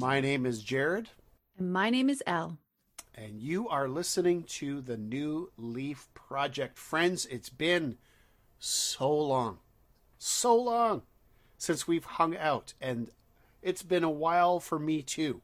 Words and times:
My 0.00 0.20
name 0.20 0.46
is 0.46 0.62
Jared, 0.62 1.08
And 1.58 1.72
my 1.72 1.90
name 1.90 2.08
is 2.08 2.22
Elle. 2.24 2.58
and 3.16 3.40
you 3.40 3.68
are 3.68 3.88
listening 3.88 4.44
to 4.44 4.80
the 4.80 4.96
New 4.96 5.50
Leaf 5.56 6.06
Project. 6.14 6.78
Friends, 6.78 7.26
it's 7.26 7.48
been 7.48 7.98
so 8.60 9.12
long, 9.12 9.58
so 10.16 10.54
long 10.54 11.02
since 11.56 11.88
we've 11.88 12.04
hung 12.04 12.36
out, 12.36 12.74
and 12.80 13.10
it's 13.60 13.82
been 13.82 14.04
a 14.04 14.10
while 14.10 14.60
for 14.60 14.78
me 14.78 15.02
too, 15.02 15.42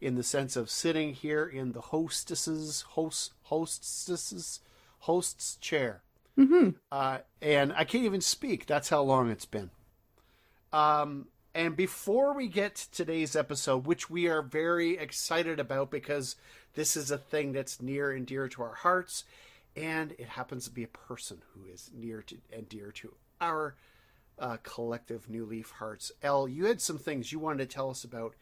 in 0.00 0.14
the 0.14 0.22
sense 0.22 0.54
of 0.54 0.70
sitting 0.70 1.12
here 1.12 1.44
in 1.44 1.72
the 1.72 1.80
hostesses, 1.80 2.82
host, 2.90 3.32
hostesses, 3.46 4.60
host's 5.00 5.56
chair. 5.56 6.02
Mm-hmm. 6.38 6.68
uh, 6.92 7.18
and 7.42 7.72
I 7.72 7.82
can't 7.82 8.04
even 8.04 8.20
speak. 8.20 8.66
That's 8.66 8.90
how 8.90 9.02
long 9.02 9.28
it's 9.28 9.44
been. 9.44 9.70
Um, 10.72 11.26
and 11.54 11.76
before 11.76 12.34
we 12.34 12.48
get 12.48 12.74
to 12.76 12.90
today's 12.90 13.34
episode, 13.34 13.86
which 13.86 14.10
we 14.10 14.28
are 14.28 14.42
very 14.42 14.96
excited 14.98 15.58
about 15.58 15.90
because 15.90 16.36
this 16.74 16.96
is 16.96 17.10
a 17.10 17.18
thing 17.18 17.52
that's 17.52 17.80
near 17.82 18.10
and 18.10 18.26
dear 18.26 18.48
to 18.48 18.62
our 18.62 18.74
hearts, 18.74 19.24
and 19.74 20.12
it 20.12 20.28
happens 20.28 20.64
to 20.64 20.70
be 20.70 20.84
a 20.84 20.88
person 20.88 21.42
who 21.52 21.64
is 21.72 21.90
near 21.94 22.22
to 22.22 22.36
and 22.52 22.68
dear 22.68 22.92
to 22.92 23.14
our 23.40 23.74
uh, 24.38 24.56
collective 24.62 25.28
New 25.28 25.44
Leaf 25.44 25.70
hearts. 25.70 26.12
Elle, 26.22 26.48
you 26.48 26.66
had 26.66 26.80
some 26.80 26.98
things 26.98 27.32
you 27.32 27.38
wanted 27.38 27.68
to 27.68 27.74
tell 27.74 27.90
us 27.90 28.04
about 28.04 28.34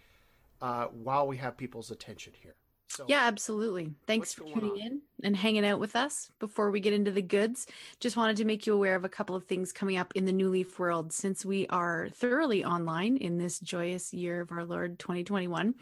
uh, 0.60 0.86
while 0.86 1.26
we 1.26 1.36
have 1.38 1.56
people's 1.56 1.90
attention 1.90 2.32
here. 2.42 2.54
So, 2.88 3.04
Yeah, 3.08 3.24
absolutely. 3.24 3.94
Thanks 4.06 4.32
for 4.32 4.44
tuning 4.44 4.70
on? 4.72 4.78
in 4.80 5.00
and 5.22 5.36
hanging 5.36 5.66
out 5.66 5.80
with 5.80 5.96
us. 5.96 6.30
Before 6.38 6.70
we 6.70 6.80
get 6.80 6.92
into 6.92 7.10
the 7.10 7.22
goods, 7.22 7.66
just 8.00 8.16
wanted 8.16 8.36
to 8.36 8.44
make 8.44 8.66
you 8.66 8.74
aware 8.74 8.96
of 8.96 9.04
a 9.04 9.08
couple 9.08 9.34
of 9.36 9.44
things 9.44 9.72
coming 9.72 9.96
up 9.96 10.12
in 10.14 10.24
the 10.24 10.32
New 10.32 10.48
Leaf 10.48 10.78
world 10.78 11.12
since 11.12 11.44
we 11.44 11.66
are 11.68 12.08
thoroughly 12.12 12.64
online 12.64 13.16
in 13.16 13.38
this 13.38 13.58
joyous 13.58 14.12
year 14.12 14.42
of 14.42 14.52
our 14.52 14.64
Lord 14.64 14.98
2021. 14.98 15.74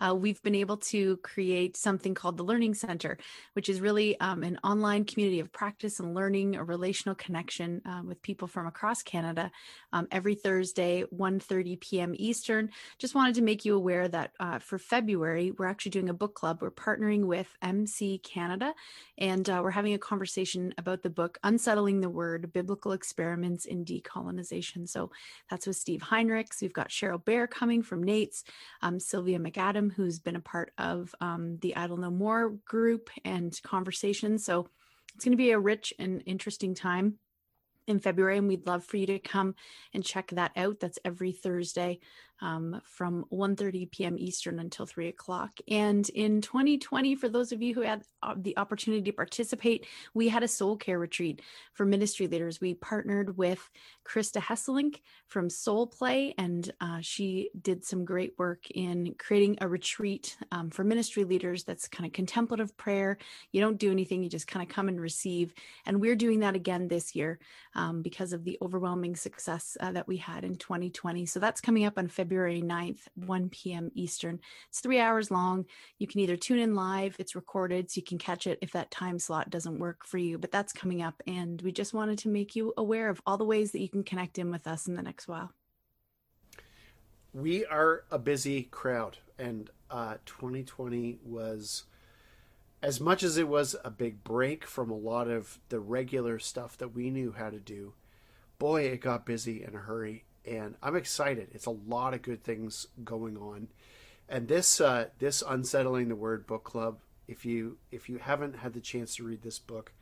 Uh, 0.00 0.14
we've 0.14 0.42
been 0.42 0.54
able 0.54 0.76
to 0.76 1.16
create 1.18 1.76
something 1.76 2.14
called 2.14 2.36
the 2.36 2.44
Learning 2.44 2.74
Center, 2.74 3.18
which 3.54 3.68
is 3.68 3.80
really 3.80 4.18
um, 4.20 4.42
an 4.42 4.58
online 4.62 5.04
community 5.04 5.40
of 5.40 5.52
practice 5.52 6.00
and 6.00 6.14
learning, 6.14 6.56
a 6.56 6.64
relational 6.64 7.14
connection 7.14 7.82
uh, 7.86 8.02
with 8.04 8.22
people 8.22 8.46
from 8.46 8.66
across 8.66 9.02
Canada 9.02 9.50
um, 9.92 10.06
every 10.10 10.34
Thursday, 10.34 11.04
1.30 11.14 11.80
p.m. 11.80 12.14
Eastern. 12.16 12.70
Just 12.98 13.14
wanted 13.14 13.34
to 13.36 13.42
make 13.42 13.64
you 13.64 13.74
aware 13.74 14.08
that 14.08 14.32
uh, 14.38 14.58
for 14.58 14.78
February, 14.78 15.50
we're 15.52 15.66
actually 15.66 15.90
doing 15.90 16.08
a 16.08 16.14
book 16.14 16.34
club. 16.34 16.58
We're 16.60 16.70
partnering 16.70 17.24
with 17.24 17.48
MC 17.62 18.18
Canada, 18.18 18.74
and 19.18 19.48
uh, 19.48 19.60
we're 19.62 19.70
having 19.70 19.94
a 19.94 19.98
conversation 19.98 20.74
about 20.78 21.02
the 21.02 21.10
book 21.10 21.38
Unsettling 21.42 22.00
the 22.00 22.10
Word 22.10 22.52
Biblical 22.52 22.92
Experiments 22.92 23.64
in 23.64 23.84
Decolonization. 23.84 24.88
So 24.88 25.10
that's 25.50 25.66
with 25.66 25.76
Steve 25.76 26.00
Heinrichs. 26.00 26.60
We've 26.60 26.72
got 26.72 26.88
Cheryl 26.88 27.24
Bear 27.24 27.46
coming 27.46 27.82
from 27.82 28.02
Nate's, 28.02 28.44
um, 28.82 29.00
Sylvia 29.00 29.38
McAdam, 29.38 29.92
who's 29.92 30.18
been 30.18 30.36
a 30.36 30.40
part 30.40 30.72
of 30.78 31.14
um, 31.20 31.58
the 31.60 31.76
Idle 31.76 31.96
No 31.96 32.10
More 32.10 32.50
group 32.64 33.10
and 33.24 33.60
conversation. 33.62 34.38
So 34.38 34.68
it's 35.14 35.24
going 35.24 35.32
to 35.32 35.36
be 35.36 35.52
a 35.52 35.58
rich 35.58 35.94
and 35.98 36.22
interesting 36.26 36.74
time 36.74 37.18
in 37.86 38.00
February, 38.00 38.38
and 38.38 38.48
we'd 38.48 38.66
love 38.66 38.84
for 38.84 38.96
you 38.96 39.06
to 39.06 39.18
come 39.18 39.54
and 39.94 40.04
check 40.04 40.28
that 40.32 40.52
out. 40.56 40.80
That's 40.80 40.98
every 41.04 41.32
Thursday 41.32 42.00
um, 42.40 42.80
from 42.84 43.24
1.30 43.32 43.90
p.m. 43.90 44.16
Eastern 44.18 44.58
until 44.58 44.86
3 44.86 45.08
o'clock. 45.08 45.58
And 45.68 46.08
in 46.10 46.40
2020, 46.40 47.14
for 47.16 47.28
those 47.28 47.52
of 47.52 47.62
you 47.62 47.74
who 47.74 47.80
had 47.80 48.02
uh, 48.22 48.34
the 48.36 48.56
opportunity 48.58 49.02
to 49.02 49.12
participate, 49.12 49.86
we 50.14 50.28
had 50.28 50.42
a 50.42 50.48
soul 50.48 50.76
care 50.76 50.98
retreat 50.98 51.40
for 51.72 51.86
ministry 51.86 52.26
leaders. 52.26 52.60
We 52.60 52.74
partnered 52.74 53.36
with 53.36 53.70
Krista 54.06 54.40
Hesselink 54.40 55.00
from 55.28 55.48
Soul 55.48 55.86
Play, 55.86 56.34
and 56.38 56.70
uh, 56.80 56.98
she 57.00 57.50
did 57.60 57.84
some 57.84 58.04
great 58.04 58.34
work 58.38 58.70
in 58.70 59.14
creating 59.18 59.58
a 59.60 59.68
retreat 59.68 60.36
um, 60.52 60.70
for 60.70 60.84
ministry 60.84 61.24
leaders 61.24 61.64
that's 61.64 61.88
kind 61.88 62.06
of 62.06 62.12
contemplative 62.12 62.76
prayer. 62.76 63.18
You 63.52 63.60
don't 63.60 63.78
do 63.78 63.90
anything, 63.90 64.22
you 64.22 64.28
just 64.28 64.46
kind 64.46 64.62
of 64.62 64.74
come 64.74 64.88
and 64.88 65.00
receive. 65.00 65.54
And 65.86 66.00
we're 66.00 66.16
doing 66.16 66.40
that 66.40 66.54
again 66.54 66.88
this 66.88 67.14
year 67.14 67.38
um, 67.74 68.02
because 68.02 68.32
of 68.32 68.44
the 68.44 68.58
overwhelming 68.60 69.16
success 69.16 69.76
uh, 69.80 69.92
that 69.92 70.06
we 70.06 70.18
had 70.18 70.44
in 70.44 70.56
2020. 70.56 71.26
So 71.26 71.40
that's 71.40 71.60
coming 71.60 71.84
up 71.84 71.94
on 71.96 72.08
February 72.08 72.25
9th, 72.28 73.00
1 73.14 73.48
p.m. 73.50 73.90
Eastern. 73.94 74.40
It's 74.68 74.80
three 74.80 75.00
hours 75.00 75.30
long. 75.30 75.64
You 75.98 76.06
can 76.06 76.20
either 76.20 76.36
tune 76.36 76.58
in 76.58 76.74
live, 76.74 77.16
it's 77.18 77.34
recorded, 77.34 77.90
so 77.90 77.98
you 77.98 78.04
can 78.04 78.18
catch 78.18 78.46
it 78.46 78.58
if 78.62 78.72
that 78.72 78.90
time 78.90 79.18
slot 79.18 79.50
doesn't 79.50 79.78
work 79.78 80.04
for 80.04 80.18
you. 80.18 80.38
But 80.38 80.52
that's 80.52 80.72
coming 80.72 81.02
up. 81.02 81.22
And 81.26 81.60
we 81.62 81.72
just 81.72 81.94
wanted 81.94 82.18
to 82.18 82.28
make 82.28 82.54
you 82.56 82.72
aware 82.76 83.08
of 83.08 83.20
all 83.26 83.38
the 83.38 83.44
ways 83.44 83.72
that 83.72 83.80
you 83.80 83.88
can 83.88 84.04
connect 84.04 84.38
in 84.38 84.50
with 84.50 84.66
us 84.66 84.86
in 84.86 84.94
the 84.94 85.02
next 85.02 85.28
while. 85.28 85.52
we 87.32 87.66
are 87.66 88.04
a 88.10 88.18
busy 88.18 88.62
crowd 88.64 89.18
and 89.38 89.70
uh, 89.90 90.14
2020 90.24 91.18
was 91.22 91.84
as 92.82 93.00
much 93.00 93.22
as 93.22 93.36
it 93.36 93.48
was 93.48 93.76
a 93.84 93.90
big 93.90 94.24
break 94.24 94.64
from 94.64 94.90
a 94.90 94.96
lot 94.96 95.28
of 95.28 95.58
the 95.68 95.80
regular 95.80 96.38
stuff 96.38 96.78
that 96.78 96.94
we 96.94 97.10
knew 97.10 97.34
how 97.36 97.50
to 97.50 97.58
do 97.60 97.92
boy 98.58 98.82
it 98.82 99.00
got 99.00 99.26
busy 99.26 99.62
in 99.62 99.74
a 99.74 99.78
hurry 99.78 100.24
and 100.46 100.74
i'm 100.82 100.96
excited. 100.96 101.48
It's 101.52 101.66
a 101.66 101.70
lot 101.70 102.14
of 102.14 102.22
good 102.22 102.42
things 102.42 102.86
going 103.04 103.36
on. 103.36 103.68
And 104.28 104.48
this 104.48 104.80
uh, 104.80 105.06
this 105.18 105.42
unsettling 105.46 106.08
the 106.08 106.16
word 106.16 106.46
book 106.46 106.64
club 106.64 106.98
if 107.28 107.44
you 107.44 107.78
if 107.90 108.08
you 108.08 108.18
haven't 108.18 108.56
had 108.56 108.72
the 108.72 108.80
chance 108.80 109.16
to 109.16 109.24
read 109.24 109.42
this 109.42 109.58
book 109.58 109.92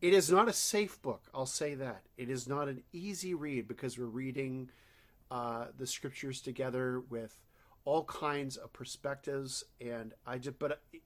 it 0.00 0.14
is 0.14 0.30
not 0.30 0.48
a 0.48 0.52
safe 0.52 1.00
book 1.02 1.22
i'll 1.34 1.46
say 1.46 1.74
that. 1.74 2.02
It 2.16 2.30
is 2.30 2.48
not 2.48 2.68
an 2.68 2.82
easy 2.92 3.34
read 3.34 3.68
because 3.68 3.98
we're 3.98 4.06
reading 4.06 4.70
uh, 5.30 5.66
the 5.78 5.86
scriptures 5.86 6.40
together 6.40 7.00
with 7.08 7.38
all 7.84 8.04
kinds 8.04 8.56
of 8.56 8.72
perspectives 8.72 9.64
and 9.80 10.12
i 10.26 10.38
just 10.38 10.58
but 10.58 10.72
uh, 10.72 10.98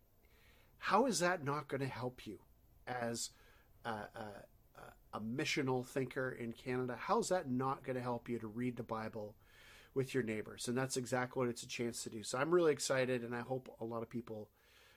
how 0.78 1.06
is 1.06 1.20
that 1.20 1.44
not 1.44 1.68
going 1.68 1.80
to 1.80 1.86
help 1.86 2.26
you 2.26 2.38
as 2.86 3.30
a, 3.84 3.90
a, 5.14 5.20
missional 5.20 5.86
thinker 5.86 6.30
in 6.30 6.52
canada 6.52 6.96
how 6.98 7.18
is 7.18 7.28
that 7.28 7.50
not 7.50 7.82
going 7.84 7.96
to 7.96 8.02
help 8.02 8.28
you 8.28 8.38
to 8.38 8.46
read 8.46 8.76
the 8.76 8.82
bible 8.82 9.34
with 9.94 10.12
your 10.12 10.22
neighbors 10.22 10.68
and 10.68 10.76
that's 10.76 10.96
exactly 10.96 11.40
what 11.40 11.48
it's 11.48 11.62
a 11.62 11.68
chance 11.68 12.02
to 12.02 12.10
do 12.10 12.22
so 12.22 12.38
i'm 12.38 12.50
really 12.50 12.72
excited 12.72 13.22
and 13.22 13.34
i 13.34 13.40
hope 13.40 13.74
a 13.80 13.84
lot 13.84 14.02
of 14.02 14.10
people 14.10 14.48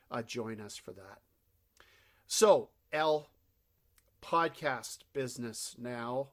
uh, 0.09 0.21
join 0.21 0.59
us 0.59 0.75
for 0.75 0.91
that 0.91 1.19
so 2.25 2.69
Elle 2.93 3.29
podcast 4.21 4.99
business 5.13 5.75
now 5.77 6.29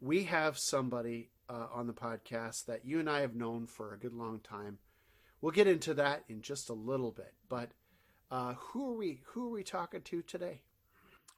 we 0.00 0.24
have 0.24 0.58
somebody 0.58 1.30
uh, 1.48 1.66
on 1.72 1.86
the 1.86 1.92
podcast 1.92 2.66
that 2.66 2.84
you 2.84 3.00
and 3.00 3.08
I 3.08 3.20
have 3.20 3.34
known 3.34 3.66
for 3.66 3.92
a 3.92 3.98
good 3.98 4.14
long 4.14 4.40
time. 4.40 4.78
We'll 5.40 5.52
get 5.52 5.66
into 5.66 5.94
that 5.94 6.24
in 6.28 6.42
just 6.42 6.68
a 6.68 6.74
little 6.74 7.10
bit, 7.10 7.34
but 7.48 7.70
uh, 8.30 8.54
who 8.54 8.90
are 8.90 8.96
we? 8.96 9.20
Who 9.26 9.46
are 9.46 9.50
we 9.50 9.62
talking 9.62 10.02
to 10.02 10.22
today? 10.22 10.62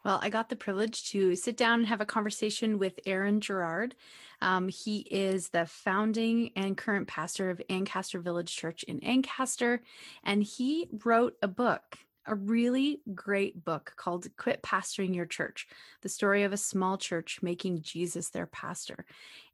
Well, 0.05 0.21
I 0.23 0.29
got 0.29 0.49
the 0.49 0.57
privilege 0.57 1.11
to 1.11 1.35
sit 1.35 1.57
down 1.57 1.81
and 1.81 1.89
have 1.89 2.01
a 2.01 2.07
conversation 2.07 2.79
with 2.79 3.01
Aaron 3.07 3.41
Gerrard. 3.41 3.97
Um, 4.41 4.69
he 4.69 4.99
is 5.11 5.49
the 5.49 5.67
founding 5.67 6.53
and 6.55 6.77
current 6.77 7.09
pastor 7.09 7.51
of 7.51 7.61
Ancaster 7.69 8.21
Village 8.21 8.55
Church 8.55 8.83
in 8.85 9.01
Ancaster, 9.01 9.83
and 10.23 10.43
he 10.43 10.89
wrote 11.05 11.37
a 11.43 11.49
book, 11.49 11.99
a 12.27 12.35
really 12.35 13.01
great 13.15 13.65
book 13.65 13.95
called 13.97 14.27
Quit 14.37 14.63
Pastoring 14.63 15.15
Your 15.15 15.27
Church 15.27 15.67
The 16.03 16.09
Story 16.09 16.45
of 16.45 16.53
a 16.53 16.59
Small 16.59 16.99
Church 16.99 17.41
Making 17.43 17.83
Jesus 17.83 18.29
Their 18.29 18.47
Pastor. 18.47 19.07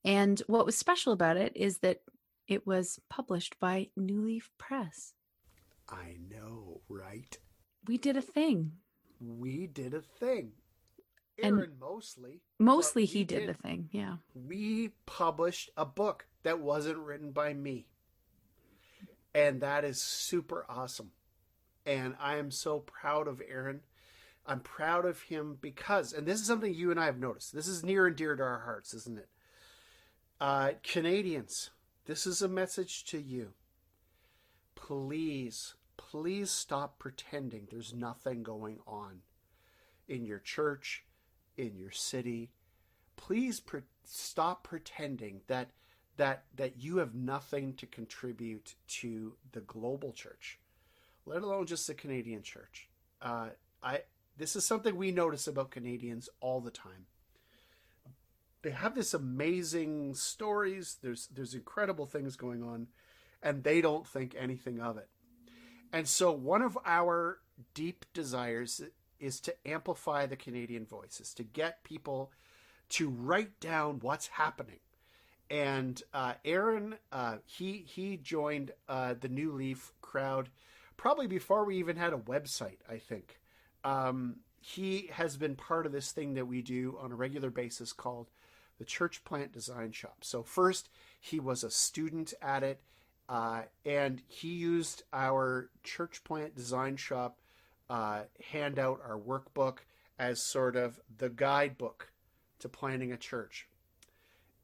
And 0.05 0.41
what 0.49 0.67
was 0.67 0.77
special 0.77 1.13
about 1.13 1.37
it 1.37 1.57
is 1.57 1.79
that 1.79 2.03
it 2.49 2.67
was 2.67 3.01
published 3.09 3.59
by 3.61 3.89
New 3.97 4.23
Leaf 4.23 4.51
Press. 4.59 5.15
I 5.89 6.17
know, 6.29 6.81
right? 6.89 7.39
We 7.87 7.99
did 7.99 8.17
a 8.17 8.23
thing. 8.23 8.73
We 9.23 9.67
did 9.67 9.95
a 9.95 10.01
thing. 10.01 10.53
And 11.43 11.67
mostly. 11.81 12.41
Mostly 12.59 13.05
he 13.05 13.25
did 13.25 13.41
did. 13.41 13.49
the 13.49 13.55
thing. 13.55 13.89
Yeah. 13.91 14.17
We 14.35 14.91
published 15.07 15.71
a 15.77 15.85
book 15.85 16.27
that 16.43 16.61
wasn't 16.61 16.99
written 16.99 17.31
by 17.31 17.55
me. 17.55 17.87
And 19.35 19.61
that 19.61 19.85
is 19.85 20.01
super 20.01 20.67
awesome. 20.69 21.13
And 21.87 22.15
I 22.21 22.37
am 22.37 22.51
so 22.51 22.81
proud 22.81 23.29
of 23.29 23.43
Aaron. 23.49 23.81
I'm 24.47 24.61
proud 24.61 25.07
of 25.07 25.23
him 25.23 25.59
because, 25.61 26.13
and 26.13 26.27
this 26.27 26.41
is 26.41 26.47
something 26.47 26.75
you 26.75 26.91
and 26.91 27.01
I 27.01 27.07
have 27.07 27.19
noticed. 27.19 27.55
This 27.55 27.67
is 27.69 27.85
near 27.85 28.07
and 28.07 28.17
dear 28.17 28.37
to 28.37 28.43
our 28.43 28.61
hearts, 28.61 28.93
isn't 28.93 29.19
it? 29.19 29.29
Uh, 30.41 30.73
Canadians, 30.83 31.71
this 32.07 32.27
is 32.27 32.43
a 32.43 32.49
message 32.49 33.05
to 33.05 33.19
you. 33.19 33.53
Please, 34.75 35.75
please 36.11 36.51
stop 36.51 36.99
pretending 36.99 37.69
there's 37.71 37.95
nothing 37.95 38.43
going 38.43 38.79
on 38.87 39.21
in 40.09 40.25
your 40.25 40.39
church, 40.39 41.05
in 41.57 41.77
your 41.77 41.91
city. 41.91 42.51
Please 43.17 43.61
pre- 43.61 43.83
stop 44.05 44.65
pretending 44.65 45.41
that 45.47 45.71
that 46.17 46.45
that 46.57 46.83
you 46.83 46.99
have 46.99 47.15
nothing 47.15 47.75
to 47.75 47.87
contribute 47.87 48.75
to 48.87 49.35
the 49.53 49.61
global 49.61 50.13
church, 50.13 50.59
let 51.25 51.43
alone 51.43 51.67
just 51.67 51.87
the 51.87 51.95
Canadian 51.95 52.43
church. 52.43 52.89
Uh, 53.21 53.51
I 53.83 54.01
this 54.37 54.57
is 54.57 54.65
something 54.65 54.97
we 54.97 55.13
notice 55.13 55.47
about 55.47 55.71
Canadians 55.71 56.29
all 56.41 56.61
the 56.61 56.71
time. 56.71 57.07
They 58.63 58.71
have 58.71 58.95
this 58.95 59.15
amazing 59.15 60.15
stories. 60.15 60.99
There's 61.01 61.29
there's 61.29 61.55
incredible 61.55 62.07
things 62.07 62.37
going 62.37 62.63
on, 62.63 62.89
and 63.43 63.63
they 63.63 63.81
don't 63.81 64.07
think 64.07 64.35
anything 64.39 64.81
of 64.81 64.99
it. 64.99 65.09
And 65.93 66.09
so, 66.09 66.33
one 66.33 66.63
of 66.63 66.79
our 66.87 67.39
deep 67.75 68.07
desires 68.15 68.81
is 69.21 69.41
to 69.41 69.55
amplify 69.67 70.27
the 70.27 70.37
Canadian 70.37 70.87
voices, 70.87 71.35
to 71.35 71.45
get 71.45 71.85
people 71.85 72.33
to 72.91 73.09
write 73.09 73.61
down 73.61 73.99
what's 74.01 74.27
happening. 74.27 74.81
And 75.51 76.03
uh, 76.15 76.35
Aaron, 76.45 76.97
uh, 77.11 77.37
he 77.45 77.85
he 77.87 78.17
joined 78.17 78.73
uh, 78.89 79.15
the 79.21 79.29
New 79.29 79.53
Leaf 79.53 79.93
crowd 80.01 80.49
probably 80.97 81.27
before 81.27 81.65
we 81.65 81.77
even 81.77 81.97
had 81.97 82.13
a 82.13 82.19
website. 82.19 82.79
I 82.89 82.97
think 82.97 83.41
um, 83.85 84.37
he 84.61 85.11
has 85.13 85.37
been 85.37 85.57
part 85.57 85.85
of 85.85 85.93
this 85.93 86.13
thing 86.13 86.35
that 86.35 86.47
we 86.47 86.63
do 86.63 86.97
on 87.01 87.13
a 87.13 87.17
regular 87.17 87.51
basis 87.51 87.93
called 87.93 88.31
the 88.79 88.85
Church 88.85 89.25
Plant 89.25 89.53
Design 89.53 89.93
Shop. 89.93 90.19
So 90.23 90.43
first, 90.43 90.89
he 91.21 91.39
was 91.39 91.65
a 91.65 91.71
student 91.71 92.33
at 92.41 92.63
it, 92.63 92.81
uh, 93.33 93.63
and 93.87 94.21
he 94.29 94.49
used 94.49 95.05
our 95.11 95.71
Church 95.83 96.23
Plant 96.23 96.55
Design 96.55 96.97
Shop 96.97 97.39
uh, 97.89 98.25
handout, 98.51 99.01
our 99.03 99.19
workbook, 99.19 99.79
as 100.19 100.39
sort 100.39 100.77
of 100.77 101.01
the 101.17 101.31
guidebook 101.31 102.13
to 102.59 102.69
planning 102.69 103.11
a 103.11 103.17
church. 103.17 103.69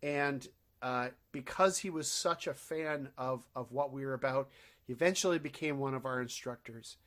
And 0.02 0.46
uh, 0.82 1.08
because 1.32 1.78
he 1.78 1.88
was 1.88 2.12
such 2.12 2.46
a 2.46 2.52
fan 2.52 3.08
of, 3.16 3.48
of 3.56 3.72
what 3.72 3.90
we 3.90 4.04
were 4.04 4.12
about, 4.12 4.50
he 4.86 4.92
eventually 4.92 5.38
became 5.38 5.78
one 5.78 5.94
of 5.94 6.04
our 6.04 6.20
instructors. 6.20 6.98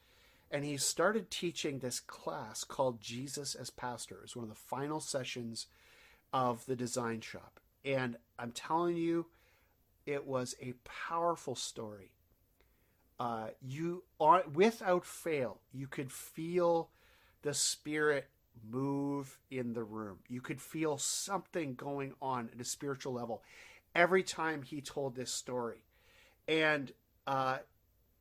And 0.49 0.65
he 0.65 0.77
started 0.77 1.29
teaching 1.29 1.77
this 1.77 1.99
class 1.99 2.63
called 2.63 2.99
Jesus 2.99 3.53
as 3.53 3.69
Pastor. 3.69 4.15
It 4.15 4.23
was 4.23 4.35
one 4.35 4.45
of 4.45 4.49
the 4.49 4.55
final 4.55 4.99
sessions 4.99 5.67
of 6.33 6.65
the 6.65 6.75
design 6.75 7.21
shop. 7.21 7.59
And 7.85 8.17
I'm 8.39 8.51
telling 8.51 8.97
you, 8.97 9.27
it 10.05 10.25
was 10.25 10.55
a 10.61 10.73
powerful 11.07 11.55
story. 11.55 12.11
Uh, 13.19 13.49
you 13.61 14.03
on 14.19 14.41
without 14.53 15.05
fail, 15.05 15.59
you 15.71 15.87
could 15.87 16.11
feel 16.11 16.89
the 17.43 17.53
spirit 17.53 18.27
move 18.69 19.37
in 19.49 19.73
the 19.73 19.83
room. 19.83 20.19
You 20.27 20.41
could 20.41 20.61
feel 20.61 20.97
something 20.97 21.75
going 21.75 22.13
on 22.21 22.49
at 22.53 22.61
a 22.61 22.65
spiritual 22.65 23.13
level 23.13 23.43
every 23.95 24.23
time 24.23 24.63
he 24.63 24.81
told 24.81 25.15
this 25.15 25.31
story. 25.31 25.83
And 26.47 26.91
uh, 27.27 27.59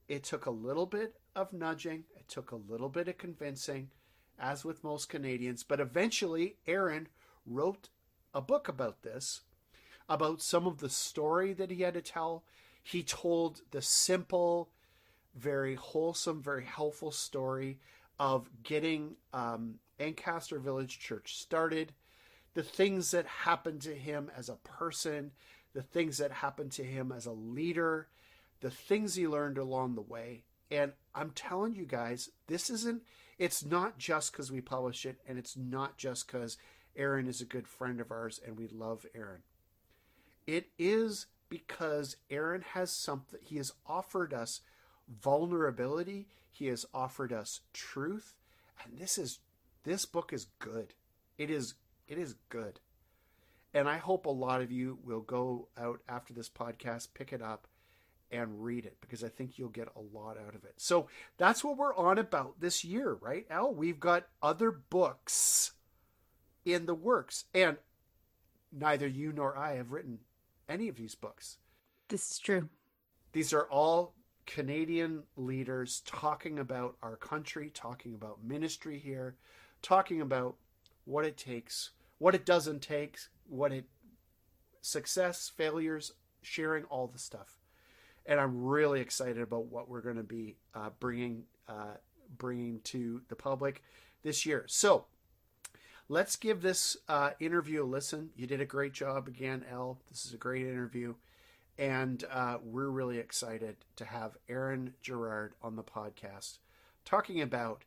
it 0.09 0.25
took 0.25 0.47
a 0.47 0.51
little 0.51 0.87
bit 0.87 1.17
of 1.35 1.53
nudging, 1.53 2.05
it 2.17 2.29
took 2.29 2.51
a 2.51 2.57
little 2.57 2.89
bit 2.89 3.09
of 3.09 3.19
convincing, 3.19 3.91
as 4.39 4.65
with 4.65 4.85
most 4.85 5.09
Canadians. 5.09 5.63
But 5.63 5.81
eventually, 5.81 6.57
Aaron 6.67 7.09
wrote 7.47 7.89
a 8.35 8.41
book 8.41 8.69
about 8.69 9.03
this, 9.03 9.43
about 10.11 10.43
some 10.43 10.67
of 10.67 10.79
the 10.79 10.91
story 10.91 11.53
that 11.53 11.71
he 11.71 11.83
had 11.83 11.95
to 11.95 12.03
tell. 12.03 12.43
He 12.83 13.05
told 13.05 13.63
the 13.71 13.81
simple, 13.81 14.69
very 15.37 15.77
wholesome, 15.77 16.43
very 16.43 16.65
helpful 16.65 17.13
story 17.13 17.79
of 18.19 18.51
getting 18.65 19.15
um, 19.33 19.77
Ancaster 20.01 20.59
Village 20.59 20.99
Church 20.99 21.37
started, 21.37 21.93
the 22.55 22.63
things 22.65 23.13
that 23.13 23.27
happened 23.27 23.81
to 23.83 23.95
him 23.95 24.31
as 24.37 24.49
a 24.49 24.57
person, 24.57 25.31
the 25.75 25.83
things 25.83 26.19
that 26.19 26.33
happened 26.33 26.73
to 26.73 26.83
him 26.83 27.13
as 27.13 27.25
a 27.25 27.33
leader, 27.33 28.09
the 28.61 28.71
things 28.71 29.15
he 29.15 29.29
learned 29.29 29.59
along 29.59 29.95
the 29.95 30.03
way. 30.03 30.43
And 30.73 30.93
I'm 31.15 31.31
telling 31.31 31.77
you 31.77 31.87
guys, 31.87 32.31
this 32.49 32.69
isn't, 32.69 33.03
it's 33.39 33.65
not 33.65 33.99
just 33.99 34.33
because 34.33 34.51
we 34.51 34.61
publish 34.61 35.07
it, 35.07 35.21
and 35.29 35.39
it's 35.39 35.57
not 35.57 35.97
just 35.97 36.27
because 36.27 36.59
Aaron 36.97 37.29
is 37.29 37.41
a 37.41 37.47
good 37.47 37.69
friend 37.69 38.01
of 38.01 38.11
ours 38.11 38.41
and 38.45 38.59
we 38.59 38.67
love 38.67 39.07
Aaron. 39.15 39.43
It 40.51 40.71
is 40.81 41.27
because 41.49 42.17
Aaron 42.29 42.63
has 42.73 42.91
something, 42.91 43.39
he 43.41 43.59
has 43.59 43.73
offered 43.87 44.35
us 44.35 44.63
vulnerability, 45.09 46.27
he 46.51 46.67
has 46.67 46.85
offered 46.93 47.33
us 47.33 47.61
truth, 47.73 48.35
and 48.83 48.99
this 48.99 49.17
is 49.17 49.39
this 49.85 50.07
book 50.07 50.33
is 50.33 50.49
good. 50.59 50.93
It 51.39 51.51
is 51.51 51.75
it 52.09 52.19
is 52.19 52.35
good. 52.49 52.81
And 53.73 53.89
I 53.89 53.99
hope 53.99 54.27
a 54.27 54.31
lot 54.31 54.61
of 54.61 54.73
you 54.73 54.99
will 55.05 55.21
go 55.21 55.69
out 55.79 56.01
after 56.09 56.35
this 56.35 56.49
podcast, 56.49 57.15
pick 57.15 57.33
it 57.33 57.43
up 57.43 57.69
and 58.33 58.65
read 58.65 58.85
it 58.85 58.97
because 59.01 59.23
I 59.23 59.29
think 59.29 59.57
you'll 59.57 59.69
get 59.69 59.87
a 59.95 60.19
lot 60.19 60.37
out 60.37 60.57
of 60.57 60.65
it. 60.65 60.75
So 60.79 61.07
that's 61.39 61.63
what 61.63 61.77
we're 61.77 61.95
on 61.95 62.19
about 62.19 62.61
this 62.61 62.85
year, 62.85 63.17
right, 63.21 63.47
Al? 63.51 63.73
We've 63.73 64.01
got 64.01 64.27
other 64.43 64.73
books 64.73 65.75
in 66.65 66.87
the 66.87 66.95
works. 66.95 67.45
And 67.55 67.77
neither 68.73 69.07
you 69.07 69.33
nor 69.33 69.57
I 69.57 69.75
have 69.75 69.93
written 69.93 70.19
any 70.71 70.89
of 70.89 70.97
these 70.97 71.15
books. 71.15 71.59
This 72.09 72.31
is 72.31 72.39
true. 72.39 72.69
These 73.33 73.53
are 73.53 73.65
all 73.65 74.15
Canadian 74.47 75.25
leaders 75.37 76.03
talking 76.07 76.59
about 76.59 76.97
our 77.03 77.17
country, 77.17 77.71
talking 77.75 78.15
about 78.15 78.43
ministry 78.43 78.99
here, 78.99 79.37
talking 79.83 80.21
about 80.21 80.57
what 81.05 81.25
it 81.25 81.37
takes, 81.37 81.91
what 82.19 82.35
it 82.35 82.47
doesn't 82.47 82.81
take, 82.81 83.19
what 83.49 83.73
it 83.73 83.85
success, 84.81 85.51
failures, 85.55 86.13
sharing 86.43 86.85
all 86.85 87.07
the 87.07 87.19
stuff. 87.19 87.59
And 88.27 88.41
I'm 88.41 88.65
really 88.65 89.01
excited 89.01 89.41
about 89.41 89.67
what 89.67 89.89
we're 89.89 90.01
going 90.01 90.17
to 90.17 90.23
be 90.23 90.57
uh, 90.75 90.91
bringing 91.01 91.45
uh, 91.69 91.97
bringing 92.39 92.81
to 92.85 93.23
the 93.29 93.37
public 93.37 93.83
this 94.23 94.47
year. 94.47 94.65
So 94.69 95.07
let's 96.11 96.35
give 96.35 96.61
this 96.61 96.97
uh, 97.09 97.31
interview 97.39 97.85
a 97.85 97.87
listen. 97.87 98.31
You 98.35 98.47
did 98.49 98.61
a 98.61 98.67
great 98.67 98.93
job 98.93 99.29
again, 99.29 99.65
Elle. 99.71 100.01
This 100.11 100.27
is 100.27 100.35
a 100.35 100.37
great 100.37 100.67
interview. 100.67 101.15
And 101.79 102.23
uh, 102.31 102.59
we're 102.63 102.91
really 102.91 103.19
excited 103.19 103.77
to 103.97 104.05
have 104.05 104.37
Aaron 104.49 104.93
Gerrard 105.03 105.55
on 105.63 105.77
the 105.77 105.85
podcast 105.85 106.59
talking 107.05 107.41
about 107.41 107.85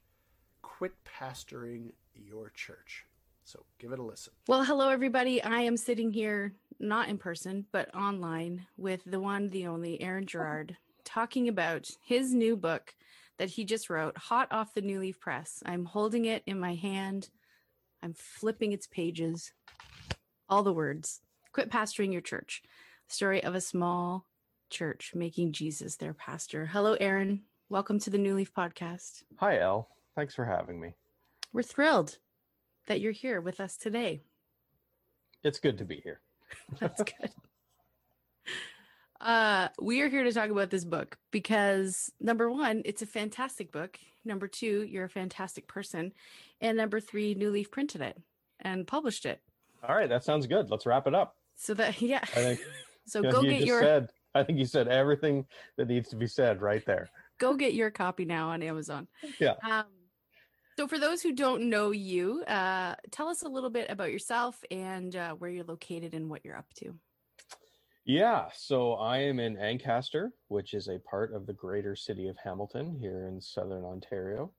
quit 0.61 0.93
pastoring 1.03 1.91
your 2.15 2.49
church. 2.55 3.05
So 3.43 3.65
give 3.77 3.91
it 3.91 3.99
a 3.99 4.03
listen. 4.03 4.31
Well, 4.47 4.63
hello, 4.63 4.87
everybody. 4.87 5.43
I 5.43 5.59
am 5.59 5.75
sitting 5.75 6.13
here, 6.13 6.53
not 6.79 7.09
in 7.09 7.17
person, 7.17 7.65
but 7.73 7.93
online 7.93 8.65
with 8.77 9.01
the 9.05 9.19
one, 9.19 9.49
the 9.49 9.67
only 9.67 10.01
Aaron 10.01 10.25
Gerrard, 10.25 10.77
talking 11.03 11.49
about 11.49 11.89
his 12.01 12.33
new 12.33 12.55
book 12.55 12.95
that 13.37 13.49
he 13.49 13.65
just 13.65 13.89
wrote, 13.89 14.17
hot 14.17 14.47
off 14.49 14.73
the 14.73 14.81
New 14.81 15.01
Leaf 15.01 15.19
Press. 15.19 15.61
I'm 15.65 15.83
holding 15.85 16.23
it 16.23 16.41
in 16.45 16.57
my 16.57 16.75
hand, 16.75 17.29
I'm 18.03 18.13
flipping 18.13 18.73
its 18.73 18.85
pages, 18.85 19.53
all 20.49 20.61
the 20.61 20.73
words. 20.73 21.21
Quit 21.53 21.71
pastoring 21.71 22.11
your 22.11 22.19
church. 22.19 22.61
Story 23.07 23.41
of 23.41 23.55
a 23.55 23.61
small 23.61 24.25
church 24.69 25.13
making 25.15 25.53
Jesus 25.53 25.95
their 25.95 26.13
pastor. 26.13 26.65
Hello, 26.65 26.97
Aaron. 26.99 27.43
Welcome 27.69 27.99
to 27.99 28.09
the 28.09 28.17
New 28.17 28.35
Leaf 28.35 28.53
podcast. 28.53 29.23
Hi, 29.37 29.57
Elle. 29.59 29.87
Thanks 30.17 30.35
for 30.35 30.43
having 30.43 30.81
me. 30.81 30.95
We're 31.53 31.63
thrilled 31.63 32.17
that 32.87 32.99
you're 32.99 33.13
here 33.13 33.39
with 33.39 33.61
us 33.61 33.77
today. 33.77 34.23
It's 35.41 35.59
good 35.59 35.77
to 35.77 35.85
be 35.85 36.01
here. 36.03 36.19
That's 36.81 37.03
good. 37.03 37.31
Uh, 39.21 39.69
we 39.79 40.01
are 40.01 40.09
here 40.09 40.23
to 40.23 40.33
talk 40.33 40.49
about 40.49 40.69
this 40.69 40.83
book 40.83 41.17
because 41.31 42.11
number 42.19 42.51
one, 42.51 42.81
it's 42.85 43.01
a 43.01 43.05
fantastic 43.05 43.71
book. 43.71 43.97
Number 44.25 44.47
two, 44.47 44.83
you're 44.83 45.05
a 45.05 45.09
fantastic 45.09 45.67
person. 45.67 46.13
And 46.61 46.77
number 46.77 46.99
three, 46.99 47.33
New 47.35 47.51
Leaf 47.51 47.71
printed 47.71 48.01
it 48.01 48.17
and 48.59 48.87
published 48.87 49.25
it. 49.25 49.41
All 49.87 49.95
right, 49.95 50.09
that 50.09 50.23
sounds 50.23 50.47
good. 50.47 50.69
Let's 50.69 50.85
wrap 50.85 51.07
it 51.07 51.15
up. 51.15 51.35
So 51.55 51.73
that 51.75 52.01
yeah. 52.01 52.21
I 52.21 52.25
think 52.25 52.59
so 53.05 53.21
go 53.31 53.41
you 53.41 53.49
get 53.49 53.57
just 53.59 53.67
your 53.67 53.81
said 53.81 54.09
I 54.35 54.43
think 54.43 54.57
you 54.57 54.65
said 54.65 54.87
everything 54.87 55.45
that 55.77 55.87
needs 55.87 56.09
to 56.09 56.15
be 56.15 56.25
said 56.25 56.61
right 56.61 56.83
there. 56.85 57.09
go 57.37 57.55
get 57.55 57.73
your 57.73 57.91
copy 57.91 58.25
now 58.25 58.49
on 58.49 58.63
Amazon. 58.63 59.07
Yeah. 59.39 59.53
Um, 59.63 59.85
so 60.75 60.87
for 60.87 60.97
those 60.97 61.21
who 61.21 61.33
don't 61.33 61.69
know 61.69 61.91
you, 61.91 62.43
uh, 62.45 62.95
tell 63.11 63.27
us 63.27 63.43
a 63.43 63.47
little 63.47 63.69
bit 63.69 63.91
about 63.91 64.11
yourself 64.11 64.63
and 64.71 65.15
uh, 65.15 65.33
where 65.33 65.51
you're 65.51 65.63
located 65.63 66.15
and 66.15 66.31
what 66.31 66.43
you're 66.43 66.57
up 66.57 66.73
to. 66.77 66.95
Yeah, 68.05 68.47
so 68.53 68.93
I 68.95 69.19
am 69.19 69.39
in 69.39 69.57
Ancaster, 69.57 70.33
which 70.49 70.73
is 70.73 70.89
a 70.89 70.99
part 70.99 71.33
of 71.33 71.45
the 71.45 71.53
greater 71.53 71.95
city 71.95 72.27
of 72.27 72.35
Hamilton 72.43 72.97
here 72.99 73.27
in 73.27 73.39
southern 73.39 73.85
Ontario. 73.85 74.51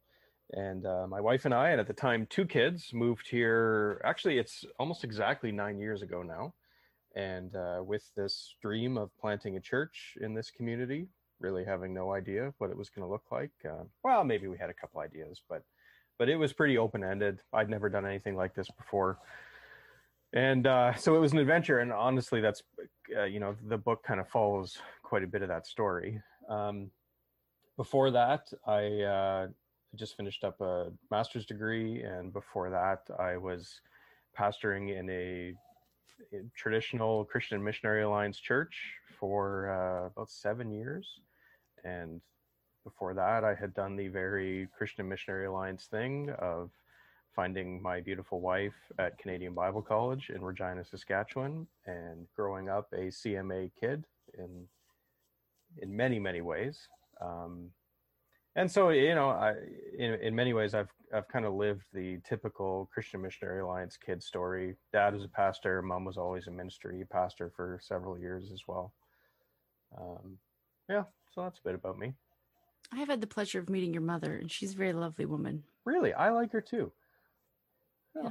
And 0.53 0.87
uh, 0.87 1.07
my 1.09 1.21
wife 1.21 1.45
and 1.45 1.53
I, 1.53 1.71
and 1.71 1.81
at 1.81 1.87
the 1.87 1.93
time 1.93 2.27
two 2.31 2.47
kids, 2.47 2.91
moved 2.95 3.29
here. 3.29 4.01
Actually, 4.03 4.39
it's 4.39 4.65
almost 4.79 5.05
exactly 5.05 5.53
nine 5.53 5.79
years 5.79 6.01
ago 6.01 6.23
now. 6.23 6.55
And 7.15 7.55
uh, 7.55 7.83
with 7.85 8.11
this 8.17 8.55
dream 8.63 8.97
of 8.97 9.11
planting 9.21 9.57
a 9.57 9.61
church 9.61 10.17
in 10.23 10.33
this 10.33 10.51
community, 10.51 11.09
really 11.39 11.65
having 11.65 11.93
no 11.93 12.15
idea 12.15 12.55
what 12.59 12.71
it 12.71 12.77
was 12.79 12.89
going 12.89 13.07
to 13.07 13.13
look 13.13 13.25
like. 13.31 13.53
Uh, 13.65 13.85
well, 14.03 14.25
maybe 14.25 14.49
we 14.49 14.57
had 14.57 14.71
a 14.71 14.75
couple 14.75 15.01
ideas, 15.01 15.43
but 15.49 15.63
but 16.19 16.29
it 16.29 16.37
was 16.37 16.53
pretty 16.53 16.79
open 16.79 17.05
ended. 17.05 17.41
I'd 17.53 17.69
never 17.69 17.91
done 17.91 18.07
anything 18.07 18.37
like 18.37 18.55
this 18.55 18.69
before, 18.71 19.19
and 20.35 20.67
uh, 20.67 20.93
so 20.95 21.15
it 21.15 21.21
was 21.21 21.33
an 21.33 21.39
adventure. 21.39 21.79
And 21.79 21.93
honestly, 21.93 22.41
that's 22.41 22.63
uh, 23.17 23.23
you 23.23 23.41
know 23.41 23.57
the 23.67 23.79
book 23.79 24.03
kind 24.03 24.21
of 24.21 24.29
follows 24.29 24.77
quite 25.03 25.23
a 25.23 25.27
bit 25.27 25.41
of 25.41 25.49
that 25.49 25.67
story. 25.67 26.21
Um, 26.49 26.91
before 27.77 28.11
that, 28.11 28.53
I 28.67 29.03
uh, 29.03 29.47
just 29.95 30.17
finished 30.17 30.45
up 30.45 30.61
a 30.61 30.91
master's 31.11 31.47
degree, 31.47 32.03
and 32.03 32.33
before 32.33 32.69
that, 32.71 33.03
I 33.19 33.37
was 33.37 33.81
pastoring 34.39 34.97
in 34.99 35.09
a 35.11 35.55
traditional 36.57 37.25
Christian 37.25 37.63
Missionary 37.63 38.03
Alliance 38.03 38.39
Church 38.39 38.77
for 39.19 39.71
uh, 39.71 40.07
about 40.07 40.31
seven 40.31 40.71
years, 40.71 41.21
and 41.85 42.21
before 42.85 43.15
that, 43.15 43.45
I 43.45 43.55
had 43.55 43.73
done 43.75 43.97
the 43.97 44.09
very 44.09 44.69
Christian 44.77 45.09
Missionary 45.09 45.47
Alliance 45.47 45.87
thing 45.91 46.31
of 46.39 46.71
finding 47.35 47.83
my 47.83 48.01
beautiful 48.01 48.41
wife 48.41 48.75
at 48.99 49.19
Canadian 49.19 49.55
Bible 49.55 49.83
College 49.83 50.31
in 50.35 50.43
Regina, 50.43 50.85
Saskatchewan, 50.85 51.67
and 51.87 52.27
growing 52.37 52.69
up 52.69 52.89
a 52.93 53.07
CMA 53.07 53.71
kid 53.79 54.05
in 54.39 54.67
in 55.79 55.95
many 55.95 56.19
many 56.19 56.41
ways. 56.41 56.89
Um, 57.21 57.71
and 58.57 58.71
so 58.71 58.91
you 58.91 59.15
know, 59.15 59.31
I 59.31 59.55
in 59.99 60.15
in 60.15 60.35
many 60.35 60.53
ways 60.53 60.75
I've 60.75 60.93
I've 61.13 61.29
kind 61.29 61.45
of 61.45 61.55
lived 61.55 61.85
the 61.93 62.19
typical 62.29 62.89
Christian 62.93 63.23
Missionary 63.23 63.61
Alliance 63.61 63.97
kid 63.97 64.23
story. 64.23 64.77
Dad 64.93 65.15
was 65.15 65.25
a 65.25 65.29
pastor, 65.29 65.83
mom 65.83 66.05
was 66.05 66.17
always 66.17 66.47
a 66.47 66.51
ministry 66.51 67.05
pastor 67.11 67.53
for 67.55 67.79
several 67.83 68.19
years 68.19 68.51
as 68.53 68.63
well. 68.67 68.93
Um, 69.99 70.39
yeah, 70.89 71.05
so 71.35 71.43
that's 71.43 71.59
a 71.59 71.63
bit 71.63 71.75
about 71.75 71.99
me. 71.99 72.15
I've 72.93 73.09
had 73.09 73.21
the 73.21 73.27
pleasure 73.27 73.59
of 73.59 73.71
meeting 73.71 73.93
your 73.93 74.03
mother, 74.03 74.37
and 74.37 74.51
she's 74.51 74.75
a 74.75 74.77
very 74.77 74.93
lovely 74.93 75.25
woman. 75.25 75.65
Really, 75.85 76.13
I 76.13 76.31
like 76.31 76.53
her 76.53 76.61
too. 76.61 76.93
Yeah, 78.15 78.31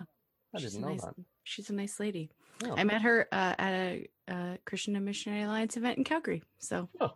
I 0.55 0.59
she's 0.59 0.73
didn't 0.73 0.83
a 0.83 0.87
know 0.87 0.93
nice, 0.93 1.01
that. 1.05 1.15
She's 1.43 1.69
a 1.69 1.73
nice 1.73 1.99
lady. 1.99 2.29
Yeah. 2.63 2.73
I 2.77 2.83
met 2.83 3.01
her 3.01 3.27
uh, 3.31 3.55
at 3.57 3.73
a, 3.73 4.09
uh 4.29 4.57
Christian 4.65 4.95
and 4.95 5.05
Missionary 5.05 5.43
Alliance 5.43 5.75
event 5.77 5.97
in 5.97 6.03
Calgary, 6.03 6.43
so 6.59 6.89
Oh. 7.01 7.13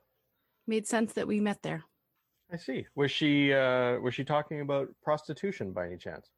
made 0.68 0.88
sense 0.88 1.14
that 1.14 1.28
we 1.28 1.40
met 1.40 1.62
there. 1.64 1.84
I 2.52 2.58
see. 2.58 2.86
Was 2.96 3.12
she 3.12 3.54
uh 3.54 4.00
was 4.00 4.14
she 4.16 4.24
talking 4.24 4.62
about 4.62 4.88
prostitution 5.04 5.72
by 5.72 5.86
any 5.88 5.98
chance? 5.98 6.30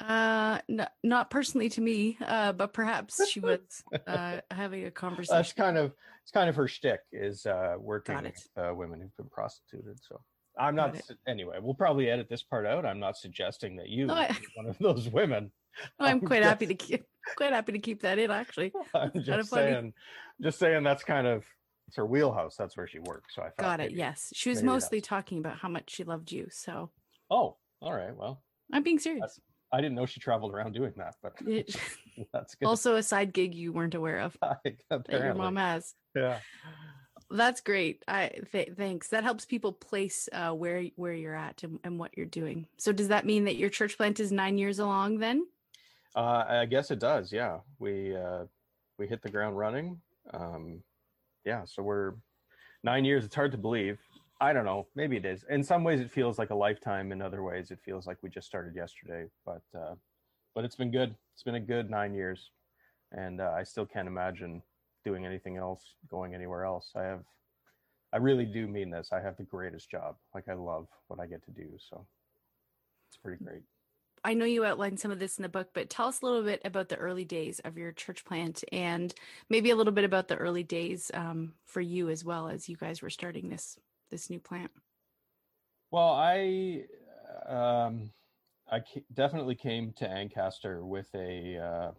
Uh, 0.00 0.58
n- 0.68 0.88
not 1.04 1.30
personally 1.30 1.68
to 1.68 1.80
me, 1.80 2.18
uh, 2.26 2.52
but 2.52 2.72
perhaps 2.72 3.24
she 3.30 3.38
was 3.50 3.60
uh, 4.08 4.40
having 4.50 4.84
a 4.86 4.90
conversation. 4.90 5.36
That's 5.36 5.52
kind 5.52 5.78
of 5.78 5.92
it's 6.22 6.32
kind 6.32 6.48
of 6.48 6.56
her 6.56 6.66
shtick 6.68 7.00
is 7.12 7.46
uh 7.46 7.76
working 7.78 8.20
with 8.22 8.48
uh, 8.56 8.74
women 8.74 9.00
who've 9.00 9.16
been 9.16 9.28
prostituted. 9.30 9.98
So 10.02 10.20
I'm 10.58 10.74
not 10.74 11.00
anyway. 11.28 11.58
We'll 11.62 11.74
probably 11.74 12.10
edit 12.10 12.28
this 12.28 12.42
part 12.42 12.66
out. 12.66 12.84
I'm 12.84 12.98
not 13.00 13.16
suggesting 13.16 13.76
that 13.76 13.88
you 13.88 14.06
No, 14.06 14.14
I- 14.14 14.36
one 14.54 14.66
of 14.66 14.76
those 14.78 15.08
women. 15.08 15.52
I'm 15.98 16.06
I'm 16.16 16.20
quite 16.20 16.42
happy 16.42 16.66
to 16.66 16.74
keep 16.74 17.04
quite 17.36 17.52
happy 17.52 17.72
to 17.72 17.78
keep 17.78 18.02
that 18.02 18.18
in. 18.18 18.30
Actually, 18.30 18.72
I'm 18.94 19.10
just 19.22 19.50
saying, 19.50 19.92
just 20.40 20.58
saying 20.58 20.82
that's 20.82 21.04
kind 21.04 21.26
of 21.26 21.44
it's 21.88 21.96
her 21.96 22.06
wheelhouse. 22.06 22.56
That's 22.56 22.76
where 22.76 22.86
she 22.86 22.98
works. 23.00 23.34
So 23.34 23.42
I 23.42 23.46
thought 23.46 23.58
got 23.58 23.80
it. 23.80 23.84
maybe- 23.90 23.94
Yes, 23.98 24.30
she 24.34 24.50
was 24.50 24.62
mostly 24.62 24.98
that's- 24.98 25.08
talking 25.08 25.38
about 25.38 25.58
how 25.58 25.68
much 25.68 25.90
she 25.90 26.04
loved 26.04 26.30
you. 26.32 26.46
So 26.50 26.90
Oh, 27.30 27.56
all 27.80 27.94
right. 27.94 28.14
Well, 28.16 28.42
I'm 28.72 28.82
being 28.82 28.98
serious. 28.98 29.40
I 29.74 29.80
didn't 29.80 29.94
know 29.94 30.04
she 30.04 30.20
traveled 30.20 30.52
around 30.52 30.72
doing 30.74 30.92
that, 30.98 31.14
but 31.22 31.32
It- 31.46 31.74
that's 32.32 32.54
good. 32.54 32.66
also, 32.66 32.96
a 32.96 33.02
side 33.02 33.32
gig 33.32 33.54
you 33.54 33.72
weren't 33.72 33.94
aware 33.94 34.20
of 34.20 34.36
that 34.40 35.08
your 35.08 35.34
mom 35.34 35.56
has. 35.56 35.94
Yeah. 36.14 36.38
That's 37.30 37.62
great. 37.62 38.02
I 38.06 38.30
th- 38.52 38.72
thanks. 38.76 39.08
That 39.08 39.24
helps 39.24 39.46
people 39.46 39.72
place 39.72 40.28
uh, 40.32 40.50
where 40.52 40.84
where 40.96 41.14
you're 41.14 41.34
at 41.34 41.62
and, 41.62 41.78
and 41.82 41.98
what 41.98 42.10
you're 42.16 42.26
doing. 42.26 42.66
So 42.76 42.92
does 42.92 43.08
that 43.08 43.24
mean 43.24 43.44
that 43.44 43.56
your 43.56 43.70
church 43.70 43.96
plant 43.96 44.20
is 44.20 44.30
nine 44.30 44.58
years 44.58 44.78
along 44.78 45.18
then? 45.18 45.46
Uh, 46.14 46.44
I 46.48 46.66
guess 46.66 46.90
it 46.90 46.98
does. 46.98 47.32
Yeah, 47.32 47.58
we 47.78 48.16
uh, 48.16 48.44
we 48.98 49.06
hit 49.06 49.22
the 49.22 49.30
ground 49.30 49.56
running. 49.56 50.00
Um, 50.32 50.82
yeah, 51.44 51.64
so 51.64 51.82
we're 51.82 52.14
nine 52.84 53.04
years. 53.04 53.24
It's 53.24 53.34
hard 53.34 53.52
to 53.52 53.58
believe. 53.58 53.98
I 54.40 54.52
don't 54.52 54.64
know. 54.64 54.88
Maybe 54.94 55.16
it 55.16 55.24
is. 55.24 55.44
In 55.48 55.62
some 55.62 55.84
ways, 55.84 56.00
it 56.00 56.10
feels 56.10 56.38
like 56.38 56.50
a 56.50 56.54
lifetime. 56.54 57.12
In 57.12 57.22
other 57.22 57.42
ways, 57.42 57.70
it 57.70 57.78
feels 57.84 58.06
like 58.06 58.18
we 58.22 58.28
just 58.28 58.46
started 58.46 58.74
yesterday. 58.74 59.26
But 59.46 59.62
uh, 59.74 59.94
but 60.54 60.64
it's 60.64 60.76
been 60.76 60.90
good. 60.90 61.14
It's 61.34 61.42
been 61.42 61.54
a 61.54 61.60
good 61.60 61.88
nine 61.88 62.14
years, 62.14 62.50
and 63.12 63.40
uh, 63.40 63.52
I 63.56 63.62
still 63.62 63.86
can't 63.86 64.08
imagine 64.08 64.62
doing 65.04 65.24
anything 65.24 65.56
else, 65.56 65.94
going 66.10 66.34
anywhere 66.34 66.64
else. 66.64 66.92
I 66.94 67.04
have. 67.04 67.24
I 68.12 68.18
really 68.18 68.44
do 68.44 68.66
mean 68.68 68.90
this. 68.90 69.08
I 69.12 69.20
have 69.20 69.38
the 69.38 69.44
greatest 69.44 69.90
job. 69.90 70.16
Like 70.34 70.48
I 70.48 70.52
love 70.54 70.88
what 71.08 71.18
I 71.20 71.26
get 71.26 71.42
to 71.46 71.50
do. 71.50 71.68
So 71.78 72.06
it's 73.08 73.16
pretty 73.16 73.42
great. 73.42 73.62
I 74.24 74.34
know 74.34 74.44
you 74.44 74.64
outlined 74.64 75.00
some 75.00 75.10
of 75.10 75.18
this 75.18 75.36
in 75.38 75.42
the 75.42 75.48
book, 75.48 75.70
but 75.72 75.90
tell 75.90 76.06
us 76.06 76.20
a 76.22 76.24
little 76.24 76.42
bit 76.44 76.60
about 76.64 76.88
the 76.88 76.96
early 76.96 77.24
days 77.24 77.60
of 77.60 77.76
your 77.76 77.90
church 77.92 78.24
plant 78.24 78.62
and 78.70 79.12
maybe 79.48 79.70
a 79.70 79.76
little 79.76 79.92
bit 79.92 80.04
about 80.04 80.28
the 80.28 80.36
early 80.36 80.62
days 80.62 81.10
um, 81.14 81.54
for 81.64 81.80
you 81.80 82.08
as 82.08 82.24
well 82.24 82.48
as 82.48 82.68
you 82.68 82.76
guys 82.76 83.02
were 83.02 83.10
starting 83.10 83.48
this 83.48 83.78
this 84.10 84.30
new 84.30 84.38
plant. 84.38 84.70
Well, 85.90 86.10
I 86.10 86.84
um, 87.46 88.10
I 88.70 88.82
definitely 89.12 89.54
came 89.54 89.92
to 89.94 90.08
Ancaster 90.08 90.84
with 90.84 91.08
a. 91.14 91.58
Uh, 91.58 91.90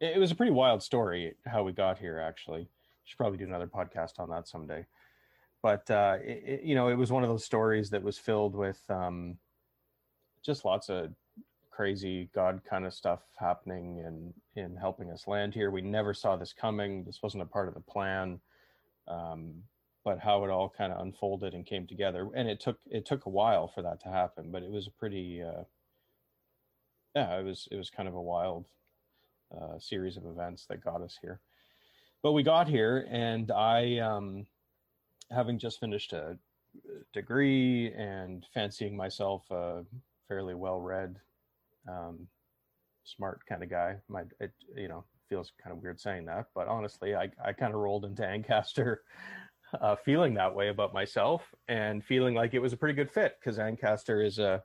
it 0.00 0.18
was 0.18 0.30
a 0.30 0.34
pretty 0.34 0.52
wild 0.52 0.82
story 0.82 1.34
how 1.46 1.62
we 1.62 1.72
got 1.72 1.98
here. 1.98 2.18
Actually, 2.18 2.68
should 3.04 3.16
probably 3.16 3.38
do 3.38 3.44
another 3.44 3.66
podcast 3.66 4.18
on 4.20 4.30
that 4.30 4.46
someday. 4.46 4.86
But 5.62 5.90
uh, 5.90 6.18
it- 6.22 6.62
you 6.62 6.74
know, 6.74 6.88
it 6.88 6.94
was 6.96 7.10
one 7.10 7.24
of 7.24 7.28
those 7.28 7.44
stories 7.44 7.90
that 7.90 8.02
was 8.02 8.18
filled 8.18 8.54
with 8.54 8.82
um, 8.88 9.38
just 10.42 10.64
lots 10.64 10.88
of 10.90 11.12
crazy 11.74 12.30
God 12.34 12.60
kind 12.68 12.86
of 12.86 12.94
stuff 12.94 13.20
happening 13.36 14.02
and 14.06 14.32
in 14.56 14.76
helping 14.76 15.10
us 15.10 15.26
land 15.26 15.54
here. 15.54 15.70
We 15.70 15.82
never 15.82 16.14
saw 16.14 16.36
this 16.36 16.52
coming. 16.52 17.04
This 17.04 17.22
wasn't 17.22 17.42
a 17.42 17.46
part 17.46 17.68
of 17.68 17.74
the 17.74 17.80
plan. 17.80 18.40
Um, 19.08 19.62
but 20.04 20.18
how 20.18 20.44
it 20.44 20.50
all 20.50 20.68
kind 20.68 20.92
of 20.92 21.00
unfolded 21.00 21.54
and 21.54 21.66
came 21.66 21.86
together 21.86 22.28
and 22.34 22.48
it 22.48 22.60
took 22.60 22.78
it 22.90 23.06
took 23.06 23.26
a 23.26 23.30
while 23.30 23.66
for 23.66 23.82
that 23.82 24.00
to 24.00 24.08
happen 24.08 24.50
but 24.52 24.62
it 24.62 24.70
was 24.70 24.86
a 24.86 24.90
pretty 24.90 25.42
uh 25.42 25.62
yeah 27.16 27.38
it 27.38 27.44
was 27.44 27.66
it 27.70 27.76
was 27.76 27.90
kind 27.90 28.08
of 28.08 28.14
a 28.14 28.22
wild 28.22 28.66
uh 29.58 29.78
series 29.78 30.16
of 30.16 30.26
events 30.26 30.66
that 30.66 30.84
got 30.84 31.00
us 31.00 31.18
here 31.20 31.40
but 32.22 32.32
we 32.32 32.42
got 32.42 32.68
here 32.68 33.06
and 33.10 33.50
i 33.50 33.98
um 33.98 34.46
having 35.30 35.58
just 35.58 35.80
finished 35.80 36.12
a 36.12 36.36
degree 37.12 37.92
and 37.92 38.46
fancying 38.52 38.96
myself 38.96 39.50
a 39.50 39.84
fairly 40.28 40.54
well 40.54 40.80
read 40.80 41.18
um 41.88 42.26
smart 43.04 43.40
kind 43.48 43.62
of 43.62 43.70
guy 43.70 43.96
my 44.08 44.22
it 44.40 44.52
you 44.76 44.88
know 44.88 45.04
feels 45.28 45.52
kind 45.62 45.74
of 45.76 45.82
weird 45.82 46.00
saying 46.00 46.24
that 46.24 46.46
but 46.54 46.68
honestly 46.68 47.14
i 47.14 47.28
i 47.44 47.52
kind 47.52 47.74
of 47.74 47.80
rolled 47.80 48.04
into 48.04 48.26
ancaster 48.26 49.02
uh, 49.80 49.96
feeling 49.96 50.34
that 50.34 50.54
way 50.54 50.68
about 50.68 50.92
myself 50.92 51.42
and 51.68 52.04
feeling 52.04 52.34
like 52.34 52.54
it 52.54 52.58
was 52.60 52.72
a 52.72 52.76
pretty 52.76 52.94
good 52.94 53.10
fit 53.10 53.36
because 53.40 53.58
Ancaster 53.58 54.22
is 54.22 54.38
a 54.38 54.62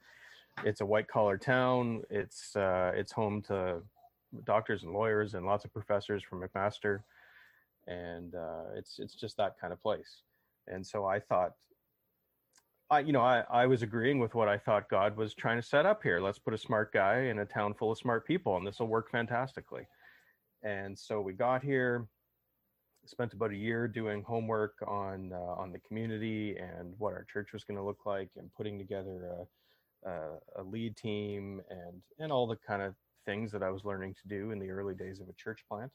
it's 0.66 0.82
a 0.82 0.86
white 0.86 1.08
collar 1.08 1.38
town. 1.38 2.02
It's 2.10 2.56
uh, 2.56 2.92
it's 2.96 3.12
home 3.12 3.42
to 3.44 3.82
doctors 4.44 4.84
and 4.84 4.94
lawyers 4.94 5.34
and 5.34 5.46
lots 5.46 5.66
of 5.66 5.74
professors 5.74 6.24
from 6.24 6.42
McMaster, 6.42 7.02
and 7.88 8.36
uh, 8.36 8.66
it's 8.76 9.00
it's 9.00 9.16
just 9.16 9.38
that 9.38 9.60
kind 9.60 9.74
of 9.74 9.82
place. 9.82 10.22
And 10.68 10.86
so 10.86 11.06
I 11.06 11.20
thought, 11.20 11.54
I 12.92 13.00
you 13.02 13.14
know 13.14 13.22
I 13.22 13.44
I 13.50 13.66
was 13.68 13.84
agreeing 13.84 14.20
with 14.20 14.34
what 14.34 14.48
I 14.48 14.58
thought 14.58 14.90
God 14.90 15.16
was 15.16 15.34
trying 15.34 15.58
to 15.58 15.68
set 15.68 15.86
up 15.86 16.02
here. 16.02 16.20
Let's 16.20 16.40
put 16.40 16.54
a 16.54 16.58
smart 16.58 16.92
guy 16.92 17.22
in 17.26 17.40
a 17.40 17.46
town 17.46 17.74
full 17.74 17.92
of 17.92 17.98
smart 17.98 18.26
people, 18.26 18.58
and 18.58 18.66
this 18.66 18.80
will 18.80 18.88
work 18.88 19.12
fantastically. 19.12 19.88
And 20.64 20.98
so 20.98 21.22
we 21.22 21.34
got 21.34 21.64
here 21.64 22.08
spent 23.06 23.34
about 23.34 23.52
a 23.52 23.56
year 23.56 23.88
doing 23.88 24.24
homework 24.24 24.76
on 24.88 25.32
uh, 25.34 25.62
on 25.62 25.72
the 25.72 25.80
community 25.80 26.58
and 26.58 26.94
what 26.98 27.14
our 27.14 27.26
church 27.32 27.54
was 27.54 27.64
going 27.64 27.78
to 27.78 27.84
look 27.84 28.06
like 28.06 28.30
and 28.38 28.54
putting 28.54 28.78
together 28.78 29.46
a, 30.06 30.10
a, 30.10 30.62
a 30.62 30.64
lead 30.64 30.98
team 30.98 31.62
and 31.70 32.02
and 32.20 32.32
all 32.32 32.48
the 32.48 32.58
kind 32.68 32.82
of 32.82 32.96
things 33.26 33.52
that 33.52 33.62
I 33.62 33.70
was 33.70 33.86
learning 33.86 34.16
to 34.16 34.28
do 34.28 34.52
in 34.52 34.60
the 34.60 34.70
early 34.72 34.96
days 34.96 35.20
of 35.20 35.30
a 35.30 35.34
church 35.34 35.64
plant. 35.70 35.92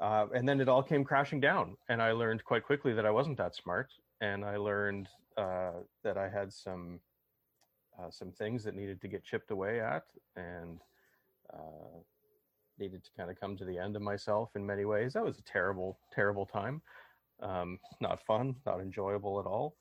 Uh, 0.00 0.26
and 0.34 0.46
then 0.48 0.60
it 0.60 0.68
all 0.68 0.82
came 0.82 1.04
crashing 1.04 1.40
down, 1.40 1.76
and 1.88 2.02
I 2.02 2.12
learned 2.12 2.44
quite 2.44 2.64
quickly 2.64 2.92
that 2.94 3.06
I 3.06 3.10
wasn't 3.10 3.38
that 3.38 3.54
smart, 3.54 3.88
and 4.20 4.44
I 4.44 4.56
learned 4.56 5.08
uh, 5.36 5.72
that 6.02 6.16
I 6.16 6.28
had 6.28 6.52
some 6.52 7.00
uh, 7.98 8.10
some 8.10 8.32
things 8.32 8.64
that 8.64 8.74
needed 8.74 9.00
to 9.00 9.08
get 9.08 9.24
chipped 9.24 9.50
away 9.50 9.80
at, 9.80 10.04
and 10.36 10.80
uh, 11.52 11.98
needed 12.78 13.04
to 13.04 13.10
kind 13.16 13.30
of 13.30 13.38
come 13.38 13.56
to 13.56 13.64
the 13.64 13.78
end 13.78 13.96
of 13.96 14.02
myself 14.02 14.50
in 14.56 14.66
many 14.66 14.84
ways. 14.84 15.12
That 15.12 15.24
was 15.24 15.38
a 15.38 15.42
terrible, 15.42 15.98
terrible 16.12 16.46
time. 16.46 16.82
Um, 17.40 17.78
not 18.00 18.24
fun, 18.26 18.56
not 18.66 18.80
enjoyable 18.80 19.38
at 19.40 19.46
all. 19.46 19.76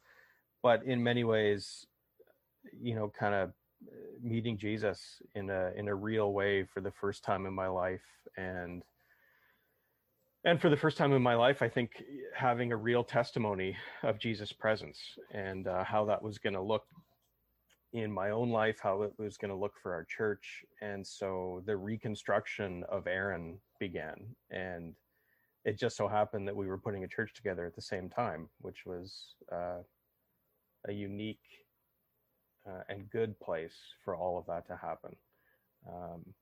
But 0.61 0.83
in 0.85 1.03
many 1.03 1.23
ways, 1.23 1.85
you 2.79 2.95
know, 2.95 3.11
kind 3.17 3.33
of 3.35 3.51
meeting 4.21 4.57
Jesus 4.57 5.21
in 5.35 5.49
a 5.49 5.71
in 5.75 5.87
a 5.87 5.95
real 5.95 6.33
way 6.33 6.63
for 6.63 6.81
the 6.81 6.91
first 6.91 7.23
time 7.23 7.45
in 7.45 7.53
my 7.53 7.67
life, 7.67 8.05
and 8.37 8.83
and 10.45 10.59
for 10.59 10.69
the 10.69 10.77
first 10.77 10.97
time 10.97 11.13
in 11.13 11.21
my 11.21 11.35
life, 11.35 11.61
I 11.61 11.69
think 11.69 12.03
having 12.35 12.71
a 12.71 12.77
real 12.77 13.03
testimony 13.03 13.77
of 14.03 14.19
Jesus' 14.19 14.51
presence 14.51 14.99
and 15.31 15.67
uh, 15.67 15.83
how 15.83 16.05
that 16.05 16.21
was 16.21 16.37
going 16.37 16.53
to 16.53 16.61
look 16.61 16.83
in 17.93 18.11
my 18.11 18.31
own 18.31 18.49
life, 18.49 18.79
how 18.81 19.03
it 19.03 19.13
was 19.17 19.37
going 19.37 19.51
to 19.51 19.57
look 19.57 19.73
for 19.81 19.93
our 19.93 20.03
church. 20.03 20.63
And 20.81 21.05
so 21.05 21.61
the 21.65 21.77
reconstruction 21.77 22.83
of 22.89 23.07
Aaron 23.07 23.59
began. 23.79 24.15
And 24.49 24.95
it 25.63 25.79
just 25.79 25.95
so 25.95 26.07
happened 26.07 26.47
that 26.47 26.55
we 26.55 26.67
were 26.67 26.77
putting 26.77 27.03
a 27.03 27.07
church 27.07 27.33
together 27.33 27.65
at 27.65 27.75
the 27.75 27.81
same 27.81 28.09
time, 28.09 28.49
which 28.59 28.85
was 28.85 29.35
uh, 29.51 29.79
a 30.87 30.91
unique 30.91 31.39
uh, 32.67 32.81
and 32.89 33.09
good 33.11 33.39
place 33.39 33.75
for 34.03 34.15
all 34.15 34.37
of 34.37 34.45
that 34.47 34.67
to 34.67 34.75
happen. 34.75 35.15
Um. 35.87 36.33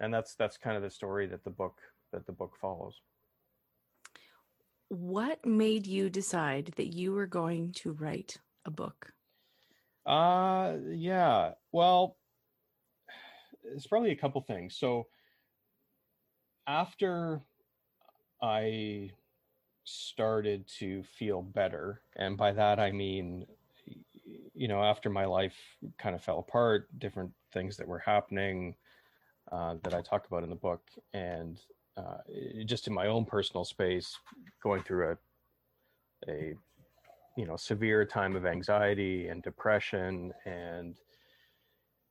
And 0.00 0.12
that's 0.12 0.34
that's 0.34 0.56
kind 0.56 0.76
of 0.76 0.82
the 0.82 0.90
story 0.90 1.26
that 1.26 1.44
the 1.44 1.50
book 1.50 1.78
that 2.12 2.26
the 2.26 2.32
book 2.32 2.56
follows. 2.60 3.00
What 4.88 5.44
made 5.46 5.86
you 5.86 6.10
decide 6.10 6.72
that 6.76 6.94
you 6.94 7.12
were 7.12 7.26
going 7.26 7.72
to 7.74 7.92
write 7.92 8.38
a 8.64 8.70
book? 8.70 9.12
Uh 10.06 10.76
yeah. 10.90 11.52
Well 11.72 12.16
it's 13.62 13.86
probably 13.86 14.10
a 14.10 14.16
couple 14.16 14.40
things. 14.40 14.76
So 14.76 15.06
after 16.66 17.40
i 18.42 19.10
started 19.84 20.66
to 20.68 21.02
feel 21.02 21.42
better 21.42 22.00
and 22.16 22.36
by 22.36 22.52
that 22.52 22.78
i 22.78 22.92
mean 22.92 23.44
you 24.54 24.68
know 24.68 24.82
after 24.82 25.10
my 25.10 25.24
life 25.24 25.56
kind 25.98 26.14
of 26.14 26.22
fell 26.22 26.38
apart 26.38 26.86
different 26.98 27.32
things 27.52 27.76
that 27.76 27.88
were 27.88 27.98
happening 27.98 28.74
uh, 29.52 29.74
that 29.82 29.94
i 29.94 30.00
talk 30.00 30.26
about 30.26 30.42
in 30.42 30.50
the 30.50 30.56
book 30.56 30.82
and 31.12 31.60
uh, 31.96 32.18
just 32.64 32.86
in 32.86 32.94
my 32.94 33.06
own 33.06 33.24
personal 33.24 33.64
space 33.64 34.18
going 34.62 34.82
through 34.82 35.10
a 35.10 35.16
a 36.30 36.54
you 37.36 37.46
know 37.46 37.56
severe 37.56 38.04
time 38.04 38.36
of 38.36 38.44
anxiety 38.44 39.28
and 39.28 39.42
depression 39.42 40.32
and 40.44 40.96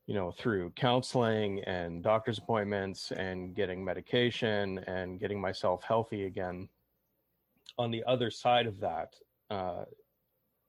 you 0.07 0.15
know 0.15 0.31
through 0.31 0.71
counseling 0.71 1.59
and 1.65 2.01
doctor's 2.03 2.39
appointments 2.39 3.11
and 3.11 3.55
getting 3.55 3.85
medication 3.85 4.79
and 4.87 5.19
getting 5.19 5.39
myself 5.39 5.83
healthy 5.83 6.25
again 6.25 6.67
on 7.79 7.91
the 7.91 8.03
other 8.05 8.29
side 8.29 8.67
of 8.67 8.79
that, 8.81 9.15
uh, 9.49 9.85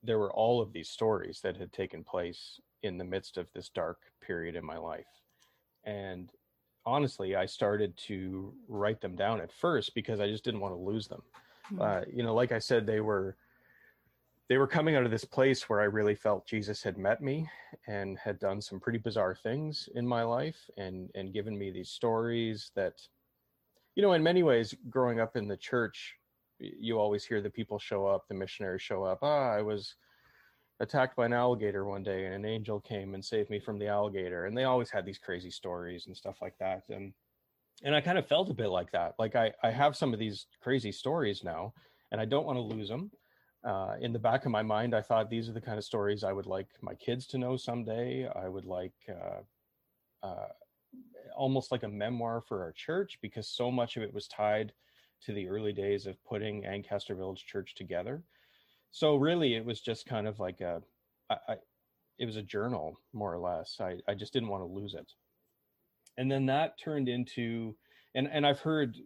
there 0.02 0.18
were 0.18 0.32
all 0.32 0.62
of 0.62 0.72
these 0.72 0.88
stories 0.88 1.40
that 1.42 1.56
had 1.56 1.72
taken 1.72 2.04
place 2.04 2.60
in 2.82 2.96
the 2.96 3.04
midst 3.04 3.36
of 3.36 3.50
this 3.52 3.68
dark 3.68 3.98
period 4.22 4.56
in 4.56 4.64
my 4.64 4.78
life. 4.78 5.04
And 5.84 6.30
honestly, 6.90 7.36
I 7.36 7.46
started 7.46 7.96
to 8.08 8.52
write 8.68 9.00
them 9.00 9.16
down 9.16 9.40
at 9.40 9.52
first 9.52 9.94
because 9.94 10.20
I 10.20 10.26
just 10.26 10.44
didn't 10.44 10.60
want 10.60 10.74
to 10.74 10.80
lose 10.80 11.06
them. 11.08 11.22
Mm-hmm. 11.72 11.80
Uh, 11.80 12.00
you 12.12 12.22
know, 12.22 12.34
like 12.34 12.52
I 12.52 12.58
said, 12.58 12.86
they 12.86 13.00
were 13.00 13.36
they 14.48 14.58
were 14.58 14.66
coming 14.66 14.96
out 14.96 15.04
of 15.04 15.12
this 15.12 15.24
place 15.24 15.68
where 15.68 15.80
I 15.80 15.84
really 15.84 16.16
felt 16.16 16.44
Jesus 16.44 16.82
had 16.82 16.98
met 16.98 17.22
me 17.22 17.48
and 17.86 18.18
had 18.18 18.40
done 18.40 18.60
some 18.60 18.80
pretty 18.80 18.98
bizarre 18.98 19.36
things 19.36 19.88
in 19.94 20.06
my 20.06 20.22
life 20.22 20.68
and 20.76 21.08
and 21.14 21.32
given 21.32 21.56
me 21.56 21.70
these 21.70 21.90
stories 21.90 22.72
that 22.74 23.00
you 23.94 24.02
know 24.02 24.14
in 24.14 24.22
many 24.22 24.42
ways 24.42 24.74
growing 24.88 25.20
up 25.20 25.36
in 25.36 25.46
the 25.46 25.56
church 25.56 26.16
you 26.60 26.98
always 26.98 27.24
hear 27.24 27.40
the 27.40 27.50
people 27.50 27.78
show 27.78 28.06
up, 28.06 28.28
the 28.28 28.34
missionaries 28.34 28.82
show 28.82 29.04
up. 29.04 29.20
Ah, 29.22 29.50
I 29.52 29.62
was 29.62 29.94
attacked 30.80 31.14
by 31.14 31.26
an 31.26 31.32
alligator 31.32 31.84
one 31.84 32.02
day 32.02 32.24
and 32.24 32.34
an 32.34 32.44
angel 32.44 32.80
came 32.80 33.14
and 33.14 33.24
saved 33.24 33.50
me 33.50 33.60
from 33.60 33.78
the 33.78 33.86
alligator. 33.86 34.46
And 34.46 34.56
they 34.56 34.64
always 34.64 34.90
had 34.90 35.04
these 35.04 35.18
crazy 35.18 35.50
stories 35.50 36.06
and 36.06 36.16
stuff 36.16 36.38
like 36.42 36.56
that. 36.58 36.84
And 36.88 37.12
and 37.82 37.94
I 37.94 38.00
kind 38.00 38.18
of 38.18 38.26
felt 38.26 38.50
a 38.50 38.54
bit 38.54 38.68
like 38.68 38.90
that. 38.92 39.14
Like 39.18 39.36
I, 39.36 39.52
I 39.62 39.70
have 39.70 39.96
some 39.96 40.12
of 40.12 40.18
these 40.18 40.46
crazy 40.60 40.92
stories 40.92 41.42
now 41.42 41.72
and 42.12 42.20
I 42.20 42.24
don't 42.24 42.44
want 42.44 42.56
to 42.56 42.62
lose 42.62 42.88
them. 42.88 43.10
Uh, 43.64 43.94
in 44.00 44.12
the 44.12 44.18
back 44.18 44.44
of 44.44 44.50
my 44.50 44.62
mind, 44.62 44.94
I 44.94 45.02
thought 45.02 45.30
these 45.30 45.48
are 45.48 45.52
the 45.52 45.60
kind 45.60 45.78
of 45.78 45.84
stories 45.84 46.24
I 46.24 46.32
would 46.32 46.46
like 46.46 46.68
my 46.82 46.94
kids 46.94 47.26
to 47.28 47.38
know 47.38 47.56
someday. 47.56 48.28
I 48.28 48.48
would 48.48 48.64
like 48.64 48.94
uh, 49.08 50.26
uh, 50.26 50.48
almost 51.36 51.70
like 51.70 51.82
a 51.82 51.88
memoir 51.88 52.40
for 52.40 52.62
our 52.62 52.72
church 52.72 53.18
because 53.22 53.48
so 53.48 53.70
much 53.70 53.96
of 53.96 54.02
it 54.02 54.12
was 54.12 54.28
tied 54.28 54.72
to 55.22 55.32
the 55.32 55.48
early 55.48 55.72
days 55.72 56.06
of 56.06 56.22
putting 56.24 56.64
Ancaster 56.64 57.14
Village 57.14 57.44
Church 57.44 57.74
together. 57.74 58.22
So 58.92 59.16
really, 59.16 59.54
it 59.54 59.64
was 59.64 59.80
just 59.80 60.06
kind 60.06 60.26
of 60.26 60.40
like 60.40 60.60
a, 60.60 60.82
I, 61.28 61.36
I, 61.48 61.56
it 62.18 62.26
was 62.26 62.36
a 62.36 62.42
journal 62.42 62.98
more 63.12 63.32
or 63.32 63.38
less. 63.38 63.78
I, 63.80 63.96
I 64.08 64.14
just 64.14 64.32
didn't 64.32 64.48
want 64.48 64.62
to 64.62 64.66
lose 64.66 64.94
it. 64.94 65.12
And 66.18 66.30
then 66.30 66.46
that 66.46 66.78
turned 66.78 67.08
into, 67.08 67.76
and 68.14 68.28
and 68.30 68.46
I've 68.46 68.60
heard 68.60 68.96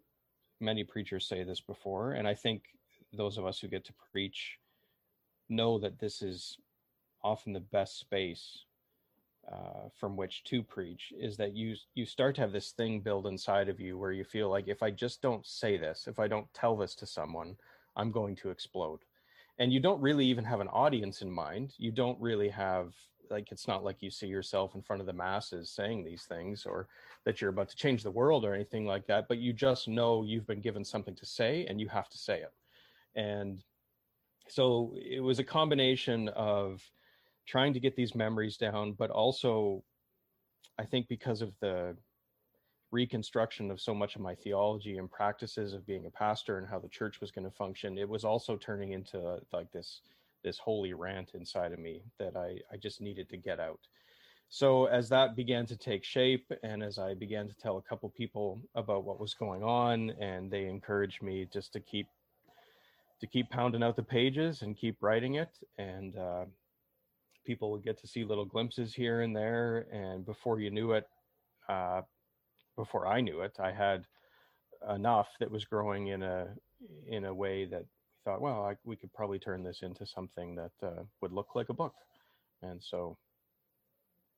many 0.61 0.85
preachers 0.85 1.29
say 1.29 1.45
this 1.45 1.61
before, 1.61 2.13
and 2.13 2.27
I 2.27 2.35
think 2.35 2.63
those 3.13 3.39
of 3.39 3.47
us 3.47 3.61
who 3.61 3.69
get 3.69 3.85
to 3.85 3.93
preach 4.11 4.59
know 5.49 5.79
that 5.79 6.01
this 6.01 6.23
is 6.23 6.57
often 7.23 7.53
the 7.53 7.61
best 7.61 7.99
space 8.01 8.65
uh, 9.51 9.89
from 9.99 10.17
which 10.17 10.43
to 10.45 10.63
preach 10.63 11.13
is 11.19 11.37
that 11.37 11.55
you 11.55 11.77
you 11.95 12.07
start 12.07 12.35
to 12.35 12.41
have 12.41 12.53
this 12.53 12.73
thing 12.73 13.01
build 13.01 13.27
inside 13.27 13.69
of 13.69 13.79
you 13.79 13.99
where 13.99 14.13
you 14.13 14.25
feel 14.25 14.49
like 14.49 14.69
if 14.69 14.83
I 14.83 14.91
just 14.91 15.21
don't 15.21 15.47
say 15.47 15.77
this, 15.77 16.07
if 16.09 16.19
I 16.19 16.29
don't 16.29 16.53
tell 16.55 16.77
this 16.77 16.95
to 16.97 17.07
someone, 17.07 17.57
I'm 17.95 18.11
going 18.11 18.37
to 18.37 18.51
explode. 18.51 19.01
And 19.59 19.73
you 19.73 19.81
don't 19.81 20.01
really 20.01 20.27
even 20.27 20.45
have 20.45 20.61
an 20.61 20.69
audience 20.69 21.23
in 21.23 21.31
mind. 21.31 21.75
You 21.79 21.93
don't 21.93 22.21
really 22.21 22.49
have 22.49 22.95
like 23.31 23.51
it's 23.51 23.67
not 23.67 23.85
like 23.85 24.03
you 24.03 24.11
see 24.11 24.27
yourself 24.27 24.75
in 24.75 24.83
front 24.83 25.01
of 25.01 25.07
the 25.07 25.13
masses 25.13 25.71
saying 25.71 26.05
these 26.05 26.25
things 26.25 26.67
or 26.67 26.89
that 27.25 27.41
you're 27.41 27.51
about 27.51 27.69
to 27.71 27.77
change 27.77 28.03
the 28.03 28.11
world 28.11 28.45
or 28.45 28.55
anything 28.55 28.87
like 28.87 29.07
that, 29.07 29.29
but 29.29 29.39
you 29.39 29.53
just 29.53 29.89
know 29.89 30.23
you've 30.23 30.47
been 30.47 30.61
given 30.61 30.85
something 30.85 31.15
to 31.15 31.27
say 31.27 31.67
and 31.67 31.81
you 31.81 31.89
have 31.89 32.09
to 32.11 32.19
say 32.19 32.41
it. 32.41 32.53
And 33.15 33.63
so 34.49 34.95
it 34.97 35.21
was 35.21 35.39
a 35.39 35.45
combination 35.45 36.29
of 36.31 36.83
trying 37.47 37.73
to 37.73 37.81
get 37.81 37.97
these 37.97 38.15
memories 38.15 38.57
down, 38.57 38.93
but 38.93 39.11
also 39.11 39.83
I 40.79 40.85
think 40.85 41.09
because 41.09 41.41
of 41.41 41.53
the 41.61 41.97
reconstruction 42.95 43.73
of 43.73 43.81
so 43.81 43.93
much 43.93 44.15
of 44.15 44.23
my 44.23 44.37
theology 44.37 44.99
and 44.99 45.11
practices 45.11 45.75
of 45.75 45.85
being 45.85 46.07
a 46.07 46.11
pastor 46.11 46.59
and 46.59 46.69
how 46.69 46.79
the 46.79 46.89
church 46.89 47.21
was 47.21 47.33
going 47.33 47.45
to 47.45 47.51
function, 47.51 47.99
it 47.99 48.09
was 48.09 48.25
also 48.25 48.57
turning 48.57 48.93
into 48.93 49.41
like 49.53 49.71
this 49.73 50.01
this 50.45 50.59
holy 50.59 50.93
rant 50.93 51.33
inside 51.35 51.73
of 51.73 51.79
me 51.79 52.03
that 52.19 52.37
I, 52.37 52.59
I 52.71 52.77
just 52.77 53.01
needed 53.01 53.29
to 53.31 53.37
get 53.37 53.59
out. 53.59 53.81
So 54.51 54.85
as 54.87 55.09
that 55.09 55.35
began 55.35 55.67
to 55.67 55.77
take 55.77 56.05
shape 56.05 56.53
and 56.63 56.83
as 56.83 56.99
I 56.99 57.15
began 57.15 57.49
to 57.49 57.55
tell 57.55 57.79
a 57.79 57.83
couple 57.83 58.11
people 58.11 58.61
about 58.75 59.05
what 59.05 59.19
was 59.19 59.35
going 59.35 59.65
on 59.65 60.11
and 60.21 60.51
they 60.51 60.67
encouraged 60.67 61.23
me 61.23 61.49
just 61.53 61.73
to 61.73 61.81
keep 61.81 62.07
to 63.21 63.27
keep 63.27 63.49
pounding 63.51 63.83
out 63.83 63.97
the 63.97 64.03
pages 64.03 64.63
and 64.63 64.77
keep 64.77 64.97
writing 65.01 65.35
it 65.37 65.51
and 65.79 66.17
uh, 66.19 66.45
people 67.45 67.71
would 67.73 67.83
get 67.83 67.99
to 68.01 68.07
see 68.07 68.23
little 68.23 68.45
glimpses 68.45 68.95
here 68.95 69.23
and 69.23 69.35
there 69.35 69.87
and 69.91 70.27
before 70.27 70.61
you 70.61 70.71
knew 70.71 70.93
it 70.93 71.09
uh, 71.69 72.03
before 72.77 73.07
i 73.07 73.21
knew 73.21 73.41
it 73.41 73.57
i 73.61 73.73
had 73.73 74.07
enough 74.91 75.29
that 75.41 75.51
was 75.51 75.65
growing 75.65 76.09
in 76.09 76.23
a 76.23 76.49
in 77.07 77.25
a 77.25 77.35
way 77.35 77.65
that 77.65 77.81
we 77.81 77.87
thought 78.25 78.41
well 78.41 78.65
I, 78.65 78.77
we 78.85 78.97
could 78.97 79.13
probably 79.13 79.39
turn 79.39 79.63
this 79.63 79.81
into 79.83 80.07
something 80.07 80.55
that 80.57 80.73
uh, 80.83 81.03
would 81.21 81.33
look 81.33 81.55
like 81.55 81.69
a 81.69 81.75
book 81.75 81.95
and 82.63 82.83
so 82.83 83.17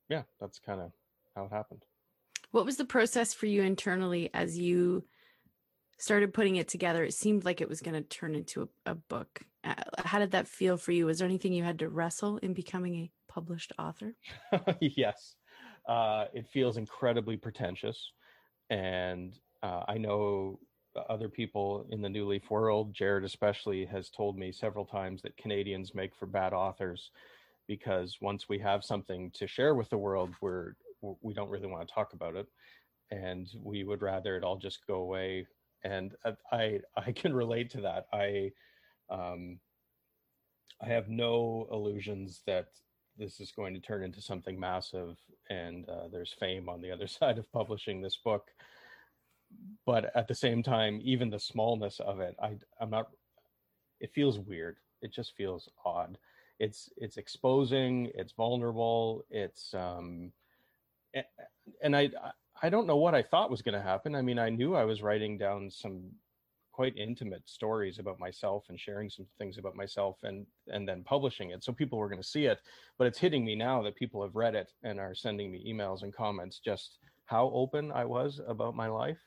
yeah 0.09 0.23
that's 0.39 0.59
kind 0.59 0.81
of 0.81 0.91
how 1.35 1.45
it 1.45 1.51
happened 1.51 1.83
what 2.51 2.65
was 2.65 2.77
the 2.77 2.85
process 2.85 3.33
for 3.33 3.45
you 3.45 3.63
internally 3.63 4.29
as 4.33 4.57
you 4.57 5.03
started 5.97 6.33
putting 6.33 6.57
it 6.57 6.67
together 6.67 7.03
it 7.03 7.13
seemed 7.13 7.43
like 7.43 7.59
it 7.59 7.69
was 7.69 7.81
going 7.81 7.95
to 7.95 8.07
turn 8.07 8.35
into 8.35 8.61
a, 8.61 8.91
a 8.91 8.95
book 8.95 9.41
uh, 9.67 9.73
how 10.05 10.19
did 10.19 10.31
that 10.31 10.47
feel 10.47 10.77
for 10.77 10.91
you? 10.91 11.05
Was 11.05 11.19
there 11.19 11.27
anything 11.27 11.53
you 11.53 11.63
had 11.63 11.79
to 11.79 11.89
wrestle 11.89 12.37
in 12.37 12.53
becoming 12.53 12.95
a 12.95 13.11
published 13.27 13.73
author? 13.77 14.13
yes. 14.79 15.35
Uh, 15.87 16.25
it 16.33 16.47
feels 16.47 16.77
incredibly 16.77 17.37
pretentious. 17.37 18.11
And 18.69 19.37
uh, 19.63 19.83
I 19.87 19.97
know 19.97 20.59
other 21.09 21.29
people 21.29 21.85
in 21.89 22.01
the 22.01 22.09
New 22.09 22.27
Leaf 22.27 22.49
world, 22.49 22.93
Jared 22.93 23.23
especially, 23.23 23.85
has 23.85 24.09
told 24.09 24.37
me 24.37 24.51
several 24.51 24.85
times 24.85 25.21
that 25.21 25.37
Canadians 25.37 25.93
make 25.93 26.15
for 26.15 26.25
bad 26.25 26.53
authors 26.53 27.11
because 27.67 28.17
once 28.21 28.47
we 28.49 28.59
have 28.59 28.83
something 28.83 29.31
to 29.31 29.47
share 29.47 29.75
with 29.75 29.89
the 29.89 29.97
world, 29.97 30.33
we're 30.41 30.73
we 31.21 31.33
don't 31.33 31.49
really 31.49 31.67
want 31.67 31.87
to 31.87 31.93
talk 31.93 32.13
about 32.13 32.35
it, 32.35 32.47
and 33.11 33.47
we 33.61 33.83
would 33.83 34.01
rather 34.01 34.35
it 34.35 34.43
all 34.43 34.57
just 34.57 34.87
go 34.87 34.95
away. 34.95 35.45
And 35.83 36.15
uh, 36.25 36.33
I 36.51 36.79
I 36.97 37.11
can 37.11 37.33
relate 37.33 37.69
to 37.71 37.81
that. 37.81 38.07
I 38.11 38.51
um, 39.09 39.59
I 40.81 40.87
have 40.87 41.09
no 41.09 41.67
illusions 41.71 42.41
that 42.47 42.67
this 43.17 43.39
is 43.39 43.51
going 43.51 43.73
to 43.73 43.79
turn 43.79 44.03
into 44.03 44.21
something 44.21 44.59
massive 44.59 45.17
and 45.49 45.87
uh, 45.89 46.07
there's 46.11 46.35
fame 46.39 46.69
on 46.69 46.81
the 46.81 46.91
other 46.91 47.07
side 47.07 47.37
of 47.37 47.51
publishing 47.51 48.01
this 48.01 48.17
book. 48.23 48.47
But 49.85 50.11
at 50.15 50.27
the 50.27 50.35
same 50.35 50.61
time, 50.61 50.99
even 51.03 51.29
the 51.29 51.39
smallness 51.39 51.99
of 51.99 52.19
it, 52.19 52.35
I, 52.41 52.57
I'm 52.81 52.89
not, 52.89 53.09
it 53.99 54.11
feels 54.13 54.39
weird. 54.39 54.77
It 55.01 55.13
just 55.13 55.35
feels 55.35 55.69
odd. 55.85 56.17
It's, 56.59 56.89
it's 56.97 57.17
exposing, 57.17 58.11
it's 58.15 58.33
vulnerable, 58.33 59.23
it's, 59.29 59.73
um, 59.73 60.31
and 61.81 61.95
I, 61.95 62.09
I 62.61 62.69
don't 62.69 62.87
know 62.87 62.97
what 62.97 63.15
I 63.15 63.21
thought 63.21 63.51
was 63.51 63.61
going 63.61 63.75
to 63.75 63.81
happen. 63.81 64.15
I 64.15 64.21
mean, 64.21 64.39
I 64.39 64.49
knew 64.49 64.75
I 64.75 64.83
was 64.83 65.01
writing 65.01 65.37
down 65.37 65.69
some 65.69 66.11
quite 66.77 66.95
intimate 66.95 67.41
stories 67.49 67.97
about 67.97 68.19
myself 68.19 68.65
and 68.69 68.79
sharing 68.79 69.09
some 69.09 69.25
things 69.39 69.57
about 69.57 69.75
myself 69.75 70.15
and 70.21 70.45
and 70.67 70.87
then 70.87 71.03
publishing 71.03 71.49
it 71.49 71.63
so 71.63 71.73
people 71.73 71.97
were 71.97 72.07
going 72.07 72.21
to 72.21 72.27
see 72.35 72.45
it. 72.45 72.59
But 72.99 73.07
it's 73.07 73.17
hitting 73.17 73.43
me 73.43 73.55
now 73.55 73.81
that 73.81 73.95
people 73.95 74.21
have 74.21 74.35
read 74.35 74.53
it 74.53 74.71
and 74.83 74.99
are 74.99 75.15
sending 75.15 75.51
me 75.51 75.65
emails 75.67 76.03
and 76.03 76.13
comments 76.13 76.59
just 76.63 76.99
how 77.25 77.49
open 77.51 77.91
i 77.91 78.05
was 78.05 78.39
about 78.47 78.75
my 78.75 78.87
life. 78.87 79.17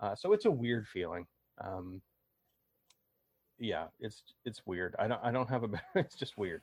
Uh, 0.00 0.16
so 0.16 0.32
it's 0.32 0.44
a 0.46 0.50
weird 0.50 0.88
feeling. 0.88 1.24
Um, 1.60 2.02
yeah 3.60 3.86
it's 4.00 4.24
it's 4.44 4.66
weird. 4.66 4.96
I 4.98 5.06
don't 5.06 5.20
i 5.22 5.30
don't 5.30 5.48
have 5.48 5.62
a 5.62 5.70
it's 5.94 6.16
just 6.16 6.36
weird. 6.36 6.62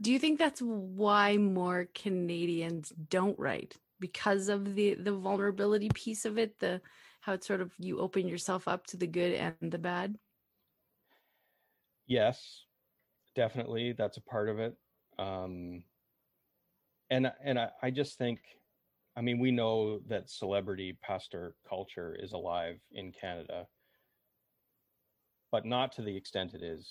Do 0.00 0.10
you 0.10 0.18
think 0.18 0.38
that's 0.38 0.62
why 0.62 1.36
more 1.36 1.88
canadians 1.94 2.90
don't 3.10 3.38
write? 3.38 3.76
Because 3.98 4.48
of 4.48 4.74
the 4.76 4.94
the 4.94 5.12
vulnerability 5.12 5.90
piece 5.92 6.24
of 6.24 6.38
it 6.38 6.58
the 6.58 6.80
how 7.20 7.34
it's 7.34 7.46
sort 7.46 7.60
of 7.60 7.72
you 7.78 7.98
open 7.98 8.26
yourself 8.26 8.66
up 8.66 8.86
to 8.88 8.96
the 8.96 9.06
good 9.06 9.34
and 9.34 9.70
the 9.70 9.78
bad? 9.78 10.18
Yes 12.06 12.64
definitely 13.34 13.92
that's 13.92 14.16
a 14.16 14.22
part 14.22 14.48
of 14.48 14.58
it 14.58 14.74
um 15.18 15.82
and 17.10 17.30
and 17.44 17.58
I, 17.58 17.70
I 17.82 17.90
just 17.90 18.18
think 18.18 18.40
i 19.16 19.20
mean 19.20 19.38
we 19.38 19.50
know 19.50 20.00
that 20.08 20.28
celebrity 20.28 20.96
pastor 21.02 21.54
culture 21.68 22.16
is 22.18 22.32
alive 22.32 22.80
in 22.92 23.12
canada 23.12 23.66
but 25.52 25.64
not 25.64 25.92
to 25.92 26.02
the 26.02 26.16
extent 26.16 26.54
it 26.54 26.62
is 26.62 26.90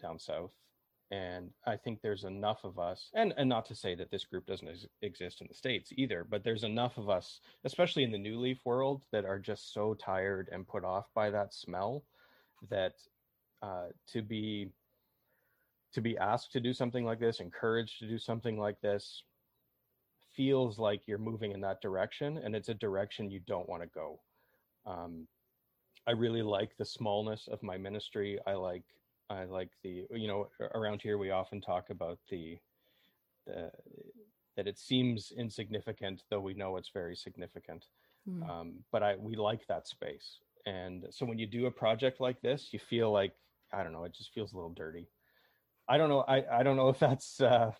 down 0.00 0.18
south 0.18 0.52
and 1.10 1.50
i 1.66 1.76
think 1.76 2.00
there's 2.02 2.24
enough 2.24 2.58
of 2.64 2.78
us 2.78 3.10
and 3.14 3.32
and 3.36 3.48
not 3.48 3.64
to 3.64 3.74
say 3.74 3.94
that 3.94 4.10
this 4.10 4.24
group 4.24 4.46
doesn't 4.46 4.68
ex- 4.68 4.86
exist 5.02 5.40
in 5.40 5.46
the 5.48 5.54
states 5.54 5.90
either 5.96 6.26
but 6.28 6.44
there's 6.44 6.64
enough 6.64 6.98
of 6.98 7.08
us 7.08 7.40
especially 7.64 8.04
in 8.04 8.12
the 8.12 8.18
new 8.18 8.38
leaf 8.38 8.58
world 8.64 9.04
that 9.10 9.24
are 9.24 9.38
just 9.38 9.72
so 9.72 9.94
tired 9.94 10.48
and 10.52 10.68
put 10.68 10.84
off 10.84 11.06
by 11.14 11.30
that 11.30 11.54
smell 11.54 12.04
that 12.70 12.92
uh, 13.62 13.86
to 14.06 14.22
be 14.22 14.68
to 15.92 16.00
be 16.00 16.18
asked 16.18 16.52
to 16.52 16.60
do 16.60 16.72
something 16.72 17.04
like 17.04 17.18
this 17.18 17.40
encouraged 17.40 17.98
to 17.98 18.06
do 18.06 18.18
something 18.18 18.58
like 18.58 18.80
this 18.80 19.22
feels 20.36 20.78
like 20.78 21.00
you're 21.06 21.18
moving 21.18 21.52
in 21.52 21.60
that 21.60 21.80
direction 21.80 22.38
and 22.44 22.54
it's 22.54 22.68
a 22.68 22.74
direction 22.74 23.30
you 23.30 23.40
don't 23.40 23.68
want 23.68 23.82
to 23.82 23.88
go. 23.88 24.20
Um, 24.86 25.26
i 26.06 26.12
really 26.12 26.42
like 26.42 26.76
the 26.78 26.84
smallness 26.84 27.48
of 27.50 27.62
my 27.62 27.76
ministry. 27.76 28.38
I 28.46 28.52
like 28.52 28.84
I 29.30 29.44
like 29.44 29.70
the 29.82 30.06
you 30.10 30.28
know 30.28 30.48
around 30.74 31.02
here 31.02 31.18
we 31.18 31.30
often 31.30 31.60
talk 31.60 31.90
about 31.90 32.18
the 32.30 32.58
the 33.46 33.70
that 34.56 34.66
it 34.66 34.78
seems 34.78 35.32
insignificant 35.36 36.22
though 36.30 36.40
we 36.40 36.54
know 36.54 36.76
it's 36.76 36.90
very 36.92 37.16
significant. 37.16 37.86
Mm. 38.28 38.48
Um, 38.48 38.74
but 38.90 39.02
I 39.02 39.16
we 39.16 39.36
like 39.36 39.66
that 39.68 39.86
space, 39.86 40.38
and 40.66 41.06
so 41.10 41.24
when 41.24 41.38
you 41.38 41.46
do 41.46 41.66
a 41.66 41.70
project 41.70 42.20
like 42.20 42.40
this, 42.42 42.68
you 42.72 42.78
feel 42.78 43.12
like 43.12 43.32
I 43.72 43.82
don't 43.82 43.92
know, 43.92 44.04
it 44.04 44.14
just 44.14 44.32
feels 44.32 44.52
a 44.52 44.56
little 44.56 44.72
dirty. 44.72 45.08
I 45.88 45.98
don't 45.98 46.08
know. 46.08 46.24
I 46.28 46.44
I 46.60 46.62
don't 46.62 46.76
know 46.76 46.88
if 46.94 46.98
that's 46.98 47.40
uh, 47.40 47.72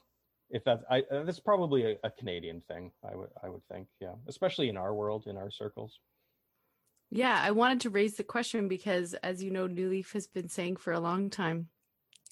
if 0.50 0.64
that's 0.64 0.84
I 0.90 1.00
uh, 1.12 1.24
that's 1.24 1.40
probably 1.40 1.92
a, 1.92 1.96
a 2.04 2.10
Canadian 2.10 2.62
thing. 2.68 2.92
I 3.04 3.16
would 3.16 3.30
I 3.42 3.48
would 3.48 3.66
think 3.70 3.88
yeah, 4.00 4.14
especially 4.26 4.68
in 4.68 4.76
our 4.76 4.94
world 4.94 5.26
in 5.26 5.36
our 5.36 5.50
circles. 5.50 5.98
Yeah, 7.10 7.40
I 7.42 7.52
wanted 7.52 7.80
to 7.82 7.90
raise 7.90 8.16
the 8.16 8.24
question 8.24 8.68
because, 8.68 9.14
as 9.14 9.42
you 9.42 9.50
know, 9.50 9.66
New 9.66 9.88
Leaf 9.88 10.12
has 10.12 10.26
been 10.26 10.48
saying 10.48 10.76
for 10.76 10.92
a 10.92 11.00
long 11.00 11.30
time 11.30 11.68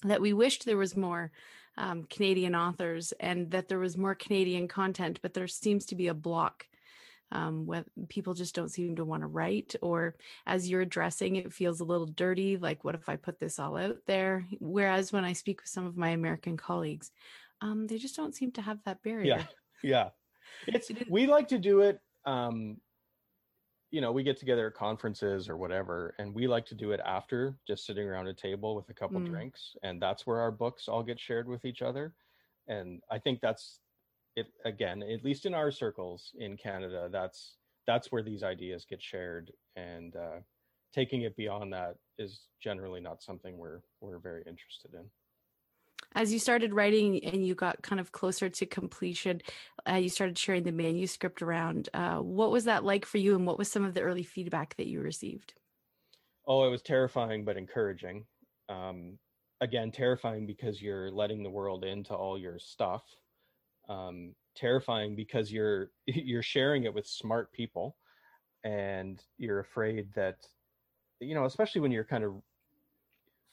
that 0.03 0.21
we 0.21 0.33
wished 0.33 0.65
there 0.65 0.77
was 0.77 0.95
more 0.95 1.31
um, 1.77 2.03
Canadian 2.03 2.55
authors 2.55 3.11
and 3.19 3.49
that 3.51 3.67
there 3.67 3.79
was 3.79 3.97
more 3.97 4.15
Canadian 4.15 4.67
content, 4.67 5.19
but 5.21 5.33
there 5.33 5.47
seems 5.47 5.85
to 5.87 5.95
be 5.95 6.07
a 6.07 6.13
block. 6.13 6.67
Um, 7.29 7.65
when 7.65 7.83
people 8.07 8.33
just 8.33 8.55
don't 8.55 8.71
seem 8.71 8.95
to 8.95 9.03
want 9.03 9.21
to 9.21 9.27
write, 9.27 9.75
or 9.81 10.15
as 10.45 10.69
you're 10.69 10.79
addressing, 10.79 11.35
it 11.35 11.51
feels 11.51 11.81
a 11.81 11.83
little 11.83 12.05
dirty. 12.05 12.55
Like, 12.55 12.85
what 12.85 12.95
if 12.95 13.09
I 13.09 13.17
put 13.17 13.37
this 13.37 13.59
all 13.59 13.75
out 13.75 13.97
there? 14.05 14.47
Whereas 14.59 15.11
when 15.11 15.25
I 15.25 15.33
speak 15.33 15.59
with 15.59 15.69
some 15.69 15.85
of 15.85 15.97
my 15.97 16.09
American 16.11 16.55
colleagues, 16.55 17.11
um, 17.59 17.85
they 17.87 17.97
just 17.97 18.15
don't 18.15 18.33
seem 18.33 18.53
to 18.53 18.61
have 18.61 18.81
that 18.85 19.03
barrier. 19.03 19.25
Yeah, 19.25 19.43
yeah. 19.83 20.09
It's 20.67 20.89
we 21.09 21.27
like 21.27 21.49
to 21.49 21.59
do 21.59 21.81
it 21.81 21.99
um, 22.25 22.77
you 23.89 24.01
know, 24.01 24.11
we 24.11 24.23
get 24.23 24.37
together 24.37 24.67
at 24.67 24.73
conferences 24.73 25.47
or 25.47 25.57
whatever, 25.57 26.13
and 26.19 26.33
we 26.33 26.47
like 26.47 26.65
to 26.67 26.75
do 26.75 26.91
it 26.91 26.99
after 27.05 27.57
just 27.65 27.85
sitting 27.85 28.07
around 28.07 28.27
a 28.27 28.33
table 28.33 28.75
with 28.75 28.89
a 28.89 28.93
couple 28.93 29.19
mm. 29.19 29.27
drinks, 29.27 29.75
and 29.83 30.01
that's 30.01 30.27
where 30.27 30.39
our 30.39 30.51
books 30.51 30.87
all 30.87 31.03
get 31.03 31.19
shared 31.19 31.47
with 31.47 31.63
each 31.63 31.81
other. 31.81 32.13
And 32.67 33.01
I 33.09 33.17
think 33.17 33.39
that's 33.39 33.79
it 34.35 34.47
again, 34.65 35.01
at 35.03 35.23
least 35.23 35.45
in 35.45 35.53
our 35.53 35.71
circles 35.71 36.31
in 36.37 36.57
Canada, 36.57 37.07
that's 37.11 37.55
that's 37.85 38.11
where 38.11 38.23
these 38.23 38.43
ideas 38.43 38.85
get 38.87 39.01
shared, 39.01 39.51
and 39.77 40.15
uh, 40.15 40.39
taking 40.93 41.21
it 41.21 41.37
beyond 41.37 41.71
that 41.71 41.95
is 42.17 42.41
generally 42.61 42.99
not 42.99 43.23
something 43.23 43.57
we're 43.57 43.81
we're 44.01 44.19
very 44.19 44.43
interested 44.45 44.93
in 44.93 45.05
as 46.15 46.33
you 46.33 46.39
started 46.39 46.73
writing 46.73 47.23
and 47.23 47.45
you 47.45 47.55
got 47.55 47.81
kind 47.83 47.99
of 47.99 48.11
closer 48.11 48.49
to 48.49 48.65
completion, 48.65 49.41
uh, 49.87 49.95
you 49.95 50.09
started 50.09 50.37
sharing 50.37 50.63
the 50.63 50.71
manuscript 50.71 51.41
around. 51.41 51.89
Uh, 51.93 52.19
what 52.19 52.51
was 52.51 52.65
that 52.65 52.83
like 52.83 53.05
for 53.05 53.17
you, 53.17 53.35
and 53.35 53.45
what 53.45 53.57
was 53.57 53.71
some 53.71 53.85
of 53.85 53.93
the 53.93 54.01
early 54.01 54.23
feedback 54.23 54.75
that 54.77 54.87
you 54.87 55.01
received? 55.01 55.53
Oh, 56.45 56.65
it 56.65 56.69
was 56.69 56.81
terrifying 56.81 57.45
but 57.45 57.57
encouraging. 57.57 58.25
Um, 58.69 59.19
again, 59.61 59.91
terrifying 59.91 60.45
because 60.45 60.81
you're 60.81 61.11
letting 61.11 61.43
the 61.43 61.49
world 61.49 61.83
into 61.83 62.15
all 62.15 62.37
your 62.37 62.59
stuff. 62.59 63.03
Um, 63.89 64.35
terrifying 64.55 65.15
because 65.15 65.51
you're 65.51 65.91
you're 66.07 66.43
sharing 66.43 66.85
it 66.85 66.93
with 66.93 67.07
smart 67.07 67.53
people, 67.53 67.97
and 68.63 69.23
you're 69.37 69.59
afraid 69.61 70.13
that, 70.15 70.47
you 71.21 71.35
know, 71.35 71.45
especially 71.45 71.81
when 71.81 71.91
you're 71.91 72.05
kind 72.05 72.23
of 72.25 72.43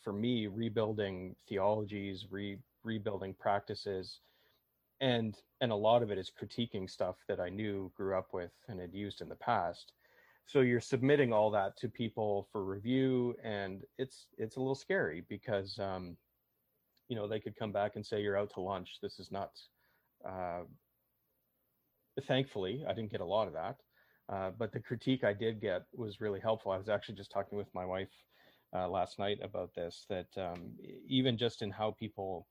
for 0.05 0.13
me 0.13 0.47
rebuilding 0.47 1.35
theologies 1.49 2.27
re, 2.31 2.59
rebuilding 2.85 3.35
practices. 3.35 4.21
And 5.01 5.37
and 5.61 5.73
a 5.73 5.77
lot 5.77 6.03
of 6.03 6.11
it 6.11 6.19
is 6.19 6.31
critiquing 6.31 6.89
stuff 6.89 7.17
that 7.27 7.41
i 7.41 7.49
knew 7.49 7.91
grew 7.97 8.17
up 8.17 8.33
with 8.33 8.53
and 8.69 8.79
had 8.79 8.95
used 8.95 9.23
in 9.23 9.29
the 9.29 9.35
past. 9.35 9.93
So 10.47 10.61
you're 10.61 10.81
submitting 10.81 11.33
all 11.33 11.51
that 11.53 11.77
to 11.79 11.89
people 11.89 12.47
for 12.53 12.65
review 12.65 13.35
and 13.43 13.83
it's 13.99 14.27
it's 14.39 14.57
a 14.57 14.61
little 14.61 14.75
scary 14.75 15.25
because 15.29 15.79
um 15.79 16.17
you 17.09 17.17
know 17.17 17.27
they 17.27 17.41
could 17.41 17.57
come 17.57 17.73
back 17.73 17.97
and 17.97 18.07
say 18.07 18.23
you're 18.23 18.39
out 18.39 18.53
to 18.55 18.61
lunch. 18.61 18.99
This 19.03 19.19
is 19.19 19.33
nuts 19.33 19.69
uh 20.29 20.63
thankfully 22.27 22.85
i 22.89 22.93
didn't 22.93 23.11
get 23.11 23.21
a 23.21 23.25
lot 23.25 23.49
of 23.49 23.55
that. 23.55 23.77
Uh, 24.29 24.51
but 24.57 24.73
the 24.73 24.81
critique 24.81 25.25
i 25.25 25.33
did 25.33 25.61
get 25.61 25.83
was 25.93 26.21
really 26.21 26.41
helpful. 26.41 26.71
I 26.73 26.79
was 26.79 26.89
actually 26.89 27.17
just 27.17 27.33
talking 27.33 27.59
with 27.59 27.75
my 27.75 27.85
wife 27.85 28.13
uh, 28.75 28.89
last 28.89 29.19
night 29.19 29.39
about 29.43 29.75
this 29.75 30.07
that 30.09 30.27
um, 30.37 30.73
even 31.07 31.37
just 31.37 31.63
in 31.63 31.71
how 31.71 31.93
people 31.93 32.47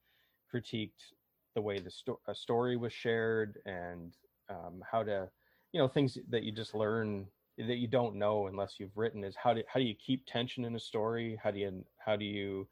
critiqued 0.53 1.11
the 1.55 1.61
way 1.61 1.79
the 1.79 1.91
sto- 1.91 2.19
a 2.27 2.35
story 2.35 2.77
was 2.77 2.93
shared 2.93 3.59
and 3.65 4.13
um, 4.49 4.83
how 4.89 5.03
to 5.03 5.29
you 5.71 5.79
know 5.79 5.87
things 5.87 6.17
that 6.29 6.43
you 6.43 6.51
just 6.51 6.73
learn 6.73 7.27
that 7.57 7.77
you 7.77 7.87
don't 7.87 8.15
know 8.15 8.47
unless 8.47 8.79
you've 8.79 8.97
written 8.97 9.23
is 9.23 9.35
how 9.35 9.53
do 9.53 9.61
how 9.67 9.79
do 9.79 9.85
you 9.85 9.95
keep 9.95 10.25
tension 10.25 10.65
in 10.65 10.75
a 10.75 10.79
story? 10.79 11.39
How 11.43 11.51
do 11.51 11.59
you 11.59 11.85
how 11.97 12.15
do 12.15 12.25
you 12.25 12.67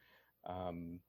um, 0.48 1.00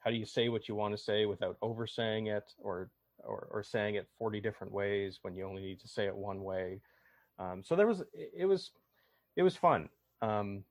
how 0.00 0.10
do 0.10 0.16
you 0.16 0.26
say 0.26 0.48
what 0.48 0.68
you 0.68 0.74
want 0.74 0.96
to 0.96 1.02
say 1.02 1.26
without 1.26 1.56
oversaying 1.62 2.28
it 2.28 2.52
or, 2.58 2.90
or 3.24 3.48
or 3.50 3.62
saying 3.62 3.96
it 3.96 4.08
40 4.18 4.40
different 4.40 4.72
ways 4.72 5.18
when 5.22 5.34
you 5.34 5.44
only 5.46 5.62
need 5.62 5.80
to 5.80 5.88
say 5.88 6.06
it 6.06 6.14
one 6.16 6.44
way? 6.44 6.80
Um, 7.38 7.62
so 7.64 7.74
there 7.74 7.88
was 7.88 8.02
it 8.12 8.46
was 8.46 8.70
it 9.36 9.42
was 9.42 9.56
fun. 9.56 9.88
Um, 10.22 10.64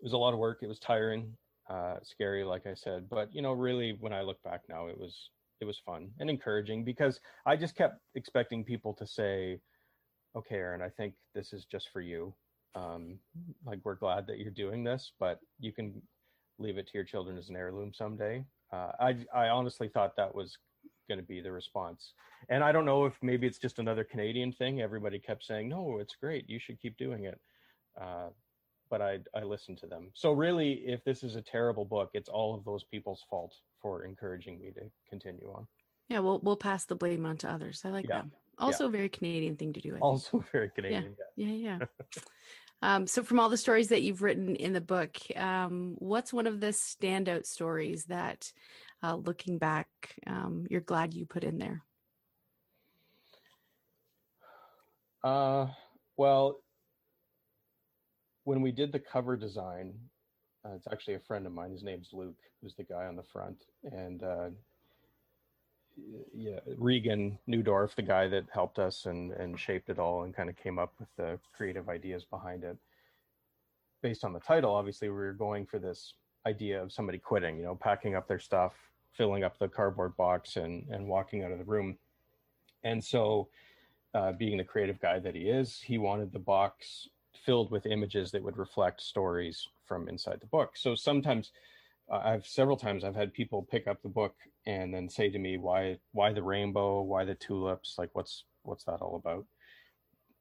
it 0.00 0.04
was 0.04 0.12
a 0.12 0.18
lot 0.18 0.32
of 0.32 0.38
work. 0.38 0.58
It 0.62 0.68
was 0.68 0.78
tiring, 0.78 1.36
uh, 1.70 1.96
scary, 2.02 2.44
like 2.44 2.66
I 2.66 2.74
said. 2.74 3.08
But 3.08 3.34
you 3.34 3.42
know, 3.42 3.52
really, 3.52 3.96
when 4.00 4.12
I 4.12 4.22
look 4.22 4.42
back 4.42 4.62
now, 4.68 4.88
it 4.88 4.98
was 4.98 5.30
it 5.60 5.64
was 5.64 5.78
fun 5.78 6.10
and 6.20 6.28
encouraging 6.28 6.84
because 6.84 7.20
I 7.46 7.56
just 7.56 7.74
kept 7.76 8.00
expecting 8.14 8.64
people 8.64 8.92
to 8.94 9.06
say, 9.06 9.60
"Okay, 10.36 10.56
Aaron, 10.56 10.82
I 10.82 10.90
think 10.90 11.14
this 11.34 11.52
is 11.52 11.64
just 11.64 11.88
for 11.92 12.00
you. 12.00 12.34
Um, 12.74 13.18
like 13.64 13.78
we're 13.84 13.94
glad 13.94 14.26
that 14.26 14.38
you're 14.38 14.50
doing 14.50 14.84
this, 14.84 15.12
but 15.18 15.40
you 15.58 15.72
can 15.72 16.02
leave 16.58 16.76
it 16.78 16.86
to 16.88 16.94
your 16.94 17.04
children 17.04 17.38
as 17.38 17.48
an 17.48 17.56
heirloom 17.56 17.92
someday." 17.94 18.44
Uh, 18.72 18.92
I 19.00 19.16
I 19.34 19.48
honestly 19.48 19.88
thought 19.88 20.16
that 20.16 20.34
was 20.34 20.58
going 21.08 21.20
to 21.20 21.26
be 21.26 21.40
the 21.40 21.52
response. 21.52 22.12
And 22.48 22.64
I 22.64 22.72
don't 22.72 22.84
know 22.84 23.04
if 23.06 23.14
maybe 23.22 23.46
it's 23.46 23.58
just 23.58 23.78
another 23.78 24.04
Canadian 24.04 24.52
thing. 24.52 24.80
Everybody 24.82 25.18
kept 25.18 25.44
saying, 25.44 25.68
"No, 25.68 25.98
it's 25.98 26.16
great. 26.16 26.48
You 26.50 26.58
should 26.58 26.80
keep 26.80 26.96
doing 26.96 27.24
it." 27.24 27.40
Uh, 28.00 28.28
but 28.90 29.02
I 29.02 29.20
I 29.34 29.42
listen 29.42 29.76
to 29.76 29.86
them. 29.86 30.10
So 30.14 30.32
really, 30.32 30.82
if 30.86 31.04
this 31.04 31.22
is 31.22 31.36
a 31.36 31.42
terrible 31.42 31.84
book, 31.84 32.10
it's 32.14 32.28
all 32.28 32.54
of 32.54 32.64
those 32.64 32.84
people's 32.84 33.24
fault 33.28 33.54
for 33.80 34.04
encouraging 34.04 34.60
me 34.60 34.70
to 34.72 34.82
continue 35.08 35.52
on. 35.54 35.66
Yeah, 36.08 36.20
we'll 36.20 36.40
we'll 36.40 36.56
pass 36.56 36.84
the 36.84 36.94
blame 36.94 37.26
on 37.26 37.36
to 37.38 37.50
others. 37.50 37.82
I 37.84 37.88
like 37.88 38.06
yeah. 38.08 38.22
that. 38.22 38.26
Also, 38.58 38.84
yeah. 38.84 38.88
a 38.88 38.92
very 38.92 39.08
Canadian 39.08 39.56
thing 39.56 39.72
to 39.74 39.80
do. 39.80 39.96
I 39.96 39.98
also, 39.98 40.44
very 40.52 40.70
Canadian. 40.70 41.16
Yeah, 41.36 41.48
yeah. 41.48 41.78
yeah. 41.78 41.86
um, 42.82 43.06
so, 43.06 43.22
from 43.22 43.38
all 43.38 43.48
the 43.48 43.56
stories 43.56 43.88
that 43.88 44.02
you've 44.02 44.22
written 44.22 44.56
in 44.56 44.72
the 44.72 44.80
book, 44.80 45.18
um, 45.36 45.94
what's 45.98 46.32
one 46.32 46.46
of 46.46 46.60
the 46.60 46.68
standout 46.68 47.46
stories 47.46 48.04
that, 48.04 48.50
uh, 49.02 49.16
looking 49.16 49.58
back, 49.58 49.88
um, 50.26 50.66
you're 50.70 50.80
glad 50.80 51.12
you 51.12 51.26
put 51.26 51.44
in 51.44 51.58
there? 51.58 51.82
Uh, 55.22 55.66
well, 56.16 56.60
when 58.46 58.62
we 58.62 58.70
did 58.70 58.92
the 58.92 59.00
cover 59.00 59.36
design, 59.36 59.92
uh, 60.64 60.70
it's 60.76 60.86
actually 60.90 61.14
a 61.14 61.20
friend 61.20 61.46
of 61.46 61.52
mine. 61.52 61.72
His 61.72 61.82
name's 61.82 62.10
Luke, 62.12 62.38
who's 62.62 62.76
the 62.76 62.84
guy 62.84 63.06
on 63.06 63.16
the 63.16 63.22
front, 63.24 63.64
and 63.82 64.22
uh, 64.22 64.48
yeah, 66.32 66.60
Regan 66.78 67.38
Newdorf, 67.48 67.96
the 67.96 68.02
guy 68.02 68.28
that 68.28 68.44
helped 68.52 68.78
us 68.78 69.06
and 69.06 69.32
and 69.32 69.58
shaped 69.58 69.90
it 69.90 69.98
all 69.98 70.22
and 70.22 70.34
kind 70.34 70.48
of 70.48 70.56
came 70.56 70.78
up 70.78 70.94
with 71.00 71.08
the 71.16 71.40
creative 71.56 71.88
ideas 71.88 72.24
behind 72.24 72.62
it. 72.62 72.76
Based 74.00 74.24
on 74.24 74.32
the 74.32 74.40
title, 74.40 74.72
obviously, 74.72 75.08
we 75.08 75.16
were 75.16 75.32
going 75.32 75.66
for 75.66 75.80
this 75.80 76.14
idea 76.46 76.80
of 76.80 76.92
somebody 76.92 77.18
quitting, 77.18 77.56
you 77.58 77.64
know, 77.64 77.74
packing 77.74 78.14
up 78.14 78.28
their 78.28 78.38
stuff, 78.38 78.74
filling 79.12 79.42
up 79.42 79.58
the 79.58 79.68
cardboard 79.68 80.16
box, 80.16 80.54
and 80.54 80.86
and 80.88 81.08
walking 81.08 81.42
out 81.42 81.50
of 81.50 81.58
the 81.58 81.64
room. 81.64 81.98
And 82.84 83.02
so 83.02 83.48
uh, 84.14 84.30
being 84.32 84.58
the 84.58 84.64
creative 84.64 85.00
guy 85.00 85.18
that 85.18 85.34
he 85.34 85.48
is, 85.48 85.80
he 85.80 85.98
wanted 85.98 86.32
the 86.32 86.38
box 86.38 87.08
filled 87.36 87.70
with 87.70 87.86
images 87.86 88.30
that 88.32 88.42
would 88.42 88.58
reflect 88.58 89.00
stories 89.02 89.68
from 89.84 90.08
inside 90.08 90.40
the 90.40 90.46
book. 90.46 90.76
So 90.76 90.94
sometimes 90.94 91.52
uh, 92.10 92.18
I've 92.24 92.46
several 92.46 92.76
times 92.76 93.04
I've 93.04 93.16
had 93.16 93.34
people 93.34 93.62
pick 93.62 93.86
up 93.86 94.02
the 94.02 94.08
book 94.08 94.36
and 94.66 94.94
then 94.94 95.08
say 95.08 95.30
to 95.30 95.38
me, 95.38 95.58
"Why, 95.58 95.98
why 96.12 96.32
the 96.32 96.42
rainbow? 96.42 97.02
Why 97.02 97.24
the 97.24 97.34
tulips? 97.36 97.96
Like, 97.98 98.10
what's 98.14 98.44
what's 98.62 98.84
that 98.84 99.02
all 99.02 99.16
about?" 99.16 99.46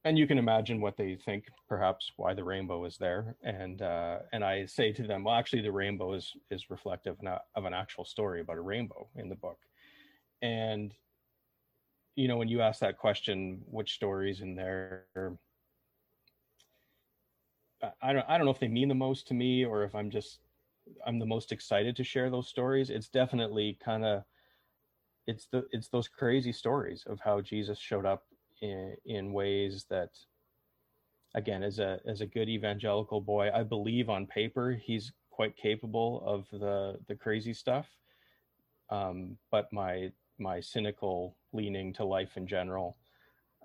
And 0.04 0.20
you 0.20 0.28
can 0.28 0.38
imagine 0.38 0.82
what 0.82 0.98
they 0.98 1.16
think, 1.16 1.50
perhaps 1.68 2.12
why 2.16 2.36
the 2.36 2.44
rainbow 2.44 2.86
is 2.86 2.98
there. 2.98 3.36
And 3.42 3.82
uh, 3.82 4.20
and 4.32 4.44
I 4.46 4.66
say 4.68 4.94
to 4.94 5.04
them, 5.08 5.24
"Well, 5.24 5.36
actually, 5.36 5.64
the 5.64 5.72
rainbow 5.72 6.14
is 6.14 6.34
is 6.52 6.70
reflective 6.70 7.18
of 7.56 7.66
an 7.66 7.74
actual 7.74 8.06
story 8.06 8.42
about 8.42 8.58
a 8.58 8.62
rainbow 8.62 9.10
in 9.16 9.30
the 9.30 9.36
book." 9.36 9.60
And 10.42 10.94
you 12.16 12.28
know, 12.28 12.38
when 12.38 12.48
you 12.48 12.62
ask 12.62 12.80
that 12.80 12.98
question, 12.98 13.62
which 13.66 13.94
stories 13.94 14.42
in 14.42 14.56
there? 14.56 15.08
I 18.02 18.14
don't 18.14 18.26
I 18.28 18.38
don't 18.38 18.46
know 18.46 18.52
if 18.52 18.60
they 18.60 18.68
mean 18.68 18.88
the 18.88 18.96
most 18.96 19.28
to 19.28 19.34
me 19.34 19.66
or 19.66 19.84
if 19.84 19.96
I'm 19.96 20.10
just 20.10 20.40
I'm 21.06 21.20
the 21.20 21.26
most 21.26 21.52
excited 21.52 21.96
to 21.96 22.04
share 22.04 22.30
those 22.30 22.48
stories. 22.48 22.90
It's 22.90 23.10
definitely 23.10 23.78
kind 23.84 24.06
of 24.06 24.24
it's 25.28 25.48
the 25.48 25.66
it's 25.72 25.90
those 25.90 26.08
crazy 26.08 26.52
stories 26.52 27.04
of 27.08 27.20
how 27.20 27.42
Jesus 27.42 27.80
showed 27.80 28.06
up 28.06 28.24
in 28.62 28.96
in 29.06 29.34
ways 29.34 29.86
that 29.90 30.10
again 31.34 31.64
as 31.64 31.80
a 31.80 32.00
as 32.06 32.22
a 32.22 32.26
good 32.26 32.50
evangelical 32.50 33.22
boy, 33.22 33.50
I 33.54 33.64
believe 33.64 34.10
on 34.10 34.28
paper 34.28 34.72
he's 34.72 35.12
quite 35.32 35.58
capable 35.58 36.24
of 36.26 36.48
the 36.52 37.00
the 37.08 37.16
crazy 37.16 37.54
stuff. 37.54 37.88
Um, 38.90 39.38
but 39.52 39.72
my 39.74 40.12
my 40.38 40.60
cynical 40.60 41.38
leaning 41.54 41.94
to 41.94 42.06
life 42.06 42.38
in 42.38 42.46
general 42.46 42.98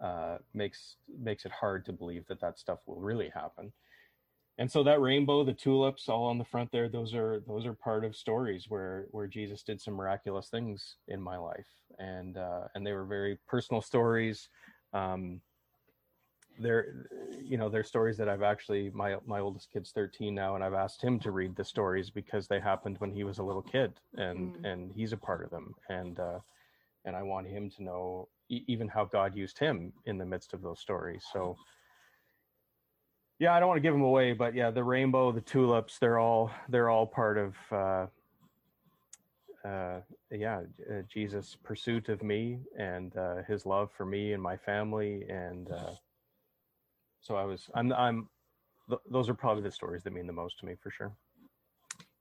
uh, 0.02 0.38
makes 0.54 0.96
makes 1.18 1.44
it 1.44 1.52
hard 1.52 1.85
to 1.85 1.92
believe 1.92 2.26
that 2.28 2.40
that 2.40 2.59
stuff 2.59 2.80
will 2.87 3.00
really 3.00 3.28
happen 3.28 3.72
and 4.61 4.70
so 4.70 4.85
that 4.85 5.01
rainbow 5.01 5.42
the 5.42 5.55
tulips 5.55 6.09
all 6.09 6.27
on 6.27 6.38
the 6.38 6.44
front 6.44 6.70
there 6.70 6.88
those 6.88 7.14
are 7.14 7.42
those 7.49 7.66
are 7.66 7.73
part 7.73 8.05
of 8.05 8.14
stories 8.14 8.66
where 8.68 9.07
where 9.11 9.27
jesus 9.27 9.62
did 9.62 9.81
some 9.81 9.94
miraculous 9.94 10.49
things 10.49 10.96
in 11.09 11.20
my 11.20 11.37
life. 11.37 11.66
And 11.99 12.37
uh, 12.37 12.68
and 12.75 12.87
they 12.87 12.92
were 12.92 13.05
very 13.05 13.38
personal 13.49 13.83
stories. 13.83 14.49
Um, 14.92 15.40
they're 16.59 17.07
you 17.42 17.57
know 17.57 17.70
they're 17.70 17.83
stories 17.83 18.18
that 18.18 18.29
i've 18.29 18.42
actually 18.42 18.90
my 18.90 19.16
my 19.25 19.40
oldest 19.40 19.70
kid's 19.73 19.92
13 19.92 20.35
now 20.35 20.57
and 20.57 20.64
i've 20.64 20.75
asked 20.75 21.01
him 21.01 21.18
to 21.18 21.31
read 21.31 21.57
the 21.57 21.64
stories 21.64 22.11
because 22.11 22.49
they 22.49 22.61
happened 22.61 22.96
when 22.99 23.11
he 23.11 23.25
was 23.25 23.38
a 23.38 23.42
little 23.42 23.62
kid 23.62 23.94
and 24.16 24.55
mm. 24.57 24.70
and 24.70 24.92
he's 24.92 25.14
a 25.14 25.16
part 25.16 25.42
of 25.42 25.51
them. 25.51 25.75
And 25.88 26.20
uh 26.20 26.40
and 27.07 27.16
i 27.16 27.23
want 27.23 27.46
him 27.46 27.70
to 27.70 27.83
know 27.83 28.29
e- 28.51 28.64
even 28.66 28.88
how 28.88 29.07
god 29.07 29.35
used 29.35 29.59
him 29.59 29.92
in 30.05 30.18
the 30.18 30.27
midst 30.27 30.53
of 30.53 30.61
those 30.61 30.81
stories. 30.81 31.25
So 31.33 31.57
yeah, 33.40 33.55
I 33.55 33.59
don't 33.59 33.68
want 33.68 33.79
to 33.79 33.83
give 33.83 33.94
them 33.94 34.03
away, 34.03 34.35
but 34.35 34.55
yeah, 34.55 34.70
the 34.70 34.85
rainbow, 34.85 35.33
the 35.33 35.40
tulips, 35.40 35.98
they're 35.98 36.18
all 36.18 36.53
they're 36.68 36.90
all 36.90 37.07
part 37.07 37.38
of 37.38 37.57
uh, 37.72 38.07
uh, 39.66 40.00
yeah, 40.31 40.61
uh, 40.90 41.00
Jesus' 41.09 41.57
pursuit 41.64 42.11
of 42.11 42.22
me 42.22 42.59
and 42.79 43.16
uh, 43.16 43.37
his 43.48 43.64
love 43.64 43.90
for 43.96 44.05
me 44.05 44.35
and 44.35 44.42
my 44.42 44.59
family, 44.59 45.24
and 45.31 45.72
uh, 45.72 45.92
so 47.22 47.35
I 47.35 47.44
was 47.44 47.70
I'm 47.74 47.90
I'm 47.94 48.29
th- 48.90 49.00
those 49.11 49.31
are 49.31 49.35
probably 49.35 49.62
the 49.62 49.72
stories 49.72 50.03
that 50.05 50.12
mean 50.12 50.26
the 50.26 50.35
most 50.35 50.59
to 50.61 50.66
me 50.66 50.74
for 50.79 50.90
sure. 50.90 51.12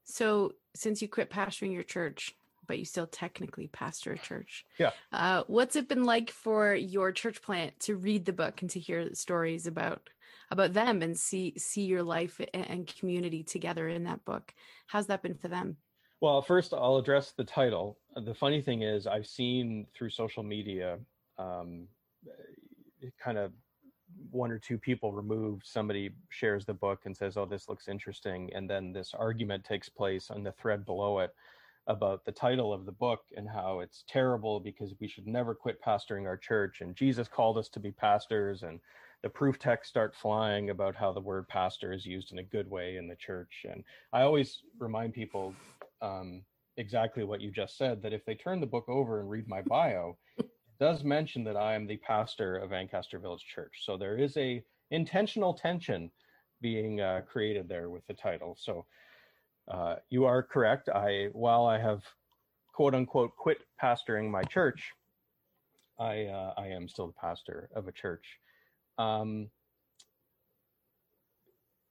So 0.06 0.54
since 0.74 1.02
you 1.02 1.10
quit 1.10 1.30
pastoring 1.30 1.74
your 1.74 1.84
church, 1.84 2.34
but 2.66 2.80
you 2.80 2.86
still 2.86 3.08
technically 3.08 3.68
pastor 3.68 4.14
a 4.14 4.18
church. 4.18 4.66
Yeah. 4.78 4.92
Uh, 5.12 5.44
what's 5.48 5.76
it 5.76 5.90
been 5.90 6.06
like 6.06 6.30
for 6.32 6.74
your 6.74 7.12
church 7.12 7.42
plant 7.42 7.78
to 7.82 7.98
read 7.98 8.26
the 8.26 8.34
book 8.34 8.62
and 8.62 8.70
to 8.72 8.80
hear 8.80 9.14
stories 9.14 9.68
about 9.68 10.10
about 10.52 10.74
them 10.74 11.02
and 11.02 11.18
see 11.18 11.54
see 11.58 11.84
your 11.84 12.04
life 12.04 12.42
and 12.54 12.88
community 12.88 13.44
together 13.44 13.88
in 13.88 14.04
that 14.06 14.26
book. 14.26 14.54
How's 14.88 15.08
that 15.08 15.22
been 15.22 15.36
for 15.36 15.48
them? 15.48 15.78
Well, 16.22 16.42
first 16.42 16.74
I'll 16.74 16.98
address 16.98 17.32
the 17.32 17.44
title. 17.44 18.00
The 18.16 18.34
funny 18.34 18.62
thing 18.62 18.82
is, 18.82 19.08
I've 19.08 19.28
seen 19.28 19.88
through 19.96 20.10
social 20.10 20.44
media, 20.44 21.00
um, 21.38 21.88
kind 23.20 23.38
of 23.38 23.54
one 24.32 24.52
or 24.52 24.60
two 24.60 24.78
people 24.78 25.14
removed. 25.14 25.66
Somebody 25.66 26.10
shares 26.30 26.66
the 26.66 26.74
book 26.74 27.02
and 27.06 27.16
says, 27.16 27.38
"Oh, 27.38 27.46
this 27.46 27.70
looks 27.70 27.88
interesting," 27.88 28.52
and 28.54 28.70
then 28.70 28.92
this 28.92 29.14
argument 29.14 29.64
takes 29.64 29.88
place 29.88 30.30
on 30.30 30.44
the 30.44 30.52
thread 30.54 30.86
below 30.86 31.20
it 31.20 31.34
about 31.88 32.24
the 32.24 32.32
title 32.32 32.72
of 32.72 32.86
the 32.86 32.92
book 32.92 33.22
and 33.36 33.50
how 33.50 33.80
it's 33.80 34.04
terrible 34.08 34.60
because 34.60 34.94
we 35.00 35.08
should 35.08 35.26
never 35.26 35.56
quit 35.56 35.82
pastoring 35.82 36.28
our 36.28 36.38
church 36.38 36.82
and 36.82 36.96
Jesus 36.96 37.28
called 37.28 37.58
us 37.58 37.68
to 37.70 37.80
be 37.80 37.92
pastors 37.92 38.62
and 38.62 38.80
the 39.22 39.30
proof 39.30 39.60
texts 39.60 39.90
start 39.90 40.16
flying 40.16 40.70
about 40.70 40.96
how 40.96 41.12
the 41.12 41.20
word 41.20 41.48
pastor 41.48 41.92
is 41.92 42.06
used 42.06 42.32
in 42.32 42.40
a 42.40 42.44
good 42.44 42.70
way 42.70 42.96
in 42.98 43.08
the 43.08 43.16
church. 43.16 43.66
And 43.70 43.84
I 44.14 44.22
always 44.22 44.62
remind 44.80 45.14
people 45.14 45.54
um, 46.02 46.42
exactly 46.78 47.24
what 47.24 47.42
you 47.42 47.52
just 47.52 47.78
said 47.78 48.02
that 48.02 48.14
if 48.14 48.26
they 48.26 48.36
turn 48.36 48.62
the 48.62 48.66
book 48.66 48.88
over 48.88 49.20
and 49.20 49.30
read 49.30 49.48
my 49.48 49.62
bio, 49.64 50.18
it 50.38 50.50
does 50.80 51.04
mention 51.04 51.44
that 51.44 51.58
I 51.58 51.74
am 51.74 51.86
the 51.86 51.98
pastor 51.98 52.56
of 52.56 52.72
Ancaster 52.72 53.20
Village 53.20 53.46
Church. 53.54 53.82
So 53.84 53.98
there 53.98 54.18
is 54.18 54.38
a 54.38 54.64
intentional 54.92 55.54
tension 55.54 56.10
being 56.62 57.02
uh, 57.02 57.22
created 57.30 57.68
there 57.68 57.90
with 57.90 58.06
the 58.08 58.14
title. 58.14 58.58
So 58.60 58.86
uh, 59.70 59.96
you 60.10 60.26
are 60.26 60.42
correct. 60.42 60.90
I 60.90 61.30
while 61.34 61.66
I 61.66 61.78
have 61.78 62.04
quote 62.74 62.96
unquote 62.96 63.36
quit 63.36 63.60
pastoring 63.82 64.30
my 64.30 64.44
church, 64.44 64.92
I 66.00 66.26
uh, 66.26 66.54
I 66.58 66.68
am 66.68 66.88
still 66.88 67.08
the 67.08 67.14
pastor 67.14 67.70
of 67.76 67.88
a 67.88 67.92
church 67.92 68.26
um, 69.00 69.50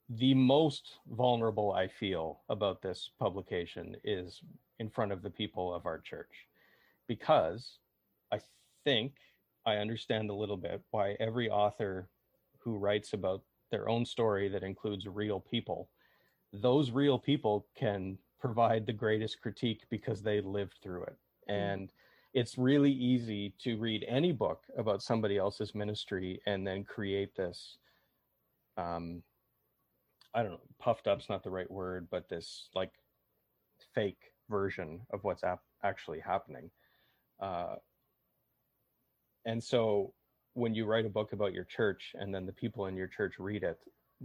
the 0.09 0.35
most 0.35 0.99
vulnerable 1.11 1.73
I 1.73 1.89
feel 1.89 2.41
about 2.49 2.81
this 2.81 3.11
publication 3.19 3.97
is 4.05 4.41
in 4.79 4.89
front 4.89 5.11
of 5.13 5.23
the 5.23 5.31
people 5.31 5.75
of 5.75 5.87
our 5.87 5.99
church 5.99 6.47
because 7.09 7.79
I 8.33 8.41
think 8.85 9.15
I 9.67 9.77
understand 9.77 10.31
a 10.31 10.35
little 10.35 10.57
bit 10.57 10.83
why 10.91 11.17
every 11.19 11.51
author 11.51 12.09
who 12.59 12.77
writes 12.77 13.13
about 13.13 13.43
their 13.71 13.89
own 13.89 14.05
story 14.05 14.49
that 14.49 14.63
includes 14.63 15.07
real 15.07 15.41
people, 15.41 15.91
those 16.53 16.91
real 16.91 17.19
people 17.19 17.67
can 17.75 18.19
provide 18.41 18.87
the 18.87 18.93
greatest 18.93 19.41
critique 19.43 19.83
because 19.91 20.23
they 20.23 20.41
lived 20.41 20.77
through 20.83 21.03
it. 21.03 21.17
Mm. 21.51 21.73
And 21.73 21.93
it's 22.35 22.59
really 22.59 22.93
easy 22.93 23.55
to 23.59 23.77
read 23.79 24.05
any 24.09 24.33
book 24.33 24.63
about 24.77 25.03
somebody 25.03 25.39
else's 25.39 25.75
ministry 25.75 26.41
and 26.47 26.67
then 26.67 26.85
create 26.85 27.35
this 27.35 27.79
um 28.77 29.23
i 30.35 30.43
don't 30.43 30.53
know 30.53 30.61
puffed 30.79 31.07
up's 31.07 31.29
not 31.29 31.43
the 31.43 31.51
right 31.51 31.71
word 31.71 32.07
but 32.11 32.29
this 32.29 32.69
like 32.75 32.93
fake 33.95 34.33
version 34.51 35.01
of 35.11 35.25
what's 35.25 35.45
ap- 35.45 35.63
actually 35.83 36.21
happening 36.21 36.71
uh 37.41 37.77
and 39.47 39.63
so 39.63 40.13
when 40.55 40.75
you 40.75 40.85
write 40.85 41.07
a 41.07 41.11
book 41.11 41.33
about 41.33 41.55
your 41.55 41.65
church 41.65 42.15
and 42.19 42.35
then 42.35 42.45
the 42.45 42.53
people 42.53 42.87
in 42.87 42.97
your 42.97 43.07
church 43.07 43.35
read 43.39 43.63
it 43.63 43.79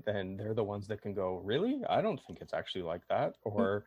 then 0.06 0.36
they're 0.36 0.56
the 0.56 0.64
ones 0.64 0.88
that 0.88 1.02
can 1.02 1.14
go 1.14 1.42
really 1.44 1.82
i 1.90 2.02
don't 2.02 2.20
think 2.26 2.40
it's 2.42 2.54
actually 2.54 2.82
like 2.82 3.08
that 3.10 3.36
hmm. 3.44 3.50
or 3.50 3.86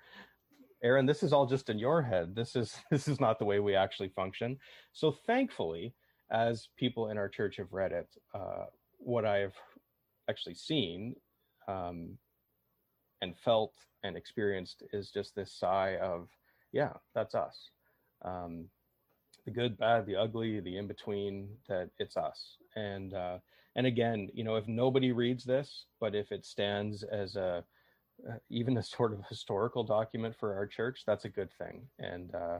Aaron, 0.83 1.07
this 1.07 1.23
is 1.23 1.33
all 1.33 1.47
just 1.47 1.71
in 1.71 1.79
your 1.79 2.03
head. 2.03 2.35
This 2.35 2.57
is 2.57 2.77
this 2.91 3.09
is 3.09 3.21
not 3.21 3.39
the 3.39 3.45
way 3.45 3.61
we 3.61 3.75
actually 3.75 4.09
function. 4.11 4.59
So 4.93 5.11
thankfully, 5.11 5.95
as 6.31 6.69
people 6.77 7.11
in 7.11 7.19
our 7.19 7.29
church 7.29 7.57
have 7.57 7.73
read 7.73 7.93
it, 7.93 8.09
uh, 8.35 8.67
what 8.99 9.25
I've 9.25 9.55
actually 10.29 10.55
seen 10.55 11.15
um, 11.69 12.19
and 13.23 13.37
felt 13.39 13.73
and 14.03 14.17
experienced 14.17 14.83
is 14.93 15.11
just 15.11 15.35
this 15.35 15.53
sigh 15.53 15.97
of, 15.97 16.29
yeah, 16.73 16.93
that's 17.15 17.35
us. 17.35 17.71
Um, 18.25 18.67
the 19.45 19.51
good, 19.53 19.79
bad, 19.79 20.07
the 20.07 20.17
ugly, 20.17 20.61
the 20.61 20.77
in 20.77 20.87
between. 20.89 21.49
That 21.69 21.91
it's 21.99 22.17
us. 22.17 22.57
And 22.75 23.15
uh, 23.15 23.39
and 23.77 23.87
again, 23.87 24.29
you 24.35 24.43
know, 24.43 24.57
if 24.57 24.67
nobody 24.67 25.13
reads 25.13 25.45
this, 25.45 25.87
but 26.01 26.15
if 26.15 26.33
it 26.33 26.45
stands 26.45 27.03
as 27.05 27.37
a 27.37 27.65
even 28.49 28.77
a 28.77 28.83
sort 28.83 29.13
of 29.13 29.25
historical 29.29 29.85
document 29.85 30.35
for 30.39 30.55
our 30.55 30.67
church, 30.67 31.03
that's 31.07 31.25
a 31.25 31.29
good 31.29 31.51
thing. 31.59 31.83
And 31.99 32.35
uh, 32.35 32.59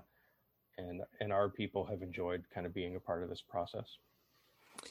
and 0.79 1.03
and 1.21 1.33
our 1.33 1.49
people 1.49 1.85
have 1.87 2.03
enjoyed 2.03 2.45
kind 2.55 2.67
of 2.67 2.75
being 2.75 2.97
a 2.97 3.01
part 3.01 3.23
of 3.23 3.29
this 3.29 3.43
process. 3.43 3.99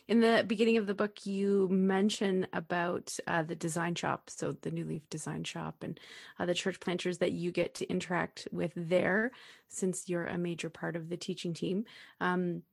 In 0.08 0.20
the 0.20 0.44
beginning 0.46 0.78
of 0.78 0.88
the 0.88 0.96
book, 0.96 1.26
you 1.26 1.68
mention 1.70 2.48
about 2.54 3.18
uh, 3.28 3.44
the 3.44 3.56
design 3.56 3.94
shop, 3.94 4.30
so 4.30 4.52
the 4.52 4.72
New 4.72 4.84
Leaf 4.86 5.08
Design 5.10 5.44
Shop, 5.44 5.76
and 5.84 6.00
uh, 6.40 6.46
the 6.46 6.56
church 6.56 6.80
planters 6.80 7.20
that 7.20 7.34
you 7.34 7.52
get 7.52 7.76
to 7.76 7.90
interact 7.90 8.48
with 8.52 8.72
there, 8.76 9.32
since 9.68 10.10
you're 10.10 10.26
a 10.26 10.38
major 10.38 10.70
part 10.70 10.96
of 10.96 11.10
the 11.10 11.18
teaching 11.18 11.54
team. 11.54 11.86
Um, 12.20 12.64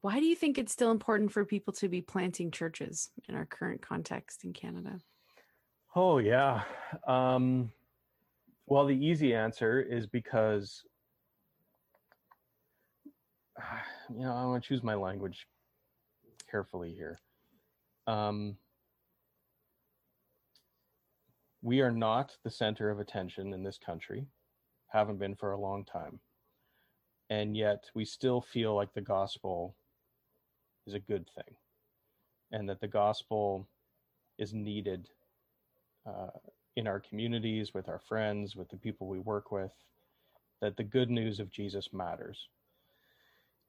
why 0.00 0.20
do 0.20 0.26
you 0.26 0.36
think 0.36 0.58
it's 0.58 0.72
still 0.72 0.90
important 0.90 1.32
for 1.32 1.44
people 1.44 1.72
to 1.74 1.88
be 1.88 2.02
planting 2.02 2.50
churches 2.50 3.10
in 3.28 3.34
our 3.34 3.46
current 3.46 3.82
context 3.82 4.44
in 4.44 4.52
Canada? 4.52 5.00
Oh 5.96 6.18
yeah. 6.18 6.62
Um, 7.06 7.70
well, 8.66 8.84
the 8.86 8.96
easy 8.96 9.32
answer 9.32 9.80
is 9.80 10.06
because 10.08 10.82
you 14.10 14.24
know 14.24 14.34
I 14.34 14.44
want 14.44 14.62
to 14.62 14.68
choose 14.68 14.82
my 14.82 14.94
language 14.94 15.46
carefully 16.50 16.92
here. 16.92 17.20
Um, 18.08 18.56
we 21.62 21.80
are 21.80 21.92
not 21.92 22.36
the 22.42 22.50
center 22.50 22.90
of 22.90 22.98
attention 22.98 23.54
in 23.54 23.62
this 23.62 23.78
country, 23.78 24.26
haven't 24.88 25.18
been 25.18 25.36
for 25.36 25.52
a 25.52 25.60
long 25.60 25.84
time. 25.84 26.18
And 27.30 27.56
yet 27.56 27.84
we 27.94 28.04
still 28.04 28.40
feel 28.40 28.74
like 28.74 28.92
the 28.92 29.00
gospel 29.00 29.74
is 30.86 30.92
a 30.92 30.98
good 30.98 31.26
thing 31.34 31.56
and 32.52 32.68
that 32.68 32.80
the 32.80 32.88
gospel 32.88 33.66
is 34.38 34.52
needed 34.52 35.08
uh, 36.06 36.30
in 36.76 36.86
our 36.86 37.00
communities, 37.00 37.72
with 37.74 37.88
our 37.88 38.00
friends, 38.00 38.56
with 38.56 38.68
the 38.68 38.76
people 38.76 39.06
we 39.06 39.18
work 39.18 39.52
with, 39.52 39.70
that 40.60 40.76
the 40.76 40.82
good 40.82 41.10
news 41.10 41.40
of 41.40 41.50
Jesus 41.50 41.92
matters. 41.92 42.48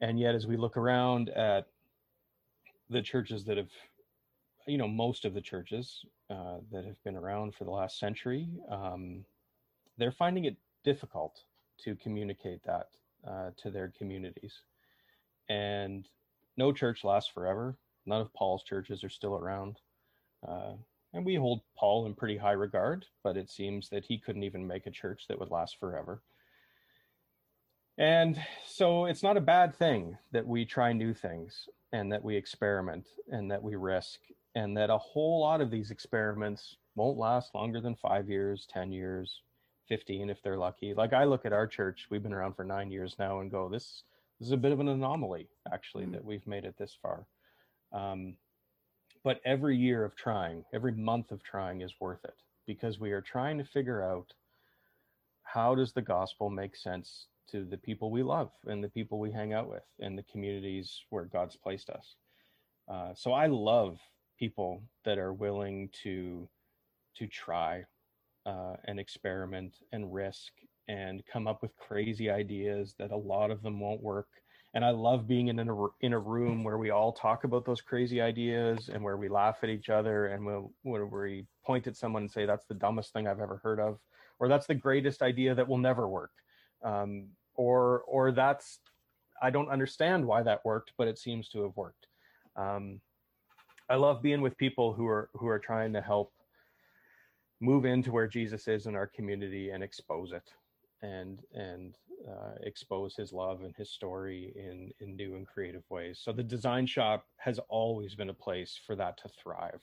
And 0.01 0.19
yet, 0.19 0.35
as 0.35 0.47
we 0.47 0.57
look 0.57 0.77
around 0.77 1.29
at 1.29 1.67
the 2.89 3.01
churches 3.01 3.45
that 3.45 3.57
have, 3.57 3.69
you 4.67 4.77
know, 4.77 4.87
most 4.87 5.25
of 5.25 5.33
the 5.33 5.41
churches 5.41 6.05
uh, 6.29 6.57
that 6.71 6.85
have 6.85 7.01
been 7.03 7.15
around 7.15 7.55
for 7.55 7.63
the 7.63 7.71
last 7.71 7.99
century, 7.99 8.47
um, 8.69 9.23
they're 9.97 10.11
finding 10.11 10.45
it 10.45 10.57
difficult 10.83 11.43
to 11.83 11.95
communicate 11.95 12.63
that 12.63 12.89
uh, 13.27 13.51
to 13.57 13.69
their 13.69 13.93
communities. 13.97 14.53
And 15.49 16.07
no 16.57 16.71
church 16.71 17.03
lasts 17.03 17.31
forever. 17.33 17.77
None 18.05 18.21
of 18.21 18.33
Paul's 18.33 18.63
churches 18.63 19.03
are 19.03 19.09
still 19.09 19.35
around. 19.35 19.79
Uh, 20.47 20.73
and 21.15 21.25
we 21.25 21.35
hold 21.35 21.61
Paul 21.77 22.05
in 22.05 22.13
pretty 22.13 22.37
high 22.37 22.51
regard, 22.51 23.05
but 23.23 23.37
it 23.37 23.49
seems 23.49 23.89
that 23.89 24.03
he 24.05 24.19
couldn't 24.19 24.43
even 24.43 24.67
make 24.67 24.85
a 24.85 24.91
church 24.91 25.23
that 25.27 25.39
would 25.39 25.49
last 25.49 25.79
forever. 25.79 26.21
And 27.97 28.37
so 28.67 29.05
it's 29.05 29.23
not 29.23 29.37
a 29.37 29.41
bad 29.41 29.73
thing 29.73 30.17
that 30.33 30.45
we 30.45 30.65
try 30.65 30.91
new 30.91 31.13
things 31.13 31.69
and 31.93 32.11
that 32.11 32.23
we 32.23 32.35
experiment 32.35 33.07
and 33.29 33.49
that 33.49 33.63
we 33.63 33.75
risk, 33.75 34.19
and 34.55 34.75
that 34.75 34.89
a 34.89 34.97
whole 34.97 35.39
lot 35.39 35.61
of 35.61 35.71
these 35.71 35.89
experiments 35.89 36.75
won't 36.95 37.17
last 37.17 37.55
longer 37.55 37.79
than 37.79 37.95
five 37.95 38.29
years, 38.29 38.67
10 38.69 38.91
years, 38.91 39.41
15 39.87 40.29
if 40.29 40.43
they're 40.43 40.57
lucky. 40.57 40.93
Like 40.93 41.13
I 41.13 41.23
look 41.23 41.45
at 41.45 41.53
our 41.53 41.67
church, 41.67 42.07
we've 42.09 42.23
been 42.23 42.33
around 42.33 42.55
for 42.55 42.65
nine 42.65 42.91
years 42.91 43.15
now 43.17 43.39
and 43.39 43.49
go, 43.49 43.69
this, 43.69 44.03
this 44.37 44.47
is 44.47 44.51
a 44.51 44.57
bit 44.57 44.73
of 44.73 44.81
an 44.81 44.89
anomaly, 44.89 45.47
actually, 45.71 46.03
mm-hmm. 46.03 46.13
that 46.13 46.25
we've 46.25 46.45
made 46.45 46.65
it 46.65 46.75
this 46.77 46.97
far. 47.01 47.25
Um, 47.93 48.35
but 49.25 49.41
every 49.43 49.75
year 49.75 50.05
of 50.05 50.15
trying, 50.15 50.63
every 50.71 50.91
month 50.91 51.31
of 51.31 51.43
trying 51.43 51.81
is 51.81 51.95
worth 51.99 52.23
it 52.23 52.35
because 52.67 52.99
we 52.99 53.11
are 53.11 53.21
trying 53.21 53.57
to 53.57 53.65
figure 53.65 54.03
out 54.03 54.31
how 55.41 55.73
does 55.73 55.93
the 55.93 56.01
gospel 56.01 56.51
make 56.51 56.75
sense 56.75 57.25
to 57.49 57.65
the 57.65 57.77
people 57.77 58.11
we 58.11 58.21
love 58.21 58.51
and 58.67 58.83
the 58.83 58.89
people 58.89 59.19
we 59.19 59.31
hang 59.31 59.51
out 59.51 59.67
with 59.67 59.83
and 59.99 60.15
the 60.15 60.23
communities 60.31 61.01
where 61.09 61.25
God's 61.25 61.55
placed 61.55 61.89
us. 61.89 62.15
Uh, 62.87 63.13
so 63.15 63.33
I 63.33 63.47
love 63.47 63.97
people 64.37 64.83
that 65.05 65.17
are 65.17 65.33
willing 65.33 65.89
to 66.03 66.47
to 67.17 67.27
try 67.27 67.83
uh, 68.45 68.75
and 68.85 68.99
experiment 68.99 69.77
and 69.91 70.13
risk 70.13 70.51
and 70.87 71.23
come 71.25 71.47
up 71.47 71.63
with 71.63 71.75
crazy 71.77 72.29
ideas 72.29 72.93
that 72.99 73.11
a 73.11 73.17
lot 73.17 73.49
of 73.49 73.63
them 73.63 73.79
won't 73.79 74.03
work. 74.03 74.27
And 74.75 74.83
I 74.83 74.89
love 74.89 75.25
being 75.25 75.47
in 75.47 75.57
a 75.57 75.87
in 76.01 76.11
a 76.11 76.19
room 76.19 76.63
where 76.63 76.77
we 76.77 76.89
all 76.89 77.13
talk 77.13 77.45
about 77.45 77.65
those 77.65 77.79
crazy 77.79 78.19
ideas 78.19 78.89
and 78.93 79.01
where 79.01 79.15
we 79.15 79.29
laugh 79.29 79.59
at 79.63 79.69
each 79.69 79.89
other 79.89 80.27
and 80.27 80.45
where 80.83 81.05
we 81.05 81.45
point 81.65 81.87
at 81.87 81.95
someone 81.95 82.23
and 82.23 82.31
say 82.31 82.45
that's 82.45 82.65
the 82.65 82.73
dumbest 82.73 83.13
thing 83.13 83.25
I've 83.25 83.39
ever 83.39 83.61
heard 83.63 83.79
of, 83.79 83.99
or 84.37 84.49
that's 84.49 84.67
the 84.67 84.75
greatest 84.75 85.21
idea 85.21 85.55
that 85.55 85.67
will 85.67 85.77
never 85.77 86.09
work, 86.09 86.31
um, 86.83 87.27
or 87.55 88.01
or 88.01 88.33
that's 88.33 88.79
I 89.41 89.49
don't 89.49 89.69
understand 89.69 90.25
why 90.25 90.43
that 90.43 90.65
worked, 90.65 90.91
but 90.97 91.07
it 91.07 91.17
seems 91.17 91.47
to 91.49 91.63
have 91.63 91.77
worked. 91.77 92.07
Um, 92.57 92.99
I 93.89 93.95
love 93.95 94.21
being 94.21 94.41
with 94.41 94.57
people 94.57 94.91
who 94.91 95.07
are 95.07 95.29
who 95.35 95.47
are 95.47 95.59
trying 95.59 95.93
to 95.93 96.01
help 96.01 96.33
move 97.61 97.85
into 97.85 98.11
where 98.11 98.27
Jesus 98.27 98.67
is 98.67 98.87
in 98.87 98.95
our 98.95 99.07
community 99.07 99.69
and 99.69 99.81
expose 99.81 100.33
it 100.33 100.51
and 101.01 101.41
and 101.53 101.95
uh, 102.27 102.55
expose 102.61 103.15
his 103.15 103.31
love 103.31 103.61
and 103.61 103.75
his 103.75 103.91
story 103.91 104.53
in 104.55 104.91
in 104.99 105.15
new 105.15 105.35
and 105.35 105.47
creative 105.47 105.83
ways. 105.89 106.19
So 106.23 106.31
the 106.31 106.43
design 106.43 106.85
shop 106.85 107.25
has 107.37 107.59
always 107.69 108.15
been 108.15 108.29
a 108.29 108.33
place 108.33 108.79
for 108.85 108.95
that 108.95 109.17
to 109.17 109.29
thrive, 109.29 109.81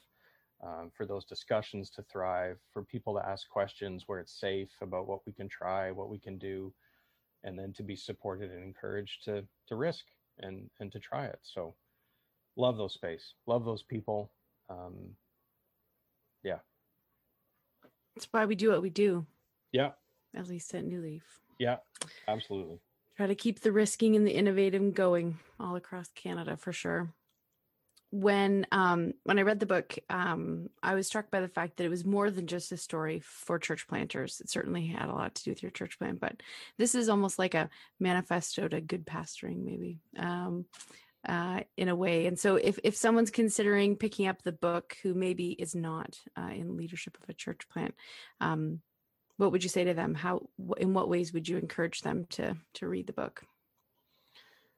um, 0.63 0.91
for 0.97 1.07
those 1.07 1.25
discussions 1.25 1.91
to 1.91 2.03
thrive, 2.03 2.59
for 2.73 2.83
people 2.85 3.15
to 3.15 3.27
ask 3.27 3.49
questions 3.49 4.05
where 4.07 4.21
it's 4.21 4.39
safe 4.41 4.71
about 4.81 5.07
what 5.07 5.21
we 5.27 5.33
can 5.33 5.49
try, 5.49 5.91
what 5.91 6.09
we 6.09 6.19
can 6.19 6.39
do, 6.39 6.73
and 7.45 7.59
then 7.59 7.73
to 7.75 7.83
be 7.83 7.97
supported 7.97 8.51
and 8.51 8.63
encouraged 8.63 9.25
to 9.25 9.45
to 9.69 9.77
risk 9.77 10.05
and 10.39 10.71
and 10.81 10.91
to 10.93 10.99
try 10.99 11.27
it. 11.27 11.41
So 11.43 11.75
love 12.57 12.77
those 12.77 12.95
space, 12.95 13.35
love 13.47 13.65
those 13.65 13.83
people. 13.83 14.33
Um, 14.69 15.17
yeah, 16.43 16.59
that's 18.15 18.29
why 18.31 18.45
we 18.45 18.55
do 18.55 18.71
what 18.71 18.83
we 18.83 18.91
do. 18.91 19.27
Yeah. 19.73 19.91
At 20.35 20.49
least 20.49 20.75
at 20.75 20.85
New 20.85 21.01
Leaf. 21.01 21.41
Yeah, 21.63 21.77
absolutely. 22.27 22.81
Try 23.17 23.29
to 23.29 23.37
keep 23.37 23.61
the 23.61 23.71
risking 23.71 24.17
and 24.17 24.27
the 24.27 24.33
innovative 24.33 24.95
going 24.95 25.39
all 25.61 25.77
across 25.77 26.09
Canada 26.17 26.57
for 26.57 26.73
sure. 26.73 27.15
When 28.11 28.67
um 28.73 29.13
when 29.23 29.39
I 29.39 29.43
read 29.43 29.61
the 29.61 29.67
book, 29.67 29.97
um, 30.11 30.71
I 30.83 30.95
was 30.95 31.07
struck 31.07 31.31
by 31.31 31.41
the 31.41 31.49
fact 31.49 31.77
that 31.77 31.85
it 31.85 31.89
was 31.89 32.05
more 32.05 32.33
than 32.33 32.49
just 32.49 32.73
a 32.73 32.77
story 32.77 33.21
for 33.25 33.61
church 33.61 33.87
planters. 33.87 34.41
It 34.41 34.51
certainly 34.51 34.89
had 34.89 35.09
a 35.09 35.15
lot 35.15 35.37
to 35.37 35.45
do 35.45 35.51
with 35.53 35.63
your 35.63 35.71
church 35.71 36.01
plant, 36.01 36.19
but 36.19 36.43
this 36.79 36.97
is 36.97 37.09
almost 37.09 37.39
like 37.39 37.55
a 37.55 37.71
manifesto 38.01 38.67
to 38.67 38.81
good 38.81 39.07
pastoring, 39.07 39.65
maybe. 39.65 40.01
Um, 40.19 40.67
uh, 41.27 41.61
in 41.77 41.89
a 41.89 41.95
way. 41.95 42.27
And 42.27 42.37
so, 42.37 42.57
if 42.57 42.81
if 42.83 42.97
someone's 42.97 43.31
considering 43.31 43.95
picking 43.95 44.27
up 44.27 44.43
the 44.43 44.51
book 44.51 44.97
who 45.05 45.15
maybe 45.15 45.53
is 45.53 45.77
not 45.77 46.19
uh, 46.37 46.51
in 46.53 46.77
leadership 46.77 47.17
of 47.23 47.29
a 47.29 47.35
church 47.35 47.69
plant, 47.69 47.95
um, 48.41 48.81
what 49.43 49.53
would 49.53 49.63
you 49.63 49.69
say 49.69 49.85
to 49.85 49.93
them? 49.93 50.15
How 50.15 50.49
in 50.79 50.95
what 50.95 51.09
ways 51.09 51.33
would 51.33 51.49
you 51.49 51.59
encourage 51.59 52.01
them 52.03 52.27
to 52.31 52.57
to 52.75 52.89
read 52.89 53.07
the 53.07 53.13
book? 53.13 53.43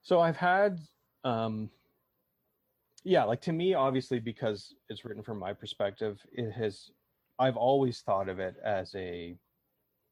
So 0.02 0.20
I've 0.20 0.36
had, 0.36 0.80
um, 1.22 1.70
yeah, 3.04 3.24
like 3.24 3.42
to 3.42 3.52
me, 3.52 3.74
obviously 3.74 4.18
because 4.18 4.74
it's 4.88 5.04
written 5.04 5.22
from 5.22 5.38
my 5.38 5.52
perspective, 5.52 6.18
it 6.32 6.50
has. 6.52 6.90
I've 7.38 7.56
always 7.56 8.00
thought 8.00 8.28
of 8.28 8.38
it 8.38 8.56
as 8.64 8.94
a 8.94 9.36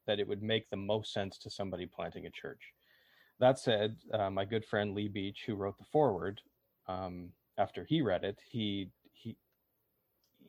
that 0.06 0.18
it 0.18 0.26
would 0.26 0.42
make 0.42 0.68
the 0.68 0.76
most 0.76 1.12
sense 1.12 1.38
to 1.38 1.50
somebody 1.50 1.86
planting 1.86 2.26
a 2.26 2.30
church 2.30 2.60
that 3.42 3.58
said, 3.58 3.96
uh, 4.12 4.30
my 4.30 4.44
good 4.44 4.64
friend 4.64 4.94
Lee 4.94 5.08
Beach, 5.08 5.42
who 5.46 5.56
wrote 5.56 5.76
the 5.76 5.84
foreword, 5.90 6.40
um, 6.86 7.30
after 7.58 7.84
he 7.84 8.00
read 8.00 8.22
it, 8.22 8.38
he 8.48 8.88
he 9.12 9.36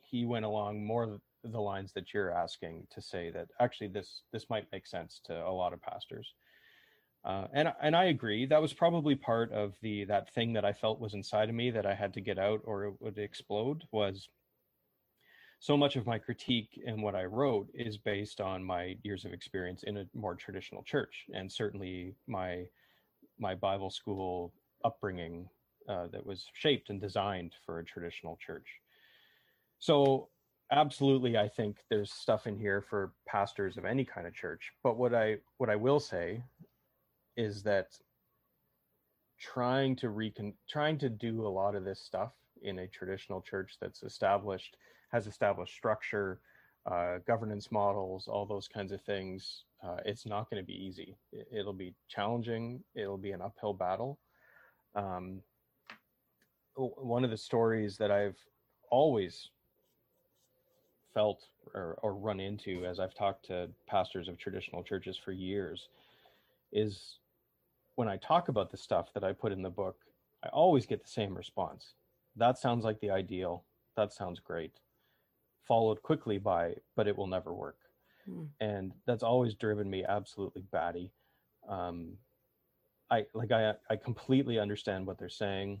he 0.04 0.24
went 0.24 0.44
along 0.44 0.84
more 0.84 1.20
the 1.44 1.60
lines 1.60 1.92
that 1.92 2.12
you're 2.12 2.30
asking 2.30 2.86
to 2.90 3.00
say 3.00 3.30
that 3.30 3.48
actually 3.60 3.88
this 3.88 4.22
this 4.32 4.48
might 4.50 4.70
make 4.72 4.86
sense 4.86 5.20
to 5.24 5.46
a 5.46 5.50
lot 5.50 5.72
of 5.72 5.82
pastors. 5.82 6.34
Uh, 7.24 7.46
and 7.54 7.72
and 7.80 7.96
I 7.96 8.04
agree. 8.04 8.46
That 8.46 8.60
was 8.60 8.72
probably 8.72 9.14
part 9.14 9.50
of 9.52 9.74
the 9.80 10.04
that 10.04 10.32
thing 10.34 10.52
that 10.54 10.64
I 10.64 10.72
felt 10.72 11.00
was 11.00 11.14
inside 11.14 11.48
of 11.48 11.54
me 11.54 11.70
that 11.70 11.86
I 11.86 11.94
had 11.94 12.12
to 12.14 12.20
get 12.20 12.38
out 12.38 12.60
or 12.64 12.84
it 12.84 12.94
would 13.00 13.18
explode. 13.18 13.84
Was 13.92 14.28
so 15.60 15.76
much 15.76 15.96
of 15.96 16.06
my 16.06 16.18
critique 16.18 16.78
and 16.86 17.02
what 17.02 17.14
I 17.14 17.24
wrote 17.24 17.68
is 17.72 17.96
based 17.96 18.40
on 18.40 18.62
my 18.62 18.96
years 19.02 19.24
of 19.24 19.32
experience 19.32 19.82
in 19.84 19.96
a 19.96 20.06
more 20.12 20.34
traditional 20.34 20.82
church, 20.82 21.24
and 21.32 21.50
certainly 21.50 22.14
my 22.26 22.64
my 23.38 23.54
Bible 23.54 23.90
school 23.90 24.52
upbringing 24.84 25.48
uh, 25.88 26.06
that 26.08 26.24
was 26.24 26.46
shaped 26.52 26.90
and 26.90 27.00
designed 27.00 27.52
for 27.64 27.78
a 27.78 27.84
traditional 27.84 28.38
church. 28.44 28.66
So, 29.78 30.28
absolutely, 30.70 31.36
I 31.36 31.48
think 31.48 31.78
there's 31.90 32.12
stuff 32.12 32.46
in 32.46 32.58
here 32.58 32.82
for 32.82 33.12
pastors 33.26 33.76
of 33.76 33.84
any 33.84 34.04
kind 34.04 34.26
of 34.26 34.34
church. 34.34 34.72
But 34.82 34.96
what 34.96 35.14
I 35.14 35.38
what 35.58 35.70
I 35.70 35.76
will 35.76 36.00
say 36.00 36.42
is 37.36 37.62
that 37.62 37.98
trying 39.38 39.96
to 39.96 40.10
recon 40.10 40.54
trying 40.68 40.98
to 40.98 41.08
do 41.08 41.46
a 41.46 41.48
lot 41.48 41.74
of 41.74 41.84
this 41.84 42.00
stuff 42.00 42.32
in 42.62 42.80
a 42.80 42.88
traditional 42.88 43.40
church 43.40 43.76
that's 43.80 44.02
established 44.02 44.76
has 45.12 45.26
established 45.26 45.74
structure 45.74 46.40
uh, 46.90 47.18
governance 47.26 47.70
models, 47.70 48.28
all 48.28 48.44
those 48.44 48.68
kinds 48.68 48.92
of 48.92 49.00
things, 49.02 49.64
uh, 49.82 49.96
it's 50.04 50.26
not 50.26 50.50
going 50.50 50.62
to 50.62 50.66
be 50.66 50.74
easy. 50.74 51.16
It, 51.32 51.64
will 51.64 51.72
be 51.72 51.94
challenging. 52.08 52.82
It'll 52.94 53.16
be 53.16 53.32
an 53.32 53.40
uphill 53.40 53.72
battle. 53.72 54.18
Um, 54.94 55.40
one 56.74 57.24
of 57.24 57.30
the 57.30 57.36
stories 57.36 57.96
that 57.98 58.10
I've 58.10 58.36
always 58.90 59.50
felt 61.14 61.48
or, 61.74 61.98
or 62.02 62.14
run 62.14 62.40
into 62.40 62.84
as 62.84 63.00
I've 63.00 63.14
talked 63.14 63.46
to 63.46 63.70
pastors 63.86 64.28
of 64.28 64.38
traditional 64.38 64.82
churches 64.82 65.16
for 65.16 65.32
years 65.32 65.88
is 66.72 67.18
when 67.94 68.08
I 68.08 68.16
talk 68.16 68.48
about 68.48 68.70
the 68.70 68.76
stuff 68.76 69.12
that 69.14 69.24
I 69.24 69.32
put 69.32 69.52
in 69.52 69.62
the 69.62 69.70
book, 69.70 69.96
I 70.44 70.48
always 70.48 70.84
get 70.84 71.02
the 71.02 71.10
same 71.10 71.34
response. 71.34 71.94
That 72.36 72.58
sounds 72.58 72.84
like 72.84 73.00
the 73.00 73.10
ideal. 73.10 73.64
That 73.96 74.12
sounds 74.12 74.40
great 74.40 74.72
followed 75.66 76.02
quickly 76.02 76.38
by, 76.38 76.74
but 76.96 77.08
it 77.08 77.16
will 77.16 77.26
never 77.26 77.52
work. 77.52 77.78
Mm. 78.28 78.48
And 78.60 78.92
that's 79.06 79.22
always 79.22 79.54
driven 79.54 79.88
me 79.88 80.04
absolutely 80.04 80.62
batty. 80.72 81.10
Um, 81.68 82.12
I 83.10 83.26
like 83.34 83.52
I 83.52 83.74
I 83.90 83.96
completely 83.96 84.58
understand 84.58 85.06
what 85.06 85.18
they're 85.18 85.28
saying. 85.28 85.80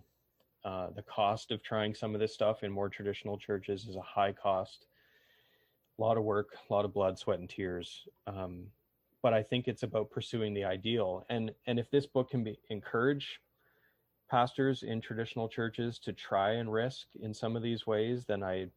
Uh, 0.64 0.88
the 0.94 1.02
cost 1.02 1.50
of 1.50 1.62
trying 1.62 1.94
some 1.94 2.14
of 2.14 2.20
this 2.20 2.32
stuff 2.32 2.62
in 2.62 2.70
more 2.70 2.88
traditional 2.88 3.38
churches 3.38 3.86
is 3.86 3.96
a 3.96 4.00
high 4.00 4.32
cost, 4.32 4.86
a 5.98 6.02
lot 6.02 6.16
of 6.16 6.24
work, 6.24 6.56
a 6.68 6.72
lot 6.72 6.84
of 6.84 6.92
blood, 6.92 7.18
sweat, 7.18 7.38
and 7.38 7.48
tears. 7.48 8.06
Um, 8.26 8.64
but 9.22 9.32
I 9.32 9.42
think 9.42 9.68
it's 9.68 9.84
about 9.84 10.10
pursuing 10.10 10.52
the 10.52 10.64
ideal. 10.64 11.24
And 11.28 11.52
and 11.66 11.78
if 11.78 11.90
this 11.90 12.06
book 12.06 12.30
can 12.30 12.44
be 12.44 12.58
encourage 12.68 13.40
pastors 14.30 14.82
in 14.82 15.00
traditional 15.00 15.48
churches 15.48 15.98
to 16.00 16.12
try 16.12 16.52
and 16.52 16.72
risk 16.72 17.06
in 17.20 17.32
some 17.32 17.56
of 17.56 17.62
these 17.62 17.86
ways, 17.86 18.24
then 18.24 18.42
I 18.42 18.68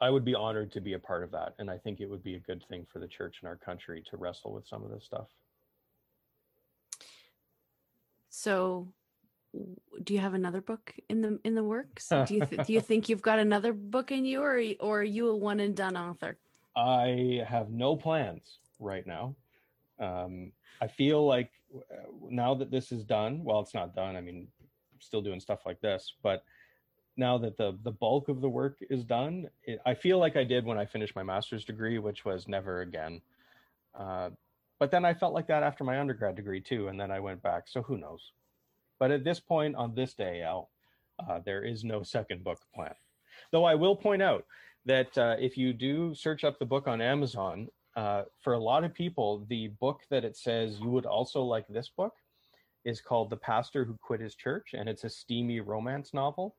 I 0.00 0.10
would 0.10 0.24
be 0.24 0.34
honored 0.34 0.72
to 0.72 0.80
be 0.80 0.92
a 0.94 0.98
part 0.98 1.24
of 1.24 1.30
that. 1.32 1.54
And 1.58 1.70
I 1.70 1.78
think 1.78 2.00
it 2.00 2.08
would 2.08 2.22
be 2.22 2.36
a 2.36 2.40
good 2.40 2.64
thing 2.68 2.86
for 2.92 3.00
the 3.00 3.08
church 3.08 3.38
in 3.42 3.48
our 3.48 3.56
country 3.56 4.02
to 4.10 4.16
wrestle 4.16 4.52
with 4.52 4.66
some 4.66 4.84
of 4.84 4.90
this 4.90 5.04
stuff. 5.04 5.28
So 8.28 8.86
do 10.02 10.14
you 10.14 10.20
have 10.20 10.34
another 10.34 10.60
book 10.60 10.94
in 11.08 11.20
the 11.20 11.38
in 11.44 11.54
the 11.54 11.64
works? 11.64 12.08
Do 12.08 12.34
you 12.34 12.44
th- 12.46 12.66
do 12.66 12.72
you 12.72 12.80
think 12.88 13.08
you've 13.08 13.22
got 13.22 13.38
another 13.38 13.72
book 13.72 14.12
in 14.12 14.24
you 14.24 14.42
or 14.42 14.62
or 14.80 15.00
are 15.00 15.04
you 15.04 15.28
a 15.28 15.36
one 15.36 15.60
and 15.60 15.74
done 15.74 15.96
author? 15.96 16.38
I 16.76 17.44
have 17.46 17.70
no 17.70 17.96
plans 17.96 18.58
right 18.78 19.06
now. 19.06 19.34
Um, 19.98 20.52
I 20.80 20.86
feel 20.86 21.26
like 21.26 21.50
uh, 21.74 22.06
now 22.28 22.54
that 22.54 22.70
this 22.70 22.92
is 22.92 23.04
done, 23.04 23.44
well, 23.44 23.60
it's 23.60 23.74
not 23.74 23.94
done. 23.94 24.16
I 24.16 24.20
mean, 24.20 24.46
I'm 24.60 25.00
still 25.00 25.20
doing 25.20 25.40
stuff 25.40 25.60
like 25.66 25.80
this, 25.80 26.14
but 26.22 26.44
now 27.16 27.36
that 27.38 27.56
the 27.56 27.78
the 27.82 27.90
bulk 27.90 28.28
of 28.28 28.40
the 28.40 28.48
work 28.48 28.78
is 28.88 29.04
done, 29.04 29.48
it, 29.64 29.80
I 29.84 29.94
feel 29.94 30.18
like 30.18 30.36
I 30.36 30.44
did 30.44 30.64
when 30.64 30.78
I 30.78 30.86
finished 30.86 31.16
my 31.16 31.22
master's 31.22 31.64
degree, 31.64 31.98
which 31.98 32.24
was 32.24 32.46
never 32.48 32.82
again. 32.82 33.20
Uh, 33.94 34.30
but 34.78 34.90
then 34.90 35.04
I 35.04 35.12
felt 35.12 35.34
like 35.34 35.48
that 35.48 35.62
after 35.62 35.84
my 35.84 36.00
undergrad 36.00 36.36
degree 36.36 36.60
too, 36.60 36.88
and 36.88 36.98
then 36.98 37.10
I 37.10 37.20
went 37.20 37.42
back. 37.42 37.64
So 37.66 37.82
who 37.82 37.98
knows? 37.98 38.32
But 39.00 39.10
at 39.10 39.24
this 39.24 39.40
point, 39.40 39.74
on 39.74 39.94
this 39.94 40.14
day, 40.14 40.42
Elle, 40.42 40.70
uh, 41.28 41.40
there 41.44 41.64
is 41.64 41.82
no 41.82 42.04
second 42.04 42.44
book 42.44 42.60
plan. 42.72 42.94
Though 43.50 43.64
I 43.64 43.74
will 43.74 43.96
point 43.96 44.22
out 44.22 44.44
that 44.86 45.16
uh, 45.18 45.36
if 45.40 45.56
you 45.56 45.72
do 45.72 46.14
search 46.14 46.44
up 46.44 46.58
the 46.58 46.66
book 46.66 46.86
on 46.86 47.00
Amazon, 47.00 47.68
uh, 47.96 48.22
for 48.40 48.52
a 48.52 48.58
lot 48.58 48.84
of 48.84 48.94
people, 48.94 49.44
the 49.48 49.68
book 49.80 50.02
that 50.10 50.24
it 50.24 50.36
says 50.36 50.78
you 50.80 50.90
would 50.90 51.06
also 51.06 51.42
like 51.42 51.66
this 51.68 51.88
book 51.88 52.14
is 52.84 53.00
called 53.00 53.30
The 53.30 53.36
Pastor 53.36 53.84
Who 53.84 53.98
Quit 54.00 54.20
His 54.20 54.36
Church, 54.36 54.74
and 54.74 54.88
it's 54.88 55.04
a 55.04 55.10
steamy 55.10 55.60
romance 55.60 56.14
novel. 56.14 56.56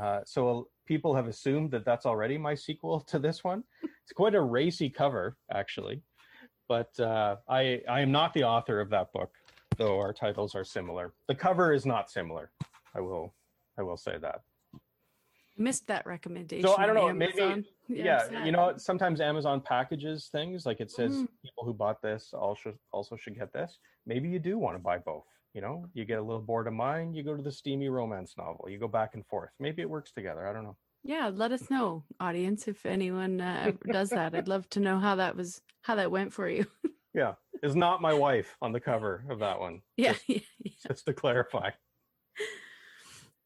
Uh, 0.00 0.20
so 0.24 0.68
people 0.86 1.14
have 1.14 1.26
assumed 1.26 1.70
that 1.72 1.84
that's 1.84 2.06
already 2.06 2.38
my 2.38 2.54
sequel 2.54 3.00
to 3.00 3.18
this 3.18 3.44
one. 3.44 3.62
It's 3.82 4.12
quite 4.14 4.34
a 4.34 4.40
racy 4.40 4.88
cover, 4.88 5.36
actually, 5.52 6.02
but 6.68 6.98
uh, 6.98 7.36
I 7.48 7.82
I 7.88 8.00
am 8.00 8.10
not 8.10 8.32
the 8.32 8.44
author 8.44 8.80
of 8.80 8.88
that 8.90 9.12
book, 9.12 9.32
though 9.76 9.98
our 9.98 10.12
titles 10.12 10.54
are 10.54 10.64
similar. 10.64 11.12
The 11.28 11.34
cover 11.34 11.72
is 11.72 11.86
not 11.86 12.10
similar. 12.10 12.50
I 12.94 13.00
will 13.00 13.34
I 13.78 13.82
will 13.82 13.96
say 13.96 14.18
that 14.20 14.42
missed 15.56 15.86
that 15.86 16.06
recommendation. 16.06 16.66
So 16.66 16.76
I 16.76 16.86
don't 16.86 16.94
know, 16.94 17.12
maybe 17.12 17.64
yeah, 17.88 18.26
yeah 18.30 18.44
you 18.44 18.52
know, 18.52 18.74
sometimes 18.76 19.20
Amazon 19.20 19.60
packages 19.60 20.28
things 20.32 20.66
like 20.66 20.80
it 20.80 20.90
says 20.90 21.12
mm. 21.12 21.28
people 21.42 21.64
who 21.64 21.74
bought 21.74 22.00
this 22.02 22.30
also 22.32 22.74
also 22.92 23.16
should 23.16 23.38
get 23.38 23.52
this. 23.52 23.78
Maybe 24.06 24.28
you 24.28 24.38
do 24.38 24.58
want 24.58 24.76
to 24.76 24.82
buy 24.82 24.98
both. 24.98 25.24
You 25.54 25.60
know, 25.60 25.86
you 25.92 26.04
get 26.04 26.18
a 26.18 26.22
little 26.22 26.40
bored 26.40 26.66
of 26.66 26.72
mine, 26.72 27.12
you 27.14 27.22
go 27.22 27.36
to 27.36 27.42
the 27.42 27.52
steamy 27.52 27.88
romance 27.88 28.34
novel. 28.38 28.68
You 28.68 28.78
go 28.78 28.88
back 28.88 29.14
and 29.14 29.26
forth. 29.26 29.50
Maybe 29.60 29.82
it 29.82 29.90
works 29.90 30.12
together. 30.12 30.46
I 30.46 30.52
don't 30.52 30.64
know. 30.64 30.76
Yeah, 31.04 31.30
let 31.34 31.50
us 31.50 31.68
know, 31.68 32.04
audience, 32.20 32.68
if 32.68 32.86
anyone 32.86 33.40
uh, 33.40 33.72
does 33.90 34.10
that. 34.10 34.36
I'd 34.36 34.46
love 34.46 34.68
to 34.70 34.80
know 34.80 35.00
how 35.00 35.16
that 35.16 35.36
was, 35.36 35.60
how 35.82 35.96
that 35.96 36.12
went 36.12 36.32
for 36.32 36.48
you. 36.48 36.64
yeah, 37.14 37.32
is 37.62 37.76
not 37.76 38.02
my 38.02 38.14
wife 38.14 38.56
on 38.60 38.72
the 38.72 38.80
cover 38.80 39.24
of 39.30 39.40
that 39.40 39.60
one. 39.60 39.82
Yeah, 39.96 40.12
just, 40.12 40.28
yeah. 40.28 40.72
just 40.88 41.06
to 41.06 41.12
clarify 41.12 41.70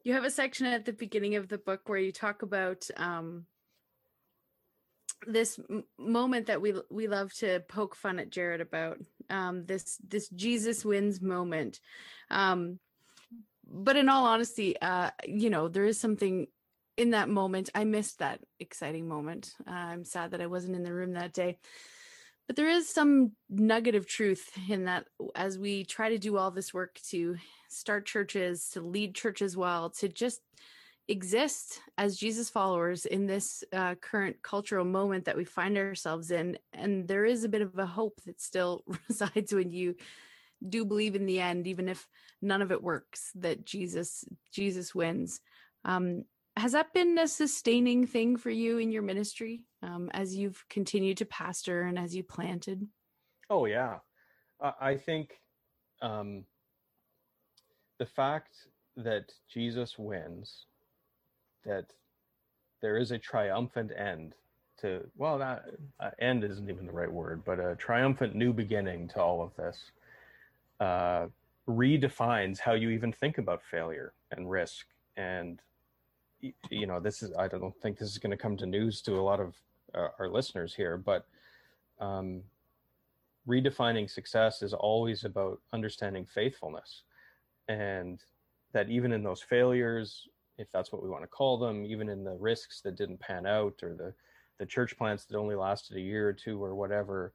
you 0.07 0.13
have 0.13 0.25
a 0.25 0.31
section 0.31 0.69
at 0.69 0.85
the 0.85 0.93
beginning 0.93 1.35
of 1.35 1.49
the 1.49 1.59
book 1.59 1.89
where 1.89 1.99
you 1.99 2.13
talk 2.13 2.43
about 2.43 2.89
um, 2.97 3.45
this 5.27 5.59
m- 5.69 5.83
moment 5.99 6.47
that 6.47 6.63
we 6.63 6.75
we 6.93 7.09
love 7.09 7.33
to 7.35 7.59
poke 7.69 7.97
fun 7.97 8.21
at 8.21 8.31
Jared 8.31 8.61
about 8.61 8.99
um, 9.31 9.67
this 9.67 9.99
this 10.07 10.29
Jesus 10.29 10.85
wins 10.85 11.21
moment. 11.21 11.81
Um, 12.31 12.79
but 13.69 13.97
in 13.97 14.09
all 14.09 14.27
honesty, 14.27 14.81
uh, 14.81 15.11
you 15.27 15.51
know, 15.51 15.67
there 15.67 15.87
is 15.87 15.99
something 15.99 16.47
in 16.97 17.11
that 17.11 17.29
moment. 17.29 17.71
I 17.75 17.83
missed 17.83 18.21
that 18.21 18.39
exciting 18.61 19.09
moment. 19.09 19.55
Uh, 19.67 19.73
I'm 19.73 20.05
sad 20.05 20.31
that 20.31 20.41
I 20.41 20.47
wasn't 20.47 20.77
in 20.77 20.85
the 20.85 20.95
room 20.95 21.15
that 21.15 21.33
day. 21.33 21.59
But 22.47 22.57
there 22.57 22.69
is 22.69 22.89
some 22.89 23.33
nugget 23.49 23.95
of 23.95 24.07
truth 24.07 24.51
in 24.69 24.85
that 24.85 25.07
as 25.35 25.59
we 25.59 25.85
try 25.85 26.11
to 26.11 26.19
do 26.19 26.37
all 26.37 26.51
this 26.51 26.73
work 26.73 27.01
to 27.11 27.37
start 27.69 28.07
churches, 28.07 28.71
to 28.71 28.81
lead 28.81 29.15
churches 29.15 29.57
well, 29.57 29.91
to 29.91 30.09
just 30.09 30.41
exist 31.09 31.81
as 31.99 32.17
Jesus 32.17 32.51
followers 32.51 33.07
in 33.07 33.27
this 33.27 33.63
uh, 33.73 33.95
current 33.97 34.37
cultural 34.43 34.85
moment 34.85 35.25
that 35.25 35.37
we 35.37 35.45
find 35.45 35.77
ourselves 35.77 36.31
in. 36.31 36.59
And 36.73 37.07
there 37.07 37.25
is 37.25 37.45
a 37.45 37.49
bit 37.49 37.63
of 37.63 37.79
a 37.79 37.87
hope 37.87 38.21
that 38.27 38.41
still 38.41 38.85
resides 39.09 39.53
when 39.53 39.71
you 39.71 39.97
do 40.67 40.85
believe 40.85 41.15
in 41.15 41.27
the 41.27 41.41
end, 41.41 41.67
even 41.67 41.89
if 41.89 42.07
none 42.43 42.63
of 42.63 42.73
it 42.73 42.83
works, 42.83 43.31
that 43.37 43.65
Jesus 43.65 44.25
Jesus 44.53 44.95
wins. 44.95 45.41
Um, 45.85 46.25
has 46.57 46.73
that 46.73 46.95
been 46.95 47.19
a 47.19 47.29
sustaining 47.29 48.07
thing 48.07 48.37
for 48.37 48.51
you 48.51 48.79
in 48.79 48.91
your 48.91 49.03
ministry 49.03 49.61
um, 49.87 50.11
as 50.13 50.35
you've 50.35 50.65
continued 50.69 51.17
to 51.19 51.25
pastor 51.25 51.83
and 51.83 51.99
as 51.99 52.15
you 52.15 52.23
planted? 52.23 52.87
Oh 53.49 53.67
yeah, 53.67 53.99
I 54.81 54.97
think 54.97 55.41
um, 56.03 56.45
the 57.99 58.07
fact 58.07 58.67
that 58.97 59.33
Jesus 59.49 59.99
wins, 59.99 60.67
that 61.65 61.87
there 62.81 62.97
is 62.97 63.11
a 63.13 63.19
triumphant 63.19 63.93
end 63.97 64.35
to, 64.81 65.07
well, 65.17 65.39
that 65.39 65.65
uh, 66.01 66.11
end 66.19 66.45
isn't 66.45 66.69
even 66.69 66.87
the 66.87 66.93
right 66.93 67.11
word, 67.11 67.43
but 67.45 67.59
a 67.59 67.77
triumphant 67.77 68.35
new 68.35 68.53
beginning 68.53 69.09
to 69.09 69.23
all 69.23 69.43
of 69.43 69.55
this, 69.57 69.91
uh, 70.81 71.27
redefines 71.69 72.59
how 72.59 72.73
you 72.73 72.91
even 72.91 73.13
think 73.13 73.39
about 73.39 73.63
failure 73.63 74.13
and 74.33 74.51
risk. 74.51 74.87
And, 75.17 75.61
you 76.71 76.87
know, 76.87 77.01
this 77.01 77.23
is, 77.23 77.33
I 77.39 77.49
don't 77.49 77.75
think 77.81 77.99
this 77.99 78.11
is 78.11 78.19
going 78.19 78.31
to 78.31 78.37
come 78.37 78.57
to 78.59 78.67
news 78.67 79.01
to 79.03 79.15
a 79.15 79.23
lot 79.23 79.41
of 79.41 79.55
uh, 79.95 80.09
our 80.19 80.29
listeners 80.29 80.75
here, 80.75 80.97
but 80.97 81.27
um, 82.01 82.43
redefining 83.49 84.09
success 84.11 84.63
is 84.63 84.73
always 84.73 85.25
about 85.25 85.61
understanding 85.73 86.27
faithfulness 86.27 87.03
and 87.69 88.21
that 88.73 88.91
even 88.91 89.13
in 89.13 89.23
those 89.23 89.41
failures 89.41 90.29
if 90.59 90.71
that's 90.73 90.93
what 90.93 91.03
we 91.03 91.09
want 91.09 91.23
to 91.23 91.29
call 91.29 91.59
them 91.59 91.85
even 91.85 92.09
in 92.09 92.25
the 92.25 92.35
risks 92.35 92.81
that 92.81 92.97
didn't 92.97 93.21
pan 93.21 93.47
out 93.47 93.75
or 93.83 93.95
the 93.95 94.13
the 94.59 94.67
church 94.67 94.97
plants 94.97 95.25
that 95.25 95.37
only 95.37 95.55
lasted 95.55 95.97
a 95.97 96.01
year 96.01 96.29
or 96.29 96.33
two 96.33 96.63
or 96.63 96.75
whatever 96.75 97.33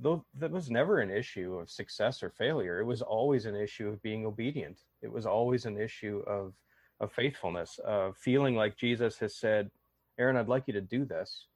though 0.00 0.24
that 0.34 0.50
was 0.50 0.70
never 0.70 1.00
an 1.00 1.10
issue 1.10 1.58
of 1.58 1.68
success 1.68 2.22
or 2.22 2.30
failure. 2.30 2.78
It 2.78 2.84
was 2.84 3.02
always 3.02 3.46
an 3.46 3.56
issue 3.56 3.88
of 3.88 4.00
being 4.00 4.24
obedient. 4.24 4.78
It 5.02 5.10
was 5.10 5.26
always 5.26 5.66
an 5.66 5.76
issue 5.76 6.22
of 6.26 6.54
of 7.02 7.12
faithfulness 7.12 7.80
of 7.84 8.16
feeling 8.16 8.54
like 8.54 8.76
jesus 8.76 9.18
has 9.18 9.34
said 9.34 9.70
aaron 10.18 10.36
i'd 10.36 10.48
like 10.48 10.62
you 10.66 10.72
to 10.72 10.80
do 10.80 11.04
this 11.04 11.46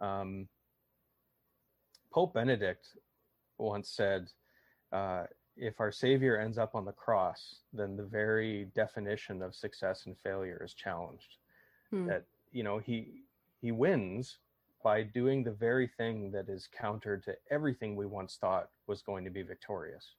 um, 0.00 0.48
pope 2.12 2.34
benedict 2.34 2.88
once 3.58 3.88
said 3.90 4.28
uh, 4.92 5.24
if 5.56 5.80
our 5.80 5.92
savior 5.92 6.38
ends 6.38 6.58
up 6.58 6.74
on 6.74 6.84
the 6.84 6.92
cross 6.92 7.56
then 7.72 7.96
the 7.96 8.04
very 8.04 8.68
definition 8.74 9.42
of 9.42 9.54
success 9.54 10.06
and 10.06 10.16
failure 10.18 10.60
is 10.64 10.74
challenged. 10.74 11.36
Hmm. 11.90 12.06
that 12.06 12.24
you 12.52 12.62
know 12.62 12.78
he 12.78 13.24
he 13.60 13.72
wins 13.72 14.38
by 14.82 15.02
doing 15.02 15.44
the 15.44 15.50
very 15.50 15.86
thing 15.86 16.30
that 16.32 16.48
is 16.48 16.68
counter 16.76 17.18
to 17.18 17.34
everything 17.50 17.96
we 17.96 18.06
once 18.06 18.38
thought 18.40 18.70
was 18.86 19.02
going 19.02 19.24
to 19.24 19.30
be 19.30 19.42
victorious. 19.42 20.14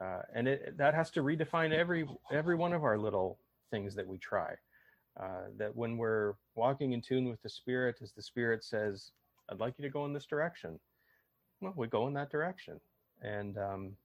Uh, 0.00 0.20
and 0.32 0.46
it, 0.46 0.78
that 0.78 0.94
has 0.94 1.10
to 1.10 1.22
redefine 1.22 1.72
every 1.72 2.06
every 2.30 2.54
one 2.54 2.72
of 2.72 2.84
our 2.84 2.98
little 2.98 3.38
things 3.70 3.94
that 3.94 4.06
we 4.06 4.16
try 4.18 4.54
uh, 5.20 5.48
that 5.56 5.74
when 5.74 5.96
we're 5.96 6.34
walking 6.54 6.92
in 6.92 7.00
tune 7.00 7.28
with 7.28 7.42
the 7.42 7.48
spirit 7.48 7.96
as 8.02 8.12
the 8.12 8.22
spirit 8.22 8.62
says 8.62 9.10
i'd 9.50 9.60
like 9.60 9.74
you 9.78 9.82
to 9.82 9.90
go 9.90 10.04
in 10.04 10.12
this 10.12 10.26
direction. 10.26 10.78
Well 11.60 11.74
we 11.76 11.86
go 11.88 12.06
in 12.06 12.14
that 12.14 12.30
direction. 12.30 12.80
And 13.20 13.58
um, 13.58 13.96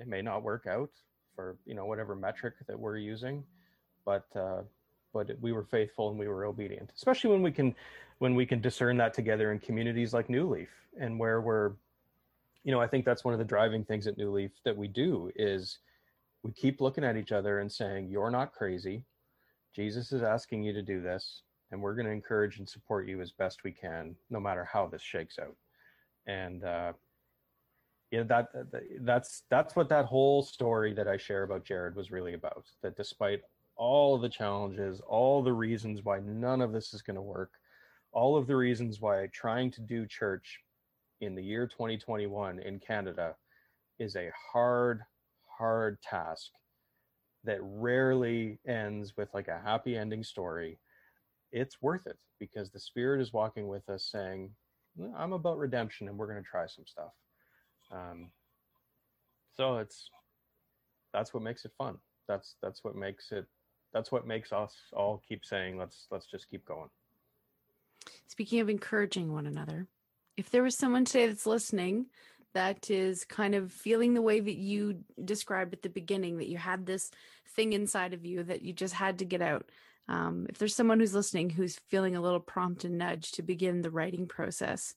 it 0.00 0.08
may 0.08 0.22
not 0.22 0.42
work 0.42 0.66
out 0.66 0.90
for 1.34 1.56
you 1.66 1.74
know 1.74 1.86
whatever 1.86 2.14
metric 2.14 2.54
that 2.66 2.78
we're 2.78 2.96
using 2.96 3.44
but 4.04 4.26
uh, 4.36 4.62
but 5.12 5.30
we 5.40 5.52
were 5.52 5.64
faithful 5.64 6.10
and 6.10 6.18
we 6.18 6.28
were 6.28 6.44
obedient 6.44 6.92
especially 6.96 7.30
when 7.30 7.42
we 7.42 7.50
can 7.50 7.74
when 8.18 8.34
we 8.34 8.46
can 8.46 8.60
discern 8.60 8.96
that 8.96 9.14
together 9.14 9.52
in 9.52 9.58
communities 9.58 10.14
like 10.14 10.28
new 10.28 10.48
leaf 10.48 10.70
and 10.98 11.18
where 11.18 11.40
we're 11.40 11.72
you 12.62 12.72
know 12.72 12.80
i 12.80 12.86
think 12.86 13.04
that's 13.04 13.24
one 13.24 13.34
of 13.34 13.38
the 13.38 13.44
driving 13.44 13.84
things 13.84 14.06
at 14.06 14.16
new 14.16 14.30
leaf 14.30 14.52
that 14.64 14.76
we 14.76 14.88
do 14.88 15.30
is 15.36 15.78
we 16.42 16.52
keep 16.52 16.80
looking 16.80 17.04
at 17.04 17.16
each 17.16 17.32
other 17.32 17.60
and 17.60 17.70
saying 17.70 18.08
you're 18.08 18.30
not 18.30 18.52
crazy 18.52 19.04
jesus 19.74 20.12
is 20.12 20.22
asking 20.22 20.62
you 20.62 20.72
to 20.72 20.82
do 20.82 21.00
this 21.00 21.42
and 21.70 21.80
we're 21.80 21.94
going 21.94 22.06
to 22.06 22.12
encourage 22.12 22.58
and 22.58 22.68
support 22.68 23.08
you 23.08 23.20
as 23.20 23.32
best 23.32 23.64
we 23.64 23.72
can 23.72 24.14
no 24.30 24.40
matter 24.40 24.64
how 24.64 24.86
this 24.86 25.02
shakes 25.02 25.38
out 25.38 25.56
and 26.26 26.64
uh, 26.64 26.92
yeah, 28.14 28.22
that 28.24 28.48
that's 29.00 29.42
that's 29.50 29.74
what 29.74 29.88
that 29.88 30.04
whole 30.04 30.42
story 30.42 30.94
that 30.94 31.08
I 31.08 31.16
share 31.16 31.42
about 31.42 31.64
Jared 31.64 31.96
was 31.96 32.12
really 32.12 32.34
about. 32.34 32.64
That 32.80 32.96
despite 32.96 33.40
all 33.76 34.18
the 34.18 34.28
challenges, 34.28 35.00
all 35.00 35.42
the 35.42 35.52
reasons 35.52 36.04
why 36.04 36.20
none 36.20 36.60
of 36.60 36.72
this 36.72 36.94
is 36.94 37.02
going 37.02 37.16
to 37.16 37.22
work, 37.22 37.54
all 38.12 38.36
of 38.36 38.46
the 38.46 38.54
reasons 38.54 39.00
why 39.00 39.26
trying 39.32 39.72
to 39.72 39.80
do 39.80 40.06
church 40.06 40.60
in 41.22 41.34
the 41.34 41.42
year 41.42 41.66
2021 41.66 42.60
in 42.60 42.78
Canada 42.78 43.34
is 43.98 44.14
a 44.14 44.30
hard, 44.52 45.00
hard 45.48 46.00
task 46.00 46.52
that 47.44 47.58
rarely 47.62 48.58
ends 48.66 49.16
with 49.16 49.28
like 49.34 49.48
a 49.48 49.60
happy 49.62 49.96
ending 49.96 50.24
story. 50.24 50.78
It's 51.52 51.80
worth 51.80 52.06
it 52.06 52.18
because 52.40 52.70
the 52.70 52.80
Spirit 52.80 53.20
is 53.20 53.32
walking 53.32 53.68
with 53.68 53.88
us 53.88 54.08
saying, 54.10 54.50
I'm 55.16 55.32
about 55.32 55.58
redemption 55.58 56.08
and 56.08 56.16
we're 56.16 56.30
going 56.30 56.42
to 56.42 56.48
try 56.48 56.66
some 56.66 56.86
stuff. 56.86 57.12
Um, 57.92 58.30
so 59.56 59.78
it's 59.78 60.10
that's 61.12 61.32
what 61.32 61.42
makes 61.42 61.64
it 61.64 61.72
fun. 61.78 61.98
That's 62.26 62.56
that's 62.62 62.82
what 62.82 62.96
makes 62.96 63.30
it 63.30 63.46
that's 63.92 64.10
what 64.10 64.26
makes 64.26 64.52
us 64.52 64.74
all 64.92 65.22
keep 65.26 65.44
saying 65.44 65.78
let's 65.78 66.06
let's 66.10 66.26
just 66.26 66.50
keep 66.50 66.64
going. 66.64 66.88
Speaking 68.26 68.60
of 68.60 68.68
encouraging 68.68 69.32
one 69.32 69.46
another, 69.46 69.86
if 70.36 70.50
there 70.50 70.62
was 70.62 70.76
someone 70.76 71.04
today 71.04 71.28
that's 71.28 71.46
listening 71.46 72.06
that 72.54 72.90
is 72.90 73.24
kind 73.24 73.54
of 73.54 73.72
feeling 73.72 74.14
the 74.14 74.22
way 74.22 74.40
that 74.40 74.56
you 74.56 75.04
described 75.24 75.74
at 75.74 75.82
the 75.82 75.88
beginning, 75.88 76.38
that 76.38 76.48
you 76.48 76.56
had 76.56 76.86
this 76.86 77.10
thing 77.54 77.72
inside 77.72 78.14
of 78.14 78.24
you 78.24 78.42
that 78.44 78.62
you 78.62 78.72
just 78.72 78.94
had 78.94 79.18
to 79.18 79.24
get 79.24 79.42
out. 79.42 79.70
Um, 80.08 80.46
if 80.48 80.58
there's 80.58 80.74
someone 80.74 81.00
who's 81.00 81.14
listening 81.14 81.50
who's 81.50 81.78
feeling 81.88 82.14
a 82.14 82.20
little 82.20 82.40
prompt 82.40 82.84
and 82.84 82.98
nudge 82.98 83.32
to 83.32 83.42
begin 83.42 83.82
the 83.82 83.90
writing 83.90 84.26
process, 84.26 84.94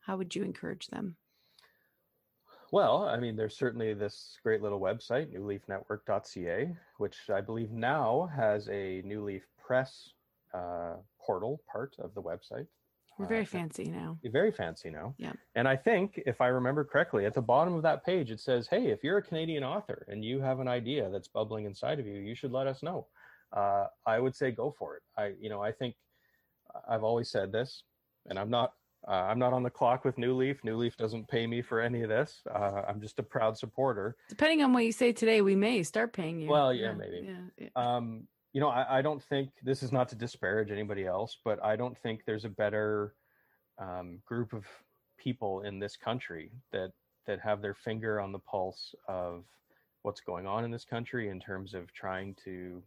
how 0.00 0.16
would 0.16 0.34
you 0.34 0.42
encourage 0.42 0.86
them? 0.88 1.16
Well, 2.72 3.04
I 3.04 3.18
mean, 3.18 3.36
there's 3.36 3.56
certainly 3.56 3.94
this 3.94 4.38
great 4.42 4.60
little 4.60 4.80
website, 4.80 5.32
newleafnetwork.ca, 5.32 6.74
which 6.98 7.16
I 7.32 7.40
believe 7.40 7.70
now 7.70 8.28
has 8.34 8.68
a 8.68 9.02
New 9.04 9.24
Leaf 9.24 9.46
Press 9.58 10.10
uh, 10.52 10.94
portal 11.20 11.60
part 11.70 11.94
of 11.98 12.14
the 12.14 12.22
website. 12.22 12.66
We're 13.18 13.26
very 13.26 13.42
uh, 13.42 13.46
fancy 13.46 13.84
now. 13.84 14.18
Very 14.24 14.52
fancy 14.52 14.90
now. 14.90 15.14
Yeah. 15.16 15.32
And 15.54 15.66
I 15.66 15.76
think, 15.76 16.20
if 16.26 16.40
I 16.40 16.48
remember 16.48 16.84
correctly, 16.84 17.24
at 17.24 17.34
the 17.34 17.42
bottom 17.42 17.74
of 17.74 17.82
that 17.82 18.04
page, 18.04 18.30
it 18.30 18.40
says, 18.40 18.68
hey, 18.68 18.88
if 18.88 19.02
you're 19.02 19.18
a 19.18 19.22
Canadian 19.22 19.64
author 19.64 20.06
and 20.08 20.24
you 20.24 20.40
have 20.40 20.60
an 20.60 20.68
idea 20.68 21.08
that's 21.10 21.28
bubbling 21.28 21.64
inside 21.64 21.98
of 21.98 22.06
you, 22.06 22.20
you 22.20 22.34
should 22.34 22.52
let 22.52 22.66
us 22.66 22.82
know. 22.82 23.06
Uh, 23.52 23.86
I 24.04 24.18
would 24.18 24.34
say 24.34 24.50
go 24.50 24.74
for 24.78 24.96
it. 24.96 25.02
I, 25.16 25.32
you 25.40 25.48
know, 25.48 25.62
I 25.62 25.72
think 25.72 25.94
I've 26.88 27.04
always 27.04 27.30
said 27.30 27.52
this, 27.52 27.84
and 28.26 28.38
I'm 28.38 28.50
not 28.50 28.72
uh, 29.08 29.12
I'm 29.12 29.38
not 29.38 29.52
on 29.52 29.62
the 29.62 29.70
clock 29.70 30.04
with 30.04 30.18
New 30.18 30.34
Leaf. 30.34 30.64
New 30.64 30.76
Leaf 30.76 30.96
doesn't 30.96 31.28
pay 31.28 31.46
me 31.46 31.62
for 31.62 31.80
any 31.80 32.02
of 32.02 32.08
this. 32.08 32.42
Uh, 32.52 32.82
I'm 32.88 33.00
just 33.00 33.18
a 33.20 33.22
proud 33.22 33.56
supporter. 33.56 34.16
Depending 34.28 34.64
on 34.64 34.72
what 34.72 34.84
you 34.84 34.90
say 34.90 35.12
today, 35.12 35.42
we 35.42 35.54
may 35.54 35.84
start 35.84 36.12
paying 36.12 36.40
you. 36.40 36.48
Well, 36.48 36.74
yeah, 36.74 36.86
yeah 36.86 36.92
maybe. 36.94 37.20
Yeah, 37.24 37.34
yeah. 37.58 37.68
Um, 37.76 38.26
you 38.56 38.60
know, 38.60 38.70
I, 38.70 39.00
I, 39.00 39.02
don't 39.02 39.22
think 39.22 39.50
this 39.62 39.82
is 39.82 39.92
not 39.92 40.08
to 40.08 40.14
disparage 40.14 40.70
anybody 40.70 41.04
else, 41.04 41.36
but 41.44 41.62
I 41.62 41.76
don't 41.76 41.94
think 41.98 42.22
there's 42.24 42.46
a 42.46 42.48
better 42.48 43.12
um, 43.78 44.20
group 44.24 44.54
of 44.54 44.64
people 45.18 45.60
in 45.60 45.78
this 45.78 45.94
country 45.94 46.52
that 46.72 46.92
that 47.26 47.38
have 47.40 47.60
their 47.60 47.74
finger 47.74 48.18
on 48.18 48.32
the 48.32 48.38
pulse 48.38 48.94
of 49.08 49.44
what's 50.04 50.22
going 50.22 50.46
on 50.46 50.64
in 50.64 50.70
this 50.70 50.86
country 50.86 51.28
in 51.28 51.38
terms 51.38 51.74
of 51.74 51.92
trying 51.92 52.34
to 52.46 52.82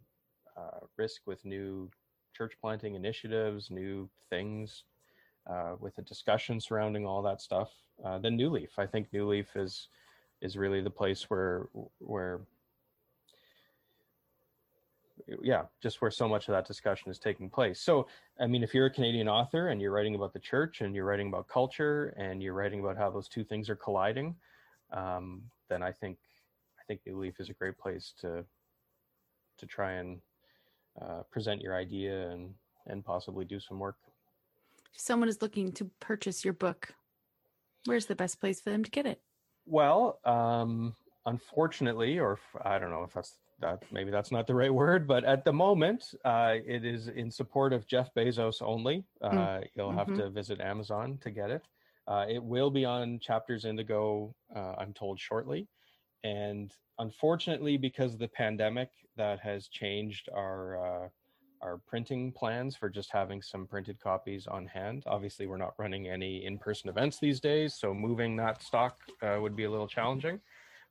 uh, 0.57 0.80
risk 0.97 1.22
with 1.28 1.45
new 1.45 1.88
church 2.36 2.53
planting 2.59 2.95
initiatives, 2.95 3.70
new 3.70 4.09
things, 4.28 4.86
uh, 5.47 5.76
with 5.80 5.95
a 5.99 6.01
discussion 6.01 6.59
surrounding 6.59 7.05
all 7.05 7.22
that 7.22 7.41
stuff, 7.41 7.70
uh, 8.03 8.17
then 8.17 8.36
New 8.36 8.49
Leaf. 8.49 8.72
I 8.80 8.88
think 8.88 9.13
New 9.13 9.28
Leaf 9.28 9.55
is 9.55 9.89
is 10.41 10.57
really 10.57 10.82
the 10.82 10.89
place 10.89 11.30
where 11.30 11.67
where 11.99 12.39
yeah, 15.41 15.63
just 15.82 16.01
where 16.01 16.11
so 16.11 16.27
much 16.27 16.47
of 16.47 16.53
that 16.53 16.65
discussion 16.65 17.09
is 17.11 17.19
taking 17.19 17.49
place. 17.49 17.80
So, 17.80 18.07
I 18.39 18.47
mean, 18.47 18.63
if 18.63 18.73
you're 18.73 18.88
a 18.88 18.91
Canadian 18.91 19.27
author 19.27 19.69
and 19.69 19.82
you're 19.82 19.91
writing 19.91 20.15
about 20.15 20.34
the 20.34 20.39
church 20.39 20.82
and 20.82 20.95
you're 20.95 21.05
writing 21.05 21.27
about 21.27 21.47
culture 21.47 22.13
and 22.17 22.41
you're 22.41 22.53
writing 22.53 22.80
about 22.80 22.97
how 22.97 23.09
those 23.09 23.27
two 23.27 23.43
things 23.43 23.69
are 23.69 23.75
colliding, 23.75 24.36
um, 24.91 25.43
then 25.69 25.84
I 25.84 25.91
think 25.91 26.17
I 26.80 26.84
think 26.88 27.01
New 27.05 27.19
Leaf 27.19 27.39
is 27.39 27.49
a 27.49 27.53
great 27.53 27.77
place 27.77 28.13
to 28.21 28.43
to 29.57 29.65
try 29.65 29.93
and 29.93 30.19
uh, 31.01 31.23
present 31.32 31.61
your 31.61 31.75
idea 31.75 32.30
and 32.30 32.53
and 32.88 33.05
possibly 33.05 33.45
do 33.45 33.59
some 33.59 33.80
work 33.80 33.97
if 34.93 34.99
someone 34.99 35.30
is 35.30 35.41
looking 35.41 35.71
to 35.73 35.89
purchase 35.99 36.43
your 36.43 36.53
book, 36.53 36.93
where's 37.86 38.05
the 38.05 38.15
best 38.15 38.39
place 38.39 38.61
for 38.61 38.69
them 38.69 38.84
to 38.84 38.91
get 38.91 39.05
it? 39.05 39.21
Well, 39.65 40.19
um, 40.25 40.95
unfortunately, 41.25 42.19
or 42.19 42.39
I 42.63 42.80
don't 42.80 42.89
know 42.89 43.03
if 43.03 43.13
that's 43.13 43.36
that 43.62 43.84
maybe 43.91 44.12
that's 44.12 44.32
not 44.32 44.47
the 44.47 44.55
right 44.55 44.74
word, 44.74 45.07
but 45.07 45.24
at 45.24 45.43
the 45.43 45.53
moment, 45.53 46.14
uh, 46.26 46.55
it 46.66 46.86
is 46.86 47.07
in 47.07 47.30
support 47.30 47.74
of 47.74 47.88
Jeff 47.88 48.14
Bezos 48.14 48.62
only. 48.62 49.03
Uh, 49.22 49.32
mm. 49.32 49.64
You'll 49.76 49.91
have 49.91 50.07
mm-hmm. 50.07 50.20
to 50.20 50.30
visit 50.30 50.62
Amazon 50.62 51.18
to 51.22 51.30
get 51.30 51.49
it. 51.49 51.64
Uh, 52.07 52.26
it 52.28 52.43
will 52.43 52.72
be 52.72 52.86
on 52.86 53.20
Chapters 53.20 53.66
Indigo, 53.66 54.34
uh, 54.55 54.74
I'm 54.78 54.93
told 54.93 55.20
shortly. 55.20 55.68
And 56.24 56.74
unfortunately, 56.97 57.78
because 57.78 58.14
of 58.14 58.20
the 58.20 58.28
pandemic, 58.28 58.89
that 59.16 59.39
has 59.39 59.68
changed 59.68 60.30
our 60.34 61.05
uh, 61.05 61.07
our 61.62 61.78
printing 61.86 62.32
plans 62.32 62.76
for 62.76 62.89
just 62.89 63.12
having 63.12 63.41
some 63.41 63.68
printed 63.68 63.99
copies 63.99 64.47
on 64.47 64.66
hand. 64.66 65.03
Obviously, 65.07 65.45
we're 65.45 65.57
not 65.57 65.74
running 65.78 66.07
any 66.07 66.45
in-person 66.45 66.89
events 66.89 67.20
these 67.20 67.41
days, 67.41 67.74
so 67.74 67.93
moving 67.93 68.38
that 68.38 68.64
stock 68.64 68.97
uh, 69.22 69.38
would 69.41 69.57
be 69.57 69.66
a 69.66 69.70
little 69.70 69.88
challenging. 69.88 70.39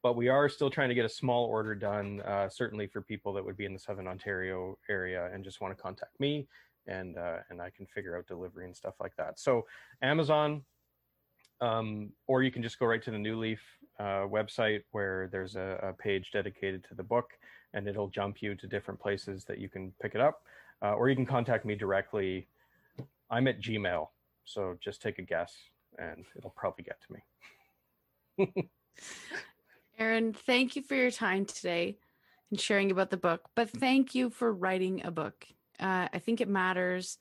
But 0.03 0.17
we 0.17 0.29
are 0.29 0.49
still 0.49 0.71
trying 0.71 0.89
to 0.91 0.95
get 0.95 1.05
a 1.05 1.09
small 1.09 1.47
order 1.47 1.75
done, 1.75 2.21
uh, 2.21 2.49
certainly 2.49 2.87
for 2.87 3.01
people 3.01 3.33
that 3.33 3.45
would 3.45 3.57
be 3.57 3.65
in 3.65 3.73
the 3.73 3.79
Southern 3.79 4.07
Ontario 4.07 4.79
area 4.89 5.29
and 5.33 5.43
just 5.43 5.61
want 5.61 5.77
to 5.77 5.83
contact 5.83 6.19
me, 6.21 6.47
and 6.87 7.19
uh, 7.19 7.39
and 7.51 7.61
I 7.61 7.71
can 7.71 7.87
figure 7.87 8.17
out 8.17 8.27
delivery 8.27 8.65
and 8.65 8.77
stuff 8.77 8.95
like 9.01 9.17
that. 9.17 9.41
So 9.41 9.67
Amazon, 10.03 10.63
um, 11.61 12.11
or 12.27 12.43
you 12.43 12.53
can 12.53 12.63
just 12.63 12.79
go 12.79 12.87
right 12.87 13.03
to 13.03 13.11
the 13.11 13.19
New 13.19 13.39
Leaf 13.39 13.61
uh, 13.99 14.27
website 14.27 14.83
where 14.93 15.29
there's 15.33 15.57
a, 15.57 15.81
a, 15.83 15.93
page 15.93 16.31
dedicated 16.31 16.85
to 16.85 16.95
the 16.95 17.03
book, 17.03 17.31
and 17.75 17.89
it'll 17.89 18.09
jump 18.09 18.41
you 18.41 18.55
to 18.55 18.67
different 18.69 19.01
places 19.01 19.45
that 19.47 19.59
you 19.59 19.69
can 19.69 19.93
pick 20.01 20.15
it 20.15 20.21
up 20.21 20.43
uh, 20.83 20.95
or 20.95 21.09
you 21.09 21.17
can 21.17 21.27
contact 21.27 21.65
me 21.65 21.75
directly. 21.75 22.47
I'm 23.31 23.49
at 23.49 23.61
Gmail, 23.61 24.09
so 24.45 24.77
just 24.81 25.03
take 25.03 25.19
a 25.19 25.23
guess 25.23 25.55
and 25.99 26.25
it'll 26.37 26.51
probably 26.51 26.85
get 26.85 26.99
to 27.07 28.47
me. 28.47 28.69
Aaron, 29.99 30.33
thank 30.33 30.77
you 30.77 30.83
for 30.83 30.95
your 30.95 31.11
time 31.11 31.45
today 31.45 31.99
and 32.51 32.61
sharing 32.61 32.93
about 32.93 33.11
the 33.11 33.17
book, 33.17 33.49
but 33.57 33.69
thank 33.69 34.15
you 34.15 34.31
for 34.31 34.53
writing 34.53 35.05
a 35.05 35.11
book. 35.11 35.45
Uh, 35.81 36.09
I 36.13 36.19
think 36.21 36.41
it 36.41 36.49
matters. 36.49 37.19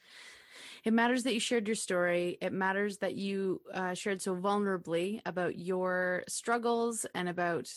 It 0.83 0.93
matters 0.93 1.23
that 1.23 1.33
you 1.33 1.39
shared 1.39 1.67
your 1.67 1.75
story. 1.75 2.37
It 2.39 2.53
matters 2.53 2.99
that 2.99 3.15
you 3.15 3.61
uh, 3.73 3.95
shared 3.95 4.21
so 4.21 4.35
vulnerably 4.35 5.21
about 5.25 5.57
your 5.57 6.23
struggles 6.29 7.07
and 7.15 7.27
about 7.27 7.67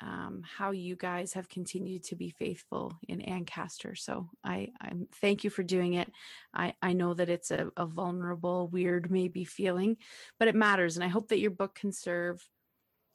um, 0.00 0.42
how 0.42 0.70
you 0.70 0.96
guys 0.96 1.34
have 1.34 1.50
continued 1.50 2.04
to 2.04 2.16
be 2.16 2.30
faithful 2.30 2.94
in 3.08 3.20
Ancaster. 3.20 3.94
So 3.94 4.30
I, 4.42 4.68
I 4.80 4.92
thank 5.20 5.44
you 5.44 5.50
for 5.50 5.62
doing 5.62 5.94
it. 5.94 6.10
I, 6.54 6.74
I 6.80 6.94
know 6.94 7.12
that 7.12 7.28
it's 7.28 7.50
a, 7.50 7.68
a 7.76 7.86
vulnerable, 7.86 8.68
weird, 8.68 9.10
maybe 9.10 9.44
feeling, 9.44 9.98
but 10.38 10.48
it 10.48 10.54
matters. 10.54 10.96
And 10.96 11.04
I 11.04 11.08
hope 11.08 11.28
that 11.28 11.40
your 11.40 11.50
book 11.50 11.74
can 11.74 11.92
serve 11.92 12.46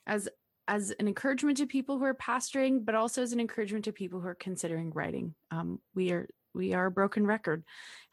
as 0.08 0.30
as 0.68 0.92
an 0.92 1.08
encouragement 1.08 1.58
to 1.58 1.66
people 1.66 1.98
who 1.98 2.06
are 2.06 2.14
pastoring, 2.14 2.86
but 2.86 2.96
also 2.96 3.22
as 3.22 3.34
an 3.34 3.40
encouragement 3.40 3.86
to 3.86 3.92
people 3.92 4.20
who 4.20 4.28
are 4.28 4.36
considering 4.36 4.92
writing. 4.92 5.36
Um, 5.52 5.80
we 5.96 6.12
are 6.12 6.28
we 6.54 6.74
are 6.74 6.88
a 6.88 6.92
broken 6.92 7.26
record 7.26 7.64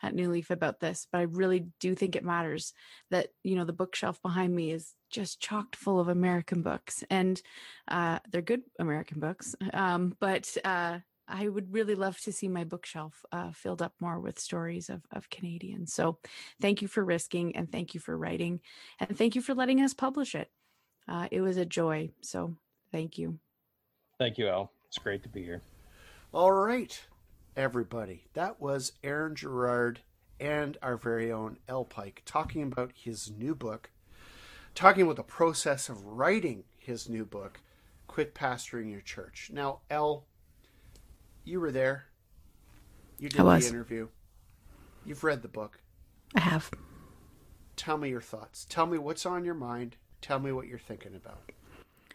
at 0.03 0.15
New 0.15 0.31
Leaf 0.31 0.51
about 0.51 0.81
this, 0.81 1.07
but 1.11 1.19
I 1.19 1.23
really 1.23 1.67
do 1.81 1.95
think 1.95 2.15
it 2.15 2.25
matters 2.25 2.73
that 3.11 3.29
you 3.43 3.57
know 3.57 3.65
the 3.65 3.73
bookshelf 3.73 4.21
behind 4.23 4.55
me 4.55 4.71
is 4.71 4.95
just 5.11 5.41
chocked 5.41 5.77
full 5.77 6.01
of 6.01 6.09
American 6.09 6.63
books, 6.63 7.05
and 7.11 7.41
uh, 7.89 8.19
they're 8.31 8.43
good 8.43 8.63
American 8.79 9.21
books. 9.21 9.55
Um, 9.73 10.17
but 10.21 10.57
uh, 10.65 10.99
I 11.27 11.49
would 11.49 11.73
really 11.73 11.95
love 11.95 12.19
to 12.21 12.33
see 12.33 12.49
my 12.49 12.65
bookshelf 12.65 13.15
uh, 13.33 13.53
filled 13.53 13.83
up 13.83 13.93
more 14.01 14.21
with 14.21 14.39
stories 14.39 14.89
of 14.89 15.03
of 15.13 15.31
Canadians. 15.31 15.93
So, 15.93 16.19
thank 16.61 16.83
you 16.83 16.89
for 16.89 17.05
risking, 17.05 17.57
and 17.57 17.71
thank 17.71 17.95
you 17.95 18.01
for 18.01 18.17
writing, 18.17 18.61
and 19.01 19.17
thank 19.17 19.35
you 19.35 19.43
for 19.43 19.55
letting 19.55 19.81
us 19.81 19.95
publish 19.95 20.35
it. 20.35 20.49
Uh, 21.09 21.29
it 21.31 21.41
was 21.41 21.57
a 21.57 21.65
joy. 21.65 22.11
So, 22.21 22.55
thank 22.93 23.19
you. 23.19 23.39
Thank 24.19 24.39
you, 24.39 24.49
Elle. 24.49 24.71
It's 24.89 24.99
great 24.99 25.23
to 25.23 25.29
be 25.29 25.43
here. 25.43 25.63
All 26.33 26.53
right 26.53 27.01
everybody. 27.59 28.23
That 28.35 28.61
was 28.61 28.93
Aaron 29.03 29.35
Gerrard 29.35 30.01
and 30.39 30.79
our 30.81 30.97
very 30.97 31.33
own 31.33 31.59
Elle. 31.67 31.85
Pike 31.85 32.23
talking 32.25 32.63
about 32.63 32.93
his 32.95 33.33
new 33.37 33.53
book, 33.53 33.91
talking 34.77 35.03
about 35.03 35.17
the 35.17 35.25
process 35.25 35.89
of 35.89 36.05
writing 36.05 36.63
his 36.79 37.09
new 37.09 37.25
book, 37.25 37.61
Quit 38.07 38.33
Pastoring 38.33 38.93
Your 38.93 39.01
Church. 39.01 39.51
Now, 39.53 39.81
Elle, 39.91 40.25
you 41.45 41.59
were 41.59 41.73
there. 41.73 42.05
You 43.19 43.29
did 43.29 43.45
the 43.45 43.67
interview. 43.69 44.07
You've 45.05 45.25
read 45.25 45.43
the 45.43 45.49
book. 45.49 45.81
I 46.37 46.41
have. 46.41 46.71
Tell 47.75 47.99
me 47.99 48.09
your 48.09 48.21
thoughts. 48.21 48.67
Tell 48.69 48.87
me 48.87 48.99
what's 48.99 49.27
on 49.27 49.45
your 49.45 49.55
mind. 49.55 49.97
Tell 50.21 50.39
me 50.39 50.53
what 50.53 50.67
you're 50.67 50.79
thinking 50.79 51.15
about. 51.15 51.41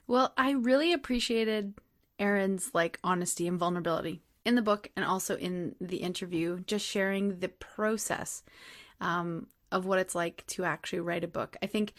Well, 0.07 0.33
I 0.37 0.51
really 0.51 0.93
appreciated 0.93 1.73
Aaron's 2.19 2.71
like 2.73 2.99
honesty 3.03 3.47
and 3.47 3.57
vulnerability 3.57 4.21
in 4.45 4.55
the 4.55 4.61
book 4.61 4.89
and 4.95 5.05
also 5.05 5.37
in 5.37 5.75
the 5.79 5.97
interview, 5.97 6.59
just 6.61 6.85
sharing 6.85 7.39
the 7.39 7.49
process 7.49 8.43
um, 8.99 9.47
of 9.71 9.85
what 9.85 9.99
it's 9.99 10.15
like 10.15 10.45
to 10.47 10.65
actually 10.65 10.99
write 10.99 11.23
a 11.23 11.27
book. 11.27 11.55
I 11.61 11.67
think 11.67 11.93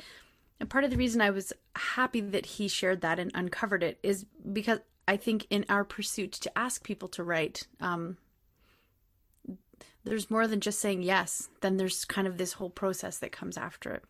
part 0.68 0.84
of 0.84 0.90
the 0.90 0.96
reason 0.96 1.20
I 1.20 1.30
was 1.30 1.52
happy 1.74 2.20
that 2.20 2.46
he 2.46 2.68
shared 2.68 3.00
that 3.00 3.18
and 3.18 3.30
uncovered 3.34 3.82
it 3.82 3.98
is 4.02 4.26
because 4.52 4.80
I 5.06 5.16
think 5.16 5.46
in 5.50 5.64
our 5.68 5.84
pursuit 5.84 6.32
to 6.32 6.58
ask 6.58 6.82
people 6.82 7.08
to 7.08 7.24
write, 7.24 7.66
um, 7.80 8.16
there's 10.04 10.30
more 10.30 10.46
than 10.46 10.60
just 10.60 10.80
saying 10.80 11.02
yes. 11.02 11.48
Then 11.60 11.76
there's 11.76 12.04
kind 12.04 12.26
of 12.26 12.38
this 12.38 12.54
whole 12.54 12.70
process 12.70 13.18
that 13.18 13.32
comes 13.32 13.56
after 13.56 13.92
it. 13.92 14.04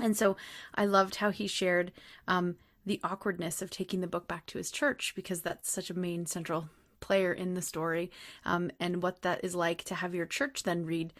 And 0.00 0.16
so 0.16 0.36
I 0.74 0.84
loved 0.86 1.16
how 1.16 1.30
he 1.30 1.46
shared 1.46 1.92
um, 2.26 2.56
the 2.84 3.00
awkwardness 3.04 3.62
of 3.62 3.70
taking 3.70 4.00
the 4.00 4.06
book 4.06 4.26
back 4.26 4.46
to 4.46 4.58
his 4.58 4.70
church 4.70 5.12
because 5.14 5.42
that's 5.42 5.70
such 5.70 5.90
a 5.90 5.98
main 5.98 6.26
central 6.26 6.68
player 7.00 7.32
in 7.32 7.54
the 7.54 7.62
story, 7.62 8.10
um, 8.46 8.70
and 8.80 9.02
what 9.02 9.22
that 9.22 9.44
is 9.44 9.54
like 9.54 9.84
to 9.84 9.94
have 9.94 10.14
your 10.14 10.24
church 10.24 10.62
then 10.62 10.86
read 10.86 11.12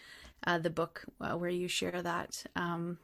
uh, 0.47 0.59
the 0.59 0.71
book 0.71 1.05
uh, 1.21 1.37
where 1.37 1.51
you 1.51 1.69
share 1.69 2.01
that 2.01 2.43
um, 2.57 2.99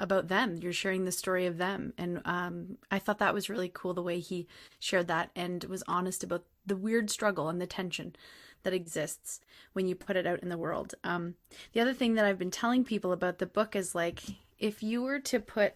about 0.00 0.26
them. 0.26 0.56
You're 0.56 0.72
sharing 0.72 1.04
the 1.04 1.12
story 1.12 1.46
of 1.46 1.58
them, 1.58 1.92
and 1.96 2.20
um, 2.24 2.78
I 2.90 2.98
thought 2.98 3.18
that 3.18 3.34
was 3.34 3.48
really 3.48 3.70
cool 3.72 3.94
the 3.94 4.02
way 4.02 4.18
he 4.18 4.48
shared 4.80 5.06
that 5.06 5.30
and 5.36 5.62
was 5.64 5.84
honest 5.86 6.24
about 6.24 6.44
the 6.66 6.76
weird 6.76 7.08
struggle 7.08 7.48
and 7.48 7.60
the 7.60 7.66
tension 7.66 8.16
that 8.64 8.74
exists 8.74 9.40
when 9.72 9.86
you 9.86 9.94
put 9.94 10.16
it 10.16 10.26
out 10.26 10.40
in 10.40 10.48
the 10.48 10.58
world. 10.58 10.94
Um, 11.04 11.36
the 11.72 11.80
other 11.80 11.94
thing 11.94 12.14
that 12.14 12.24
I've 12.24 12.38
been 12.38 12.50
telling 12.50 12.84
people 12.84 13.12
about 13.12 13.38
the 13.38 13.46
book 13.46 13.76
is 13.76 13.94
like 13.94 14.22
if 14.58 14.82
you 14.82 15.02
were 15.02 15.20
to 15.20 15.40
put 15.40 15.74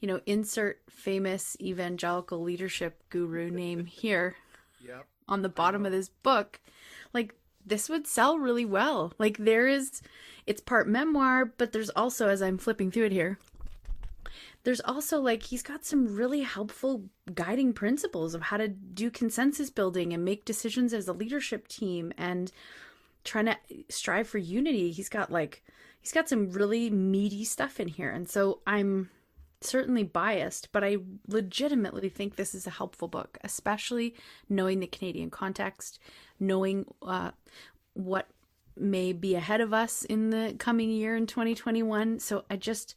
you 0.00 0.08
know, 0.08 0.20
insert 0.26 0.80
famous 0.88 1.56
evangelical 1.60 2.42
leadership 2.42 3.02
guru 3.10 3.50
name 3.62 3.86
here 3.86 4.36
Yep. 4.86 5.06
on 5.28 5.42
the 5.42 5.48
bottom 5.48 5.86
of 5.86 5.92
this 5.92 6.08
book, 6.08 6.60
like 7.14 7.34
this 7.64 7.88
would 7.88 8.06
sell 8.06 8.38
really 8.38 8.64
well. 8.64 9.12
Like 9.18 9.38
there 9.38 9.68
is 9.68 10.02
it's 10.46 10.60
part 10.60 10.88
memoir, 10.88 11.44
but 11.46 11.72
there's 11.72 11.90
also 11.90 12.28
as 12.28 12.42
I'm 12.42 12.58
flipping 12.58 12.90
through 12.90 13.06
it 13.06 13.12
here, 13.12 13.38
there's 14.64 14.80
also 14.80 15.20
like 15.20 15.44
he's 15.44 15.62
got 15.62 15.84
some 15.84 16.16
really 16.16 16.40
helpful 16.42 17.04
guiding 17.32 17.72
principles 17.72 18.34
of 18.34 18.42
how 18.42 18.56
to 18.56 18.68
do 18.68 19.10
consensus 19.10 19.70
building 19.70 20.12
and 20.12 20.24
make 20.24 20.44
decisions 20.44 20.92
as 20.92 21.06
a 21.08 21.12
leadership 21.12 21.68
team 21.68 22.12
and 22.18 22.50
trying 23.24 23.46
to 23.46 23.56
strive 23.88 24.26
for 24.26 24.38
unity. 24.38 24.90
He's 24.90 25.08
got 25.08 25.30
like 25.30 25.62
he's 26.02 26.12
got 26.12 26.28
some 26.28 26.50
really 26.50 26.90
meaty 26.90 27.44
stuff 27.44 27.80
in 27.80 27.88
here. 27.88 28.10
And 28.10 28.28
so 28.28 28.60
I'm 28.66 29.08
certainly 29.60 30.02
biased, 30.02 30.72
but 30.72 30.84
I 30.84 30.98
legitimately 31.28 32.08
think 32.08 32.34
this 32.36 32.54
is 32.54 32.66
a 32.66 32.70
helpful 32.70 33.08
book, 33.08 33.38
especially 33.42 34.14
knowing 34.48 34.80
the 34.80 34.86
Canadian 34.86 35.30
context, 35.30 35.98
knowing 36.38 36.86
uh, 37.02 37.30
what 37.94 38.28
may 38.76 39.12
be 39.12 39.34
ahead 39.34 39.60
of 39.60 39.72
us 39.72 40.04
in 40.04 40.30
the 40.30 40.54
coming 40.58 40.90
year 40.90 41.16
in 41.16 41.26
2021. 41.26 42.18
So 42.18 42.44
I 42.50 42.56
just, 42.56 42.96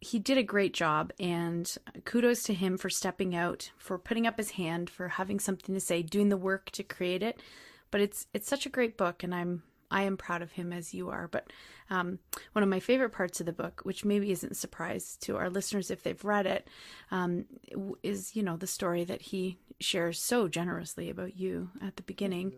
he 0.00 0.18
did 0.18 0.38
a 0.38 0.42
great 0.42 0.74
job, 0.74 1.12
and 1.20 1.72
kudos 2.04 2.42
to 2.44 2.54
him 2.54 2.76
for 2.76 2.90
stepping 2.90 3.34
out, 3.36 3.70
for 3.78 3.98
putting 3.98 4.26
up 4.26 4.36
his 4.36 4.52
hand, 4.52 4.90
for 4.90 5.08
having 5.08 5.38
something 5.38 5.74
to 5.74 5.80
say, 5.80 6.02
doing 6.02 6.28
the 6.28 6.36
work 6.36 6.70
to 6.72 6.82
create 6.82 7.22
it. 7.22 7.40
But 7.90 8.00
it's 8.00 8.26
it's 8.32 8.48
such 8.48 8.66
a 8.66 8.70
great 8.70 8.96
book, 8.96 9.24
and 9.24 9.34
I'm 9.34 9.64
I 9.90 10.02
am 10.02 10.16
proud 10.16 10.42
of 10.42 10.52
him 10.52 10.72
as 10.72 10.94
you 10.94 11.08
are. 11.10 11.26
But 11.26 11.52
um, 11.90 12.18
one 12.52 12.62
of 12.62 12.68
my 12.68 12.80
favorite 12.80 13.10
parts 13.10 13.40
of 13.40 13.46
the 13.46 13.52
book, 13.52 13.80
which 13.82 14.04
maybe 14.04 14.30
isn't 14.30 14.52
a 14.52 14.54
surprise 14.54 15.16
to 15.22 15.36
our 15.36 15.50
listeners 15.50 15.90
if 15.90 16.02
they've 16.02 16.24
read 16.24 16.46
it, 16.46 16.68
um, 17.10 17.44
is 18.02 18.34
you 18.36 18.42
know 18.42 18.56
the 18.56 18.66
story 18.66 19.04
that 19.04 19.20
he 19.20 19.58
shares 19.80 20.20
so 20.20 20.48
generously 20.48 21.10
about 21.10 21.36
you 21.36 21.70
at 21.82 21.96
the 21.96 22.02
beginning. 22.02 22.52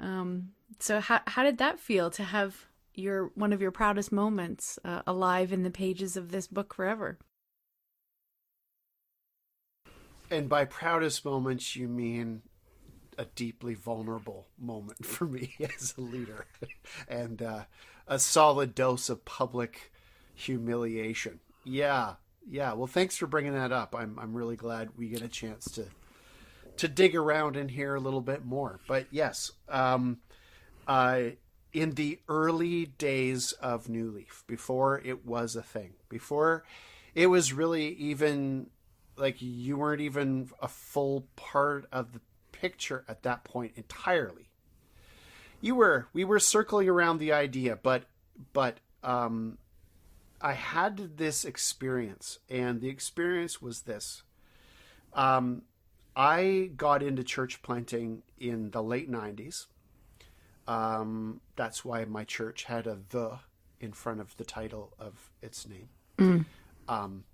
Um, 0.00 0.50
so 0.78 1.00
how 1.00 1.20
how 1.26 1.42
did 1.42 1.58
that 1.58 1.80
feel 1.80 2.10
to 2.10 2.22
have 2.22 2.66
your 2.94 3.30
one 3.34 3.52
of 3.52 3.60
your 3.60 3.70
proudest 3.70 4.12
moments 4.12 4.78
uh, 4.84 5.02
alive 5.06 5.52
in 5.52 5.62
the 5.62 5.70
pages 5.70 6.16
of 6.16 6.30
this 6.30 6.46
book 6.46 6.72
forever? 6.72 7.18
And 10.30 10.48
by 10.48 10.66
proudest 10.66 11.24
moments, 11.24 11.74
you 11.74 11.88
mean 11.88 12.42
a 13.18 13.24
deeply 13.24 13.74
vulnerable 13.74 14.46
moment 14.58 15.04
for 15.04 15.26
me 15.26 15.54
as 15.76 15.94
a 15.98 16.00
leader 16.00 16.46
and 17.08 17.42
uh, 17.42 17.64
a 18.06 18.18
solid 18.18 18.74
dose 18.74 19.10
of 19.10 19.24
public 19.24 19.92
humiliation. 20.34 21.40
Yeah, 21.64 22.14
yeah. 22.48 22.72
Well, 22.72 22.86
thanks 22.86 23.16
for 23.16 23.26
bringing 23.26 23.52
that 23.54 23.72
up. 23.72 23.94
I'm 23.94 24.18
I'm 24.18 24.34
really 24.34 24.56
glad 24.56 24.96
we 24.96 25.08
get 25.08 25.20
a 25.20 25.28
chance 25.28 25.64
to 25.72 25.86
to 26.78 26.88
dig 26.88 27.16
around 27.16 27.56
in 27.56 27.68
here 27.68 27.96
a 27.96 28.00
little 28.00 28.20
bit 28.20 28.44
more. 28.44 28.78
But 28.86 29.06
yes, 29.10 29.50
um, 29.68 30.18
uh, 30.86 31.22
in 31.72 31.92
the 31.92 32.20
early 32.28 32.86
days 32.86 33.52
of 33.52 33.88
New 33.88 34.10
Leaf, 34.10 34.44
before 34.46 35.00
it 35.04 35.26
was 35.26 35.56
a 35.56 35.62
thing, 35.62 35.94
before 36.08 36.64
it 37.14 37.26
was 37.26 37.52
really 37.52 37.88
even 37.94 38.70
like 39.16 39.42
you 39.42 39.76
weren't 39.76 40.00
even 40.00 40.48
a 40.62 40.68
full 40.68 41.26
part 41.36 41.86
of 41.92 42.12
the 42.12 42.20
picture 42.60 43.04
at 43.08 43.22
that 43.22 43.44
point 43.44 43.72
entirely. 43.76 44.48
You 45.60 45.74
were 45.74 46.08
we 46.12 46.24
were 46.24 46.38
circling 46.38 46.88
around 46.88 47.18
the 47.18 47.32
idea, 47.32 47.76
but 47.76 48.04
but 48.52 48.78
um, 49.02 49.58
I 50.40 50.52
had 50.52 51.16
this 51.16 51.44
experience, 51.44 52.38
and 52.48 52.80
the 52.80 52.88
experience 52.88 53.60
was 53.60 53.82
this. 53.82 54.22
Um, 55.14 55.62
I 56.14 56.70
got 56.76 57.02
into 57.02 57.24
church 57.24 57.62
planting 57.62 58.22
in 58.38 58.70
the 58.70 58.82
late 58.82 59.10
'90s. 59.10 59.66
Um, 60.68 61.40
that's 61.56 61.84
why 61.84 62.04
my 62.04 62.24
church 62.24 62.64
had 62.64 62.86
a 62.86 62.98
"the" 63.08 63.40
in 63.80 63.92
front 63.92 64.20
of 64.20 64.36
the 64.36 64.44
title 64.44 64.92
of 64.98 65.30
its 65.42 65.66
name. 65.66 65.88
Mm. 66.18 66.44
Um, 66.88 67.24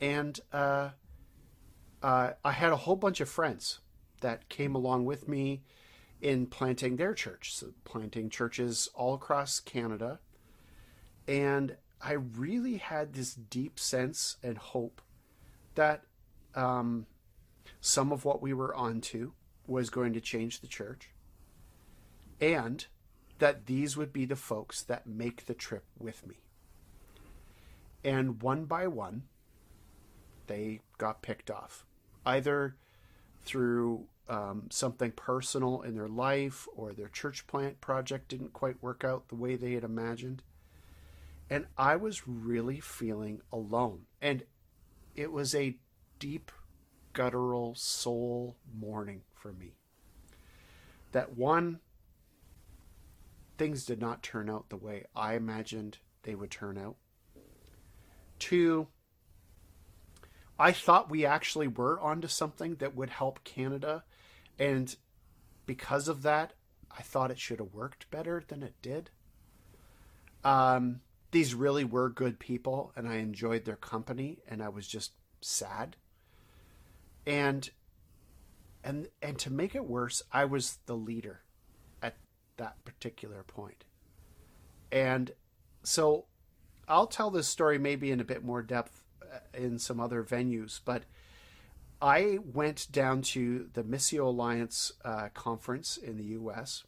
and 0.00 0.38
uh, 0.52 0.90
uh, 2.02 2.30
I 2.44 2.52
had 2.52 2.72
a 2.72 2.76
whole 2.76 2.96
bunch 2.96 3.20
of 3.20 3.28
friends 3.28 3.80
that 4.20 4.48
came 4.48 4.74
along 4.74 5.04
with 5.04 5.28
me 5.28 5.62
in 6.20 6.46
planting 6.46 6.96
their 6.96 7.14
church, 7.14 7.54
so 7.54 7.68
planting 7.84 8.30
churches 8.30 8.88
all 8.94 9.14
across 9.14 9.60
Canada. 9.60 10.18
And 11.28 11.76
I 12.00 12.12
really 12.12 12.76
had 12.76 13.12
this 13.12 13.34
deep 13.34 13.78
sense 13.78 14.36
and 14.42 14.56
hope 14.58 15.00
that 15.74 16.04
um, 16.54 17.06
some 17.80 18.12
of 18.12 18.24
what 18.24 18.40
we 18.40 18.52
were 18.54 18.74
onto 18.74 19.32
was 19.66 19.90
going 19.90 20.12
to 20.12 20.20
change 20.20 20.60
the 20.60 20.66
church, 20.66 21.10
and 22.40 22.86
that 23.38 23.66
these 23.66 23.96
would 23.96 24.12
be 24.12 24.24
the 24.24 24.36
folks 24.36 24.82
that 24.82 25.06
make 25.06 25.46
the 25.46 25.54
trip 25.54 25.84
with 25.98 26.26
me. 26.26 26.36
And 28.04 28.40
one 28.40 28.64
by 28.64 28.86
one, 28.86 29.24
they 30.46 30.80
got 30.96 31.22
picked 31.22 31.50
off, 31.50 31.84
either 32.24 32.76
through 33.46 34.06
um, 34.28 34.64
something 34.70 35.12
personal 35.12 35.82
in 35.82 35.94
their 35.94 36.08
life 36.08 36.66
or 36.74 36.92
their 36.92 37.08
church 37.08 37.46
plant 37.46 37.80
project 37.80 38.28
didn't 38.28 38.52
quite 38.52 38.82
work 38.82 39.04
out 39.04 39.28
the 39.28 39.36
way 39.36 39.56
they 39.56 39.72
had 39.72 39.84
imagined. 39.84 40.42
And 41.48 41.66
I 41.78 41.96
was 41.96 42.26
really 42.26 42.80
feeling 42.80 43.40
alone. 43.52 44.06
And 44.20 44.42
it 45.14 45.30
was 45.30 45.54
a 45.54 45.78
deep, 46.18 46.50
guttural 47.12 47.74
soul 47.76 48.56
mourning 48.76 49.22
for 49.32 49.52
me. 49.52 49.76
That 51.12 51.36
one, 51.36 51.78
things 53.56 53.84
did 53.84 54.00
not 54.00 54.22
turn 54.22 54.50
out 54.50 54.68
the 54.68 54.76
way 54.76 55.04
I 55.14 55.34
imagined 55.34 55.98
they 56.24 56.34
would 56.34 56.50
turn 56.50 56.76
out. 56.76 56.96
Two, 58.38 58.88
I 60.58 60.72
thought 60.72 61.10
we 61.10 61.26
actually 61.26 61.68
were 61.68 62.00
onto 62.00 62.28
something 62.28 62.76
that 62.76 62.94
would 62.94 63.10
help 63.10 63.44
Canada. 63.44 64.04
And 64.58 64.94
because 65.66 66.08
of 66.08 66.22
that, 66.22 66.54
I 66.96 67.02
thought 67.02 67.30
it 67.30 67.38
should 67.38 67.58
have 67.58 67.74
worked 67.74 68.10
better 68.10 68.42
than 68.46 68.62
it 68.62 68.74
did. 68.80 69.10
Um, 70.44 71.00
these 71.30 71.54
really 71.54 71.84
were 71.84 72.08
good 72.08 72.38
people, 72.38 72.92
and 72.96 73.08
I 73.08 73.16
enjoyed 73.16 73.64
their 73.64 73.76
company, 73.76 74.38
and 74.48 74.62
I 74.62 74.68
was 74.68 74.86
just 74.86 75.12
sad. 75.40 75.96
And 77.26 77.68
and 78.82 79.08
and 79.20 79.38
to 79.40 79.52
make 79.52 79.74
it 79.74 79.84
worse, 79.84 80.22
I 80.32 80.44
was 80.44 80.78
the 80.86 80.96
leader 80.96 81.42
at 82.00 82.16
that 82.56 82.82
particular 82.84 83.42
point. 83.42 83.84
And 84.92 85.32
so 85.82 86.26
I'll 86.88 87.08
tell 87.08 87.30
this 87.30 87.48
story 87.48 87.78
maybe 87.78 88.12
in 88.12 88.20
a 88.20 88.24
bit 88.24 88.44
more 88.44 88.62
depth 88.62 89.02
in 89.54 89.78
some 89.78 90.00
other 90.00 90.22
venues, 90.22 90.80
but 90.84 91.04
I 92.00 92.38
went 92.44 92.88
down 92.92 93.22
to 93.22 93.68
the 93.72 93.82
Missio 93.82 94.26
Alliance 94.26 94.92
uh, 95.04 95.28
conference 95.32 95.96
in 95.96 96.18
the 96.18 96.24
U.S. 96.24 96.84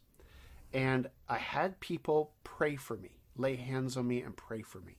and 0.71 1.09
I 1.27 1.37
had 1.37 1.79
people 1.79 2.33
pray 2.43 2.75
for 2.75 2.95
me, 2.95 3.17
lay 3.35 3.55
hands 3.55 3.97
on 3.97 4.07
me, 4.07 4.21
and 4.21 4.35
pray 4.37 4.61
for 4.61 4.79
me. 4.79 4.97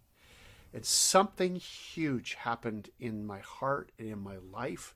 And 0.73 0.85
something 0.85 1.57
huge 1.57 2.35
happened 2.35 2.91
in 2.99 3.27
my 3.27 3.41
heart 3.41 3.93
and 3.99 4.09
in 4.09 4.21
my 4.21 4.37
life. 4.53 4.95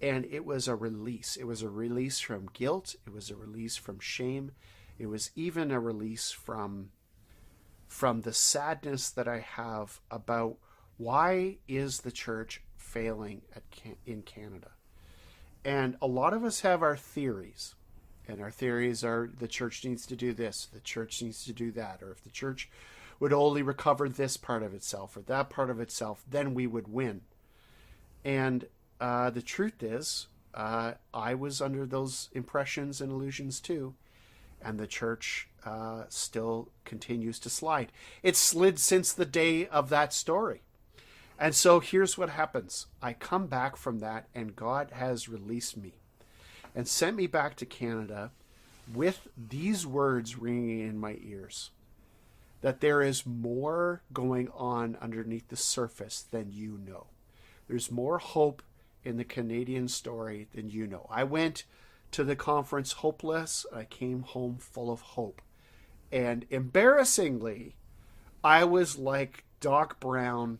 And 0.00 0.24
it 0.24 0.44
was 0.44 0.66
a 0.66 0.74
release. 0.74 1.36
It 1.36 1.44
was 1.44 1.62
a 1.62 1.68
release 1.68 2.18
from 2.18 2.50
guilt. 2.52 2.96
It 3.06 3.12
was 3.12 3.30
a 3.30 3.36
release 3.36 3.76
from 3.76 4.00
shame. 4.00 4.52
It 4.98 5.06
was 5.06 5.30
even 5.34 5.70
a 5.70 5.80
release 5.80 6.30
from 6.30 6.90
from 7.88 8.22
the 8.22 8.32
sadness 8.32 9.10
that 9.10 9.28
I 9.28 9.40
have 9.40 10.00
about 10.10 10.56
why 10.98 11.56
is 11.68 12.00
the 12.00 12.12
church 12.12 12.62
failing 12.92 13.40
at 13.56 13.62
in 14.04 14.22
Canada. 14.22 14.72
And 15.64 15.96
a 16.02 16.06
lot 16.06 16.34
of 16.34 16.44
us 16.44 16.60
have 16.60 16.82
our 16.82 16.96
theories. 16.96 17.74
And 18.28 18.40
our 18.40 18.50
theories 18.50 19.02
are 19.02 19.30
the 19.38 19.48
church 19.48 19.84
needs 19.84 20.06
to 20.06 20.16
do 20.16 20.32
this, 20.32 20.68
the 20.72 20.80
church 20.80 21.22
needs 21.22 21.44
to 21.44 21.52
do 21.52 21.72
that, 21.72 22.02
or 22.02 22.12
if 22.12 22.22
the 22.22 22.30
church 22.30 22.70
would 23.18 23.32
only 23.32 23.62
recover 23.62 24.08
this 24.08 24.36
part 24.36 24.62
of 24.62 24.74
itself 24.74 25.16
or 25.16 25.22
that 25.22 25.50
part 25.50 25.70
of 25.70 25.80
itself, 25.80 26.22
then 26.28 26.54
we 26.54 26.66
would 26.66 26.88
win. 26.88 27.22
And 28.24 28.66
uh, 29.00 29.30
the 29.30 29.42
truth 29.42 29.82
is, 29.82 30.28
uh, 30.54 30.92
I 31.12 31.34
was 31.34 31.60
under 31.60 31.84
those 31.86 32.28
impressions 32.32 33.00
and 33.00 33.10
illusions 33.10 33.60
too, 33.60 33.94
and 34.60 34.78
the 34.78 34.86
church 34.86 35.48
uh, 35.64 36.04
still 36.08 36.68
continues 36.84 37.38
to 37.40 37.50
slide. 37.50 37.90
It 38.22 38.36
slid 38.36 38.78
since 38.78 39.12
the 39.12 39.26
day 39.26 39.66
of 39.66 39.88
that 39.88 40.12
story. 40.12 40.62
And 41.38 41.54
so 41.54 41.80
here's 41.80 42.16
what 42.16 42.30
happens 42.30 42.86
I 43.00 43.12
come 43.12 43.46
back 43.46 43.76
from 43.76 43.98
that, 44.00 44.28
and 44.34 44.56
God 44.56 44.90
has 44.92 45.28
released 45.28 45.76
me 45.76 45.94
and 46.74 46.86
sent 46.86 47.16
me 47.16 47.26
back 47.26 47.56
to 47.56 47.66
Canada 47.66 48.30
with 48.92 49.28
these 49.36 49.86
words 49.86 50.38
ringing 50.38 50.80
in 50.80 50.98
my 50.98 51.18
ears 51.22 51.70
that 52.62 52.80
there 52.80 53.02
is 53.02 53.26
more 53.26 54.02
going 54.12 54.48
on 54.54 54.96
underneath 55.00 55.48
the 55.48 55.56
surface 55.56 56.24
than 56.30 56.52
you 56.52 56.78
know. 56.86 57.06
There's 57.68 57.90
more 57.90 58.18
hope 58.18 58.62
in 59.04 59.16
the 59.16 59.24
Canadian 59.24 59.88
story 59.88 60.46
than 60.54 60.70
you 60.70 60.86
know. 60.86 61.06
I 61.10 61.24
went 61.24 61.64
to 62.12 62.24
the 62.24 62.36
conference 62.36 62.92
hopeless, 62.92 63.66
I 63.74 63.84
came 63.84 64.22
home 64.22 64.58
full 64.58 64.92
of 64.92 65.00
hope. 65.00 65.42
And 66.12 66.46
embarrassingly, 66.50 67.74
I 68.44 68.64
was 68.64 68.96
like 68.96 69.44
Doc 69.60 69.98
Brown 69.98 70.58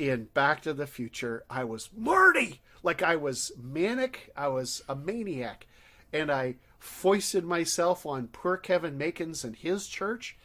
in 0.00 0.24
Back 0.32 0.62
to 0.62 0.72
the 0.72 0.86
Future. 0.86 1.44
I 1.50 1.64
was 1.64 1.90
Marty! 1.94 2.62
Like 2.82 3.02
I 3.02 3.16
was 3.16 3.52
manic, 3.62 4.32
I 4.34 4.48
was 4.48 4.82
a 4.88 4.96
maniac. 4.96 5.66
And 6.12 6.32
I 6.32 6.56
foisted 6.78 7.44
myself 7.44 8.06
on 8.06 8.28
poor 8.28 8.56
Kevin 8.56 8.98
Makins 8.98 9.44
and 9.44 9.54
his 9.54 9.86
church 9.86 10.38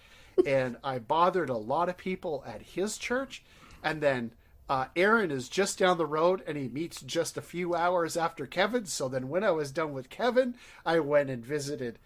and 0.45 0.76
I 0.84 0.99
bothered 0.99 1.49
a 1.49 1.58
lot 1.58 1.88
of 1.88 1.97
people 1.97 2.43
at 2.45 2.62
his 2.62 2.97
church. 2.97 3.43
And 3.82 4.01
then 4.01 4.32
uh, 4.68 4.88
Aaron 4.95 5.32
is 5.32 5.47
just 5.47 5.80
down 5.80 5.97
the 5.97 6.06
road 6.06 6.43
and 6.45 6.58
he 6.58 6.68
meets 6.68 6.99
just 7.01 7.38
a 7.38 7.41
few 7.41 7.74
hours 7.74 8.18
after 8.18 8.45
Kevin. 8.45 8.86
So 8.86 9.08
then 9.08 9.30
when 9.30 9.43
I 9.43 9.51
was 9.51 9.72
done 9.72 9.93
with 9.93 10.10
Kevin, 10.10 10.56
I 10.86 10.99
went 10.99 11.30
and 11.30 11.45
visited 11.45 11.99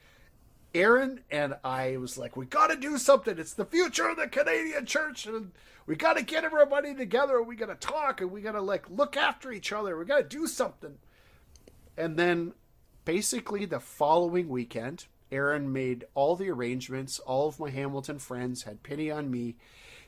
Aaron 0.74 1.22
and 1.32 1.56
I 1.64 1.98
was 1.98 2.18
like, 2.18 2.38
we 2.38 2.46
got 2.46 2.68
to 2.68 2.76
do 2.76 2.98
something. 2.98 3.38
It's 3.38 3.54
the 3.54 3.66
future 3.66 4.10
of 4.10 4.18
the 4.18 4.28
Canadian 4.28 4.86
church. 4.86 5.26
And 5.26 5.52
we 5.86 5.96
got 5.96 6.18
to 6.18 6.24
get 6.24 6.44
everybody 6.44 6.94
together. 6.94 7.42
We 7.42 7.56
got 7.56 7.68
to 7.68 7.76
talk 7.76 8.22
and 8.22 8.32
we 8.32 8.42
got 8.42 8.52
to 8.52 8.62
like 8.62 8.90
look 8.90 9.18
after 9.18 9.52
each 9.52 9.74
other. 9.74 9.98
We 9.98 10.06
got 10.06 10.18
to 10.18 10.38
do 10.38 10.46
something. 10.46 10.98
And 11.98 12.18
then 12.18 12.54
basically 13.06 13.66
the 13.66 13.80
following 13.80 14.50
weekend, 14.50 15.06
Aaron 15.32 15.74
made 15.74 16.06
all 16.14 16.36
the 16.36 16.50
arrangements. 16.50 17.20
All 17.20 17.48
of 17.48 17.60
my 17.60 17.70
Hamilton 17.70 18.20
friends 18.20 18.64
had 18.64 18.84
pity 18.84 19.10
on 19.10 19.32
me 19.32 19.56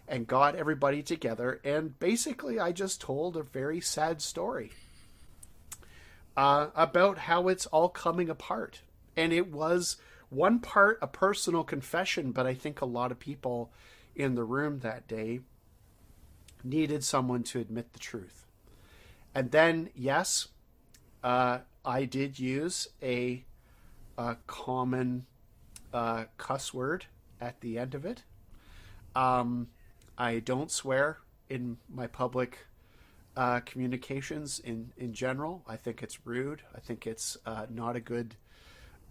and 0.07 0.27
got 0.27 0.55
everybody 0.55 1.01
together. 1.01 1.59
And 1.63 1.97
basically, 1.99 2.59
I 2.59 2.71
just 2.71 3.01
told 3.01 3.37
a 3.37 3.43
very 3.43 3.81
sad 3.81 4.21
story 4.21 4.71
uh, 6.35 6.67
about 6.75 7.17
how 7.19 7.47
it's 7.47 7.65
all 7.67 7.89
coming 7.89 8.29
apart. 8.29 8.81
And 9.15 9.33
it 9.33 9.51
was 9.51 9.97
one 10.31 10.59
part 10.59 10.97
a 11.01 11.07
personal 11.07 11.63
confession, 11.63 12.31
but 12.31 12.47
I 12.47 12.55
think 12.55 12.81
a 12.81 12.85
lot 12.85 13.11
of 13.11 13.19
people 13.19 13.71
in 14.15 14.35
the 14.35 14.43
room 14.43 14.79
that 14.79 15.07
day 15.07 15.41
needed 16.63 17.03
someone 17.03 17.43
to 17.43 17.59
admit 17.59 17.93
the 17.93 17.99
truth. 17.99 18.47
And 19.35 19.51
then, 19.51 19.89
yes, 19.93 20.47
uh, 21.23 21.59
I 21.85 22.05
did 22.05 22.39
use 22.39 22.87
a 23.03 23.45
a 24.17 24.37
common 24.47 25.25
uh, 25.93 26.25
cuss 26.37 26.73
word 26.73 27.05
at 27.39 27.59
the 27.61 27.77
end 27.77 27.95
of 27.95 28.05
it. 28.05 28.23
Um, 29.15 29.67
I 30.17 30.39
don't 30.39 30.71
swear 30.71 31.17
in 31.49 31.77
my 31.89 32.07
public 32.07 32.67
uh, 33.35 33.61
communications 33.61 34.59
in, 34.59 34.91
in 34.97 35.13
general. 35.13 35.63
I 35.67 35.75
think 35.75 36.03
it's 36.03 36.25
rude. 36.25 36.61
I 36.75 36.79
think 36.79 37.07
it's 37.07 37.37
uh, 37.45 37.65
not 37.69 37.95
a 37.95 37.99
good 37.99 38.35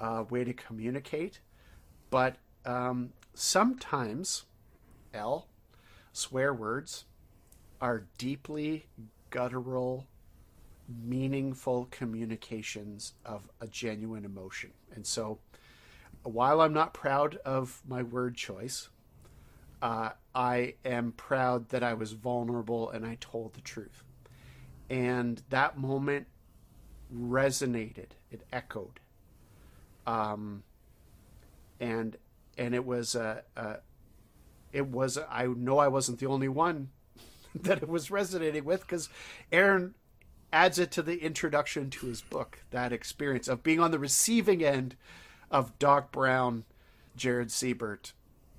uh, 0.00 0.24
way 0.28 0.44
to 0.44 0.52
communicate. 0.52 1.40
But 2.10 2.36
um, 2.64 3.12
sometimes, 3.34 4.44
Elle, 5.14 5.46
swear 6.12 6.52
words 6.52 7.04
are 7.80 8.06
deeply 8.18 8.86
guttural 9.30 10.06
meaningful 11.04 11.86
communications 11.90 13.14
of 13.24 13.48
a 13.60 13.66
genuine 13.66 14.24
emotion. 14.24 14.70
And 14.94 15.06
so, 15.06 15.38
while 16.22 16.60
I'm 16.60 16.72
not 16.74 16.92
proud 16.92 17.36
of 17.36 17.80
my 17.86 18.02
word 18.02 18.34
choice, 18.34 18.88
uh, 19.80 20.10
I 20.34 20.74
am 20.84 21.12
proud 21.12 21.70
that 21.70 21.82
I 21.82 21.94
was 21.94 22.12
vulnerable 22.12 22.90
and 22.90 23.06
I 23.06 23.16
told 23.20 23.54
the 23.54 23.60
truth. 23.60 24.04
And 24.90 25.42
that 25.50 25.78
moment 25.78 26.26
resonated, 27.14 28.10
it 28.30 28.42
echoed. 28.52 29.00
Um, 30.10 30.64
and 31.78 32.16
and 32.58 32.74
it 32.74 32.84
was 32.84 33.14
a, 33.14 33.44
a 33.56 33.76
it 34.72 34.88
was 34.88 35.18
I 35.30 35.46
know 35.46 35.78
I 35.78 35.88
wasn't 35.88 36.18
the 36.18 36.26
only 36.26 36.48
one 36.48 36.90
that 37.54 37.82
it 37.82 37.88
was 37.88 38.10
resonating 38.10 38.64
with 38.64 38.80
because 38.80 39.08
Aaron 39.52 39.94
adds 40.52 40.80
it 40.80 40.90
to 40.92 41.02
the 41.02 41.18
introduction 41.18 41.90
to 41.90 42.06
his 42.06 42.22
book. 42.22 42.58
That 42.70 42.92
experience 42.92 43.46
of 43.46 43.62
being 43.62 43.78
on 43.78 43.92
the 43.92 44.00
receiving 44.00 44.64
end 44.64 44.96
of 45.48 45.78
Doc 45.78 46.10
Brown, 46.10 46.64
Jared 47.14 47.52
Siebert 47.52 48.12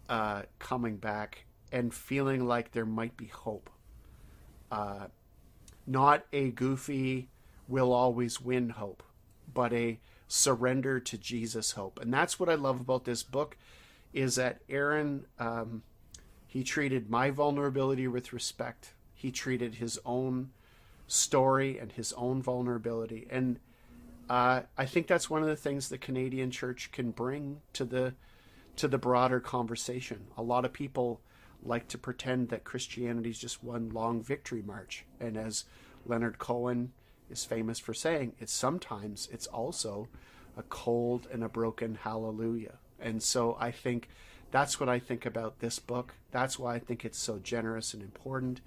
uh, 0.08 0.44
coming 0.58 0.96
back 0.96 1.46
and 1.72 1.94
feeling 1.94 2.46
like 2.46 2.72
there 2.72 2.86
might 2.86 3.18
be 3.18 3.26
hope. 3.28 3.70
Uh, 4.72 5.08
not 5.86 6.26
a 6.32 6.52
goofy, 6.52 7.28
will 7.68 7.92
always 7.92 8.40
win 8.40 8.70
hope, 8.70 9.04
but 9.54 9.74
a 9.74 10.00
surrender 10.32 10.98
to 10.98 11.18
Jesus 11.18 11.72
hope. 11.72 12.00
And 12.00 12.14
that's 12.14 12.40
what 12.40 12.48
I 12.48 12.56
love 12.56 12.80
about 12.80 13.04
this 13.04 13.22
book 13.22 13.58
is 14.14 14.36
that 14.36 14.62
Aaron, 14.70 15.26
um, 15.38 15.84
he 16.48 16.64
treated 16.64 17.10
my 17.10 17.32
vulnerability 17.32 18.08
with 18.08 18.32
respect. 18.32 18.94
He 19.14 19.30
treated 19.30 19.76
his 19.76 20.00
own 20.06 20.52
story 21.06 21.78
and 21.78 21.92
his 21.92 22.14
own 22.14 22.42
vulnerability. 22.42 23.28
And 23.30 23.60
uh, 24.30 24.62
I 24.78 24.86
think 24.86 25.08
that's 25.08 25.30
one 25.30 25.42
of 25.42 25.50
the 25.50 25.58
things 25.58 25.90
the 25.90 25.98
Canadian 25.98 26.50
church 26.50 26.94
can 26.94 27.12
bring 27.12 27.60
to 27.74 27.84
the 27.84 28.14
to 28.78 28.88
the 28.88 28.98
broader 28.98 29.42
conversation. 29.42 30.28
A 30.38 30.42
lot 30.42 30.64
of 30.64 30.72
people 30.72 31.20
like 31.62 31.90
to 31.90 31.98
pretend 31.98 32.48
that 32.50 32.64
Christianity 32.64 33.32
is 33.32 33.38
just 33.38 33.62
one 33.62 33.90
long 33.90 34.22
victory 34.24 34.62
march, 34.62 35.04
and 35.20 35.36
as 35.36 35.66
Leonard 36.06 36.40
Cohen 36.40 36.94
is 37.32 37.46
famous 37.46 37.80
for 37.80 37.94
saying, 37.94 38.34
it's 38.40 38.54
sometimes 38.54 39.28
it's 39.32 39.48
also 39.48 40.08
a 40.58 40.64
cold 40.64 41.28
and 41.32 41.44
a 41.44 41.50
broken 41.50 41.96
hallelujah. 41.96 42.76
And 43.00 43.24
so 43.24 43.58
I 43.60 43.72
think 43.72 44.10
that's 44.52 44.80
what 44.80 44.90
I 44.90 45.00
think 45.00 45.26
about 45.26 45.60
this 45.60 45.80
book. 45.80 46.14
That's 46.32 46.60
why 46.60 46.76
I 46.76 46.80
think 46.80 47.06
it's 47.06 47.18
so 47.18 47.40
generous 47.40 47.94
and 47.94 48.04
important 48.04 48.62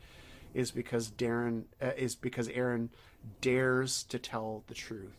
is 0.54 0.70
because 0.70 1.10
Darren 1.10 1.64
uh, 1.82 1.90
is 1.96 2.14
because 2.14 2.48
Aaron 2.48 2.90
dares 3.40 4.04
to 4.04 4.18
tell 4.18 4.62
the 4.68 4.74
truth, 4.74 5.18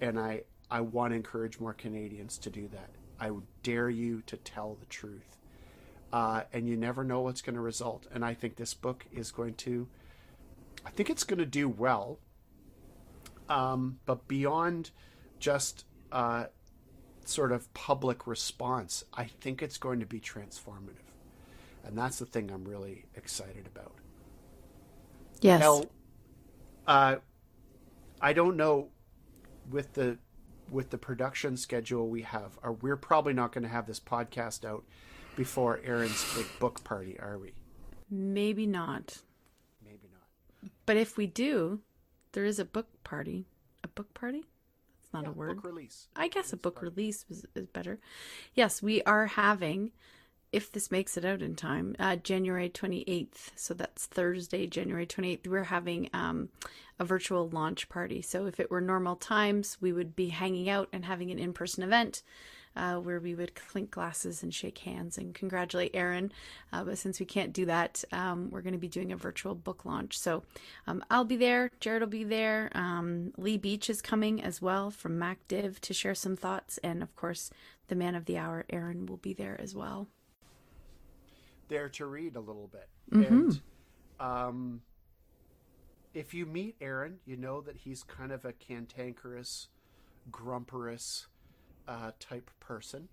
and 0.00 0.18
I 0.18 0.42
I 0.70 0.80
want 0.80 1.12
to 1.12 1.16
encourage 1.16 1.60
more 1.60 1.74
Canadians 1.74 2.38
to 2.38 2.50
do 2.50 2.68
that. 2.68 2.90
I 3.20 3.30
dare 3.62 3.90
you 3.90 4.22
to 4.26 4.36
tell 4.36 4.76
the 4.80 4.86
truth, 4.86 5.36
uh, 6.12 6.42
and 6.52 6.68
you 6.68 6.76
never 6.76 7.04
know 7.04 7.20
what's 7.20 7.42
going 7.42 7.56
to 7.56 7.60
result. 7.60 8.06
And 8.14 8.24
I 8.24 8.34
think 8.34 8.56
this 8.56 8.74
book 8.74 9.04
is 9.12 9.30
going 9.30 9.54
to, 9.54 9.88
I 10.86 10.90
think 10.90 11.10
it's 11.10 11.24
going 11.24 11.38
to 11.38 11.46
do 11.46 11.68
well. 11.68 12.18
Um, 13.48 13.98
but 14.06 14.28
beyond 14.28 14.90
just 15.38 15.84
uh, 16.10 16.46
sort 17.24 17.52
of 17.52 17.72
public 17.74 18.26
response, 18.26 19.04
I 19.12 19.24
think 19.24 19.62
it's 19.62 19.78
going 19.78 20.00
to 20.00 20.06
be 20.06 20.20
transformative. 20.20 20.98
And 21.84 21.98
that's 21.98 22.18
the 22.18 22.26
thing 22.26 22.50
I'm 22.50 22.64
really 22.64 23.06
excited 23.16 23.66
about. 23.66 23.92
Yes. 25.40 25.62
Elle, 25.62 25.86
uh, 26.86 27.16
I 28.20 28.32
don't 28.32 28.56
know 28.56 28.88
with 29.70 29.92
the 29.94 30.18
with 30.70 30.90
the 30.90 30.98
production 30.98 31.56
schedule 31.56 32.08
we 32.08 32.22
have. 32.22 32.58
Are 32.62 32.72
we're 32.72 32.96
probably 32.96 33.32
not 33.32 33.52
going 33.52 33.64
to 33.64 33.68
have 33.68 33.86
this 33.86 34.00
podcast 34.00 34.64
out 34.64 34.84
before 35.36 35.80
Aaron's 35.84 36.24
big 36.36 36.46
book 36.60 36.84
party, 36.84 37.18
are 37.18 37.38
we? 37.38 37.52
Maybe 38.10 38.66
not. 38.66 39.18
Maybe 39.84 40.08
not. 40.12 40.70
But 40.86 40.96
if 40.96 41.16
we 41.16 41.26
do, 41.26 41.80
there 42.32 42.44
is 42.44 42.58
a 42.58 42.64
book 42.64 42.88
party. 43.04 43.46
A 43.84 43.88
book 43.88 44.12
party? 44.14 44.44
That's 45.02 45.12
not 45.12 45.24
Yeah, 45.24 45.30
a 45.30 45.32
word. 45.32 45.56
Book 45.56 45.64
release. 45.64 46.08
I 46.16 46.28
guess 46.28 46.52
a 46.52 46.56
book 46.56 46.76
party. 46.76 46.88
release 46.90 47.24
is, 47.28 47.44
is 47.54 47.66
better. 47.66 47.98
Yes, 48.54 48.82
we 48.82 49.02
are 49.02 49.26
having, 49.26 49.92
if 50.52 50.70
this 50.72 50.90
makes 50.90 51.16
it 51.16 51.24
out 51.24 51.42
in 51.42 51.56
time, 51.56 51.96
uh, 51.98 52.16
January 52.16 52.68
28th. 52.70 53.50
So 53.56 53.74
that's 53.74 54.06
Thursday, 54.06 54.66
January 54.66 55.06
28th. 55.06 55.46
We're 55.46 55.64
having 55.64 56.08
um, 56.12 56.48
a 56.98 57.04
virtual 57.04 57.48
launch 57.48 57.88
party. 57.88 58.22
So 58.22 58.46
if 58.46 58.60
it 58.60 58.70
were 58.70 58.80
normal 58.80 59.16
times, 59.16 59.78
we 59.80 59.92
would 59.92 60.14
be 60.14 60.28
hanging 60.28 60.68
out 60.68 60.88
and 60.92 61.04
having 61.04 61.30
an 61.30 61.38
in 61.38 61.52
person 61.52 61.82
event. 61.82 62.22
Uh, 62.74 62.96
where 62.96 63.20
we 63.20 63.34
would 63.34 63.54
clink 63.54 63.90
glasses 63.90 64.42
and 64.42 64.54
shake 64.54 64.78
hands 64.78 65.18
and 65.18 65.34
congratulate 65.34 65.90
Aaron. 65.94 66.32
Uh, 66.72 66.82
but 66.82 66.96
since 66.96 67.20
we 67.20 67.26
can't 67.26 67.52
do 67.52 67.66
that, 67.66 68.02
um, 68.12 68.48
we're 68.50 68.62
going 68.62 68.72
to 68.72 68.78
be 68.78 68.88
doing 68.88 69.12
a 69.12 69.16
virtual 69.16 69.54
book 69.54 69.84
launch. 69.84 70.18
So 70.18 70.42
um, 70.86 71.04
I'll 71.10 71.26
be 71.26 71.36
there. 71.36 71.70
Jared 71.80 72.00
will 72.00 72.08
be 72.08 72.24
there. 72.24 72.70
Um, 72.74 73.32
Lee 73.36 73.58
Beach 73.58 73.90
is 73.90 74.00
coming 74.00 74.42
as 74.42 74.62
well 74.62 74.90
from 74.90 75.18
MacDiv 75.18 75.80
to 75.80 75.92
share 75.92 76.14
some 76.14 76.34
thoughts. 76.34 76.78
And 76.82 77.02
of 77.02 77.14
course, 77.14 77.50
the 77.88 77.94
man 77.94 78.14
of 78.14 78.24
the 78.24 78.38
hour, 78.38 78.64
Aaron, 78.70 79.04
will 79.04 79.18
be 79.18 79.34
there 79.34 79.60
as 79.60 79.74
well. 79.74 80.08
there 81.68 81.88
to 81.88 82.06
read 82.06 82.36
a 82.36 82.40
little 82.40 82.68
bit. 82.68 82.88
Mhm. 83.10 83.26
And 83.30 83.60
um, 84.20 84.82
if 86.14 86.34
you 86.34 86.44
meet 86.46 86.76
Aaron, 86.80 87.18
you 87.24 87.36
know 87.36 87.60
that 87.62 87.76
he's 87.76 88.02
kind 88.02 88.30
of 88.32 88.44
a 88.44 88.52
cantankerous, 88.52 89.68
grumperous 90.30 91.28
uh, 91.88 92.12
type 92.18 92.50
person. 92.60 93.08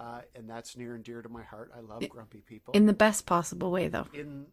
Uh, 0.00 0.22
and 0.34 0.48
that's 0.48 0.76
near 0.76 0.94
and 0.94 1.04
dear 1.04 1.22
to 1.22 1.28
my 1.28 1.42
heart. 1.42 1.70
I 1.76 1.80
love 1.80 2.08
grumpy 2.08 2.42
people. 2.44 2.74
In 2.74 2.86
the 2.86 2.92
best 2.92 3.26
possible 3.26 3.70
way, 3.70 3.88
though. 3.88 4.06
in 4.12 4.46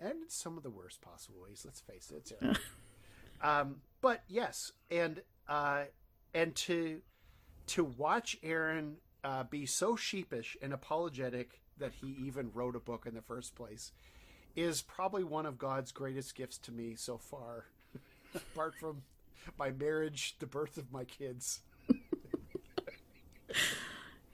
and 0.00 0.14
some 0.28 0.56
of 0.56 0.62
the 0.62 0.70
worst 0.70 1.00
possible 1.00 1.40
ways. 1.42 1.62
Let's 1.64 1.80
face 1.80 2.12
it, 2.14 2.32
um, 3.42 3.76
but 4.00 4.22
yes, 4.28 4.72
and 4.90 5.22
uh, 5.48 5.84
and 6.34 6.54
to 6.56 7.00
to 7.68 7.84
watch 7.84 8.36
Aaron 8.42 8.96
uh, 9.24 9.44
be 9.44 9.66
so 9.66 9.96
sheepish 9.96 10.56
and 10.60 10.72
apologetic 10.72 11.60
that 11.78 11.92
he 12.00 12.16
even 12.26 12.50
wrote 12.52 12.76
a 12.76 12.80
book 12.80 13.06
in 13.06 13.14
the 13.14 13.22
first 13.22 13.54
place 13.54 13.92
is 14.54 14.80
probably 14.82 15.24
one 15.24 15.44
of 15.44 15.58
God's 15.58 15.92
greatest 15.92 16.34
gifts 16.34 16.58
to 16.58 16.72
me 16.72 16.94
so 16.94 17.18
far, 17.18 17.66
apart 18.34 18.74
from 18.74 19.02
my 19.58 19.70
marriage, 19.70 20.36
the 20.38 20.46
birth 20.46 20.78
of 20.78 20.90
my 20.90 21.04
kids. 21.04 21.60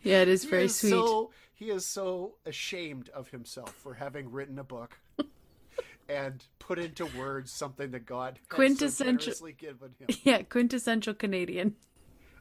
Yeah, 0.03 0.23
it 0.23 0.29
is 0.29 0.45
very 0.45 0.65
is 0.65 0.77
sweet. 0.77 0.91
So, 0.91 1.31
he 1.55 1.71
is 1.71 1.87
so 1.87 2.35
ashamed 2.45 3.09
of 3.11 3.29
himself 3.29 3.73
for 3.75 3.95
having 3.95 4.31
written 4.31 4.59
a 4.59 4.65
book 4.65 4.99
and 6.09 6.45
put 6.59 6.79
into 6.79 7.07
words 7.17 7.53
something 7.53 7.93
that 7.93 8.05
God 8.07 8.39
has 8.39 8.51
so 8.51 8.57
Quintessential- 8.57 9.35
given 9.57 9.95
him. 9.99 10.09
Yeah, 10.25 10.43
quintessential 10.43 11.15
Canadian. 11.15 11.77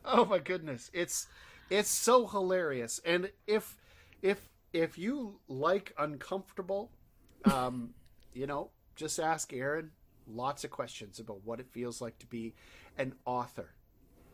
Oh 0.03 0.25
my 0.25 0.39
goodness, 0.39 0.89
it's 0.93 1.27
it's 1.69 1.89
so 1.89 2.27
hilarious. 2.27 2.99
And 3.05 3.31
if 3.45 3.77
if 4.21 4.49
if 4.73 4.97
you 4.97 5.39
like 5.47 5.93
uncomfortable, 5.97 6.91
um, 7.45 7.93
you 8.33 8.47
know, 8.47 8.71
just 8.95 9.19
ask 9.19 9.53
Aaron 9.53 9.91
lots 10.27 10.63
of 10.63 10.71
questions 10.71 11.19
about 11.19 11.45
what 11.45 11.59
it 11.59 11.67
feels 11.71 12.01
like 12.01 12.17
to 12.19 12.25
be 12.25 12.53
an 12.97 13.13
author 13.25 13.69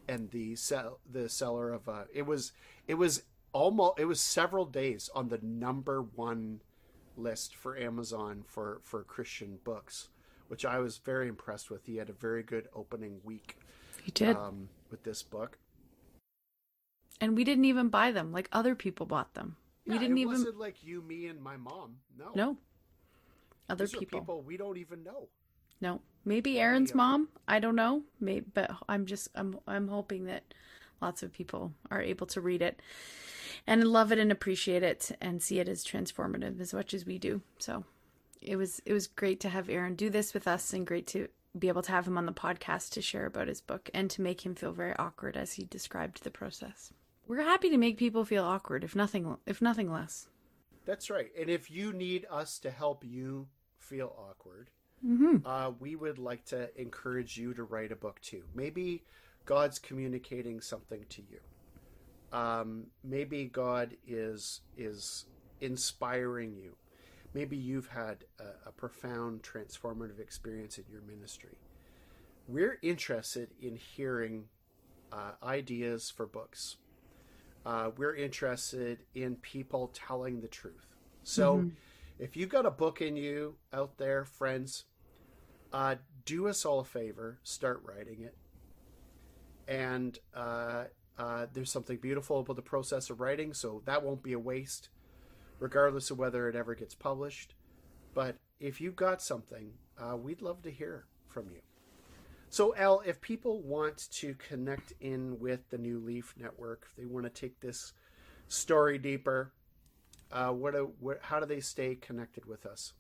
and 0.08 0.32
the 0.32 0.56
sell 0.56 1.00
the 1.10 1.28
seller 1.30 1.72
of 1.74 1.88
a 1.88 2.06
it 2.14 2.26
was 2.26 2.52
it 2.88 2.96
was 2.96 3.24
almost 3.54 4.00
it 4.00 4.06
was 4.06 4.20
several 4.22 4.66
days 4.66 5.10
on 5.16 5.30
the 5.30 5.40
number 5.42 6.02
one 6.02 6.62
list 7.16 7.56
for 7.56 7.78
Amazon 7.78 8.44
for 8.46 8.80
for 8.84 9.04
Christian 9.04 9.58
books, 9.64 10.10
which 10.48 10.66
I 10.66 10.80
was 10.80 10.98
very 10.98 11.28
impressed 11.28 11.70
with. 11.70 11.86
He 11.86 11.98
had 11.98 12.10
a 12.10 12.14
very 12.14 12.44
good 12.44 12.68
opening 12.76 13.20
week 13.24 13.58
You 14.06 14.12
did. 14.14 14.36
um, 14.36 14.70
with 14.92 15.04
this 15.04 15.24
book. 15.24 15.58
and 17.20 17.36
we 17.36 17.44
didn't 17.44 17.66
even 17.66 17.90
buy 17.90 18.12
them. 18.12 18.32
Like 18.32 18.48
other 18.52 18.76
people 18.76 19.06
bought 19.06 19.34
them. 19.34 19.56
we 19.86 19.98
didn't 19.98 20.18
even. 20.18 20.34
wasn't 20.34 20.58
like 20.60 20.84
you, 20.84 21.02
me, 21.02 21.28
and 21.28 21.42
my 21.42 21.58
mom. 21.58 21.98
No, 22.18 22.32
No. 22.36 22.58
Other 23.70 23.88
people. 23.88 24.20
people 24.20 24.42
we 24.44 24.56
don't 24.56 24.78
even 24.78 25.04
know. 25.04 25.28
No. 25.82 26.02
Maybe 26.28 26.60
Aaron's 26.60 26.94
mom. 26.94 27.30
I 27.48 27.60
don't 27.60 27.78
know. 27.78 28.04
Maybe, 28.20 28.46
but 28.54 28.70
I'm 28.90 29.06
just 29.06 29.30
I'm 29.34 29.60
I'm 29.66 29.88
hoping 29.88 30.26
that 30.26 30.44
lots 31.02 31.24
of 31.24 31.32
people 31.32 31.72
are 31.90 32.02
able 32.02 32.28
to 32.28 32.42
read 32.42 32.62
it 32.62 32.82
and 33.66 33.88
love 33.88 34.12
it 34.12 34.20
and 34.20 34.30
appreciate 34.30 34.84
it 34.84 35.12
and 35.22 35.42
see 35.42 35.60
it 35.60 35.70
as 35.70 35.86
transformative 35.86 36.60
as 36.60 36.74
much 36.74 36.94
as 36.94 37.06
we 37.06 37.18
do. 37.18 37.42
So 37.60 37.86
it 38.42 38.58
was 38.58 38.82
it 38.86 38.92
was 38.92 39.08
great 39.08 39.40
to 39.40 39.50
have 39.50 39.70
Aaron 39.70 39.96
do 39.96 40.10
this 40.10 40.34
with 40.34 40.50
us 40.50 40.74
and 40.74 40.86
great 40.86 41.08
to 41.08 41.30
be 41.58 41.70
able 41.70 41.82
to 41.84 41.94
have 41.94 42.06
him 42.06 42.18
on 42.18 42.26
the 42.26 42.34
podcast 42.34 42.90
to 42.92 43.02
share 43.02 43.26
about 43.26 43.48
his 43.48 43.62
book 43.62 43.90
and 43.94 44.10
to 44.10 44.22
make 44.22 44.46
him 44.46 44.54
feel 44.54 44.74
very 44.74 44.96
awkward 45.00 45.38
as 45.38 45.54
he 45.54 45.64
described 45.64 46.26
the 46.26 46.30
process. 46.30 46.92
We're 47.26 47.42
happy 47.42 47.70
to 47.70 47.78
make 47.78 47.98
people 47.98 48.26
feel 48.26 48.44
awkward 48.44 48.84
if 48.84 48.98
nothing 48.98 49.38
if 49.46 49.62
nothing 49.62 49.90
less. 49.90 50.28
That's 50.86 51.10
right. 51.10 51.32
And 51.40 51.50
if 51.50 51.72
you 51.72 51.94
need 51.94 52.26
us 52.30 52.60
to 52.60 52.70
help 52.70 53.06
you 53.06 53.48
feel 53.80 54.14
awkward, 54.18 54.72
Mhm. 55.06 55.42
uh, 55.46 55.72
we 55.80 55.96
would 55.96 56.18
like 56.18 56.46
to 56.46 56.70
encourage 56.80 57.38
you 57.38 57.54
to 57.54 57.64
write 57.64 57.92
a 57.92 57.96
book 57.96 58.20
too. 58.22 58.44
Maybe 58.54 59.04
God's 59.46 59.80
communicating 59.80 60.60
something 60.62 61.06
to 61.10 61.22
you. 61.22 61.40
Um, 62.32 62.88
maybe 63.04 63.46
God 63.46 63.96
is 64.08 64.62
is 64.76 65.26
inspiring 65.62 66.56
you. 66.56 66.76
Maybe 67.34 67.58
you've 67.58 67.88
had 67.88 68.26
a, 68.40 68.70
a 68.70 68.72
profound 68.72 69.44
transformative 69.44 70.20
experience 70.20 70.78
in 70.78 70.86
your 70.92 71.02
ministry. 71.02 71.58
We're 72.48 72.80
interested 72.82 73.50
in 73.62 73.76
hearing 73.76 74.46
uh, 75.12 75.34
ideas 75.44 76.10
for 76.10 76.26
books. 76.26 76.78
Uh, 77.66 77.92
we're 77.98 78.16
interested 78.16 79.04
in 79.14 79.36
people 79.38 79.90
telling 79.94 80.42
the 80.42 80.48
truth. 80.48 80.96
So, 81.24 81.60
if 82.20 82.36
you've 82.38 82.50
got 82.50 82.66
a 82.66 82.72
book 82.72 83.02
in 83.02 83.16
you 83.18 83.56
out 83.74 83.98
there, 83.98 84.24
friends, 84.26 84.86
uh, 85.74 85.96
do 86.26 86.48
us 86.48 86.66
all 86.66 86.80
a 86.80 86.86
favor, 86.86 87.40
start 87.44 87.82
writing 87.84 88.22
it. 88.22 88.36
And 89.68 90.18
uh, 90.36 90.86
uh, 91.18 91.48
there's 91.54 91.72
something 91.72 91.98
beautiful 91.98 92.40
about 92.40 92.56
the 92.56 92.62
process 92.62 93.10
of 93.10 93.20
writing, 93.20 93.54
so 93.54 93.82
that 93.86 94.04
won't 94.04 94.24
be 94.24 94.34
a 94.34 94.40
waste, 94.40 94.90
regardless 95.60 96.12
of 96.12 96.18
whether 96.18 96.48
it 96.48 96.56
ever 96.56 96.76
gets 96.76 96.96
published. 96.96 97.56
But 98.14 98.38
if 98.60 98.80
you've 98.80 98.96
got 98.96 99.22
something, 99.22 99.72
uh, 99.98 100.16
we'd 100.16 100.42
love 100.42 100.62
to 100.64 100.72
hear 100.72 101.06
from 101.28 101.50
you. 101.50 101.62
So, 102.50 102.72
Elle, 102.72 103.04
if 103.06 103.20
people 103.20 103.62
want 103.62 104.10
to 104.12 104.34
connect 104.36 104.94
in 105.02 105.38
with 105.40 105.70
the 105.70 105.78
New 105.78 106.00
Leaf 106.00 106.34
Network, 106.38 106.86
if 106.86 106.96
they 106.96 107.06
want 107.06 107.26
to 107.26 107.30
take 107.30 107.60
this 107.60 107.92
story 108.48 108.98
deeper, 108.98 109.52
uh, 110.32 110.50
what, 110.50 110.74
what, 111.02 111.20
how 111.24 111.40
do 111.40 111.46
they 111.46 111.60
stay 111.60 111.96
connected 111.96 112.46
with 112.46 112.66
us? 112.66 112.94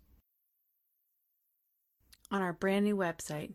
On 2.31 2.41
our 2.41 2.53
brand 2.53 2.85
new 2.85 2.95
website, 2.95 3.51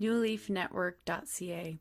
newleafnetwork.ca, 0.00 1.78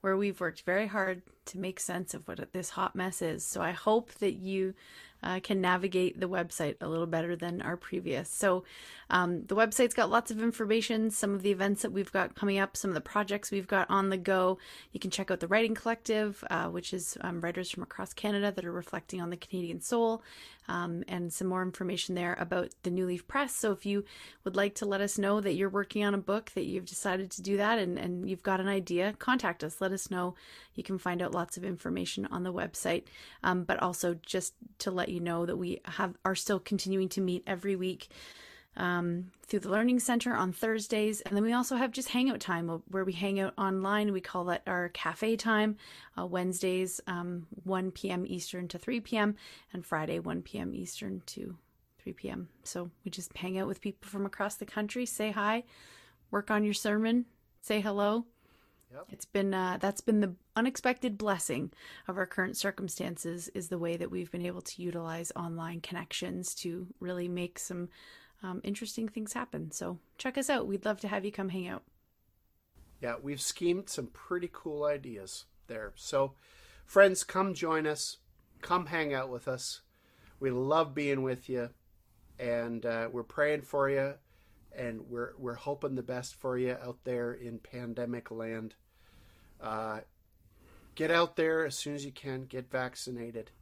where 0.00 0.16
we've 0.16 0.40
worked 0.40 0.62
very 0.62 0.86
hard 0.86 1.22
to 1.46 1.58
make 1.58 1.80
sense 1.80 2.14
of 2.14 2.26
what 2.26 2.52
this 2.52 2.70
hot 2.70 2.94
mess 2.94 3.22
is. 3.22 3.44
So 3.44 3.62
I 3.62 3.72
hope 3.72 4.12
that 4.14 4.34
you 4.34 4.74
uh, 5.22 5.40
can 5.42 5.60
navigate 5.60 6.20
the 6.20 6.28
website 6.28 6.76
a 6.80 6.88
little 6.88 7.06
better 7.06 7.34
than 7.34 7.62
our 7.62 7.76
previous. 7.76 8.28
So 8.28 8.64
um, 9.08 9.44
the 9.46 9.56
website's 9.56 9.94
got 9.94 10.10
lots 10.10 10.30
of 10.30 10.42
information, 10.42 11.10
some 11.10 11.34
of 11.34 11.42
the 11.42 11.50
events 11.50 11.82
that 11.82 11.92
we've 11.92 12.12
got 12.12 12.34
coming 12.34 12.58
up, 12.58 12.76
some 12.76 12.90
of 12.90 12.94
the 12.94 13.00
projects 13.00 13.50
we've 13.50 13.66
got 13.66 13.88
on 13.90 14.10
the 14.10 14.16
go. 14.16 14.58
You 14.92 15.00
can 15.00 15.10
check 15.10 15.30
out 15.30 15.40
the 15.40 15.48
Writing 15.48 15.74
Collective, 15.74 16.44
uh, 16.50 16.66
which 16.66 16.92
is 16.92 17.16
um, 17.22 17.40
writers 17.40 17.70
from 17.70 17.82
across 17.82 18.12
Canada 18.12 18.52
that 18.54 18.64
are 18.64 18.72
reflecting 18.72 19.20
on 19.20 19.30
the 19.30 19.36
Canadian 19.36 19.80
soul, 19.80 20.22
um, 20.68 21.04
and 21.08 21.32
some 21.32 21.46
more 21.46 21.62
information 21.62 22.14
there 22.14 22.36
about 22.38 22.70
the 22.82 22.90
New 22.90 23.06
Leaf 23.06 23.26
Press. 23.26 23.54
So 23.54 23.72
if 23.72 23.86
you 23.86 24.04
would 24.44 24.56
like 24.56 24.74
to 24.76 24.86
let 24.86 25.00
us 25.00 25.18
know 25.18 25.40
that 25.40 25.54
you're 25.54 25.68
working 25.68 26.04
on 26.04 26.14
a 26.14 26.18
book, 26.18 26.50
that 26.54 26.66
you've 26.66 26.86
decided 26.86 27.30
to 27.32 27.42
do 27.42 27.56
that, 27.56 27.78
and, 27.78 27.98
and 27.98 28.28
you've 28.28 28.42
got 28.42 28.60
an 28.60 28.68
idea, 28.68 29.14
contact 29.18 29.64
us. 29.64 29.80
Let 29.80 29.92
us 29.92 30.10
know. 30.10 30.34
You 30.74 30.82
can 30.82 30.98
find 30.98 31.22
out 31.22 31.32
lots 31.36 31.56
of 31.56 31.64
information 31.64 32.26
on 32.26 32.42
the 32.42 32.52
website. 32.52 33.04
Um, 33.44 33.62
but 33.62 33.80
also 33.80 34.14
just 34.14 34.54
to 34.78 34.90
let 34.90 35.08
you 35.08 35.20
know 35.20 35.46
that 35.46 35.56
we 35.56 35.80
have 35.84 36.14
are 36.24 36.34
still 36.34 36.58
continuing 36.58 37.08
to 37.10 37.20
meet 37.20 37.44
every 37.46 37.76
week 37.76 38.08
um, 38.76 39.30
through 39.46 39.60
the 39.60 39.70
Learning 39.70 39.98
Center 39.98 40.34
on 40.34 40.52
Thursdays. 40.52 41.20
And 41.22 41.36
then 41.36 41.42
we 41.42 41.52
also 41.52 41.76
have 41.76 41.92
just 41.92 42.10
hangout 42.10 42.40
time 42.40 42.82
where 42.88 43.04
we 43.04 43.12
hang 43.12 43.40
out 43.40 43.54
online. 43.56 44.12
We 44.12 44.20
call 44.20 44.44
that 44.46 44.62
our 44.66 44.88
cafe 44.90 45.36
time, 45.36 45.76
uh, 46.18 46.26
Wednesdays, 46.26 47.00
um, 47.06 47.46
1 47.64 47.90
p.m. 47.92 48.24
Eastern 48.26 48.68
to 48.68 48.78
3 48.78 49.00
p.m., 49.00 49.36
and 49.72 49.84
Friday, 49.84 50.18
1 50.18 50.42
p.m. 50.42 50.74
Eastern 50.74 51.22
to 51.26 51.56
3 52.02 52.12
p.m. 52.12 52.48
So 52.64 52.90
we 53.04 53.10
just 53.10 53.36
hang 53.36 53.58
out 53.58 53.66
with 53.66 53.80
people 53.80 54.08
from 54.08 54.26
across 54.26 54.56
the 54.56 54.66
country, 54.66 55.06
say 55.06 55.30
hi, 55.30 55.64
work 56.30 56.50
on 56.50 56.64
your 56.64 56.74
sermon, 56.74 57.26
say 57.60 57.80
hello. 57.80 58.26
Yep. 58.92 59.06
It's 59.10 59.24
been 59.24 59.52
uh, 59.52 59.78
that's 59.80 60.00
been 60.00 60.20
the 60.20 60.34
unexpected 60.56 61.18
blessing 61.18 61.70
of 62.08 62.16
our 62.16 62.26
current 62.26 62.56
circumstances 62.56 63.48
is 63.54 63.68
the 63.68 63.78
way 63.78 63.96
that 63.96 64.10
we've 64.10 64.32
been 64.32 64.46
able 64.46 64.62
to 64.62 64.82
utilize 64.82 65.30
online 65.36 65.80
connections 65.80 66.54
to 66.56 66.86
really 66.98 67.28
make 67.28 67.58
some 67.58 67.88
um, 68.42 68.60
interesting 68.64 69.08
things 69.08 69.32
happen. 69.32 69.70
So 69.70 69.98
check 70.18 70.36
us 70.38 70.50
out. 70.50 70.66
We'd 70.66 70.84
love 70.84 71.00
to 71.00 71.08
have 71.08 71.24
you 71.24 71.32
come 71.32 71.50
hang 71.50 71.68
out. 71.68 71.82
Yeah, 73.00 73.16
we've 73.22 73.40
schemed 73.40 73.88
some 73.88 74.06
pretty 74.06 74.48
cool 74.52 74.84
ideas 74.84 75.44
there. 75.66 75.92
So, 75.96 76.32
friends, 76.86 77.24
come 77.24 77.52
join 77.54 77.86
us. 77.86 78.18
Come 78.62 78.86
hang 78.86 79.12
out 79.12 79.28
with 79.28 79.46
us. 79.48 79.82
We 80.40 80.50
love 80.50 80.94
being 80.94 81.22
with 81.22 81.48
you, 81.48 81.70
and 82.38 82.84
uh, 82.84 83.08
we're 83.10 83.22
praying 83.22 83.62
for 83.62 83.88
you, 83.90 84.14
and 84.76 85.02
we're 85.08 85.32
we're 85.38 85.54
hoping 85.54 85.94
the 85.94 86.02
best 86.02 86.34
for 86.34 86.58
you 86.58 86.76
out 86.82 86.98
there 87.04 87.32
in 87.32 87.58
pandemic 87.58 88.30
land. 88.30 88.74
Uh, 89.60 90.00
get 90.96 91.12
out 91.12 91.36
there 91.36 91.64
as 91.64 91.76
soon 91.76 91.94
as 91.94 92.04
you 92.04 92.10
can. 92.10 92.46
Get 92.46 92.68
vaccinated. 92.68 93.52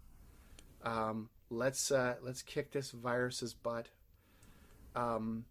Um, 0.83 1.29
let's 1.51 1.91
uh, 1.91 2.15
let's 2.23 2.41
kick 2.41 2.71
this 2.73 2.91
virus's 2.91 3.53
butt. 3.53 3.89
Um, 4.97 5.45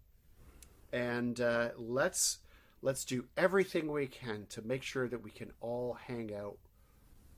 and 0.91 1.39
uh, 1.39 1.69
let's 1.77 2.39
let's 2.81 3.05
do 3.05 3.25
everything 3.37 3.91
we 3.91 4.07
can 4.07 4.47
to 4.49 4.61
make 4.63 4.81
sure 4.81 5.07
that 5.07 5.23
we 5.23 5.29
can 5.29 5.51
all 5.61 5.97
hang 6.07 6.33
out 6.33 6.57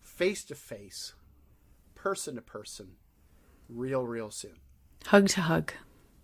face 0.01 0.45
to 0.45 0.55
face, 0.55 1.13
person 1.95 2.35
to 2.35 2.41
person, 2.41 2.93
real 3.67 4.05
real 4.05 4.31
soon. 4.31 4.59
Hug 5.07 5.27
to 5.29 5.41
hug. 5.41 5.73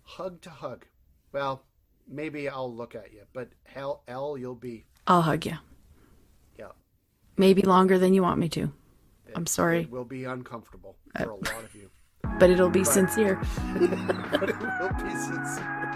Hug 0.04 0.42
to 0.42 0.50
hug. 0.50 0.86
Well, 1.32 1.64
maybe 2.08 2.48
I'll 2.48 2.74
look 2.74 2.96
at 2.96 3.12
you, 3.14 3.24
but 3.34 3.50
hell, 3.64 4.04
Elle, 4.08 4.38
you'll 4.38 4.56
be 4.56 4.86
I'll 5.08 5.22
hug 5.24 5.46
you. 5.46 5.58
Maybe 7.38 7.62
longer 7.62 7.98
than 7.98 8.14
you 8.14 8.22
want 8.22 8.40
me 8.40 8.50
to, 8.50 8.72
I'm 9.36 9.48
sorry. 9.48 9.82
It 9.82 9.92
will 9.92 10.06
be 10.06 10.26
uncomfortable 10.26 10.96
uh, 11.16 11.24
for 11.24 11.30
a 11.32 11.36
lot 11.36 11.64
of 11.64 11.76
you, 11.76 11.90
but 12.40 12.50
it'll 12.50 12.70
be 12.70 12.84
sincere. 12.84 13.40
but 14.40 14.50
it 14.50 14.60
will 14.60 14.94
be 15.04 15.16
sincere. 15.16 15.92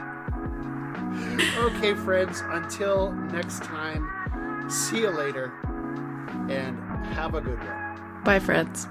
Okay, 1.57 1.93
friends. 1.93 2.41
Until 2.45 3.11
next 3.11 3.63
time. 3.63 4.69
See 4.69 5.01
you 5.01 5.11
later, 5.11 5.53
and 6.49 6.77
have 7.13 7.35
a 7.35 7.41
good 7.41 7.59
one. 7.59 8.21
Bye, 8.23 8.39
friends. 8.39 8.87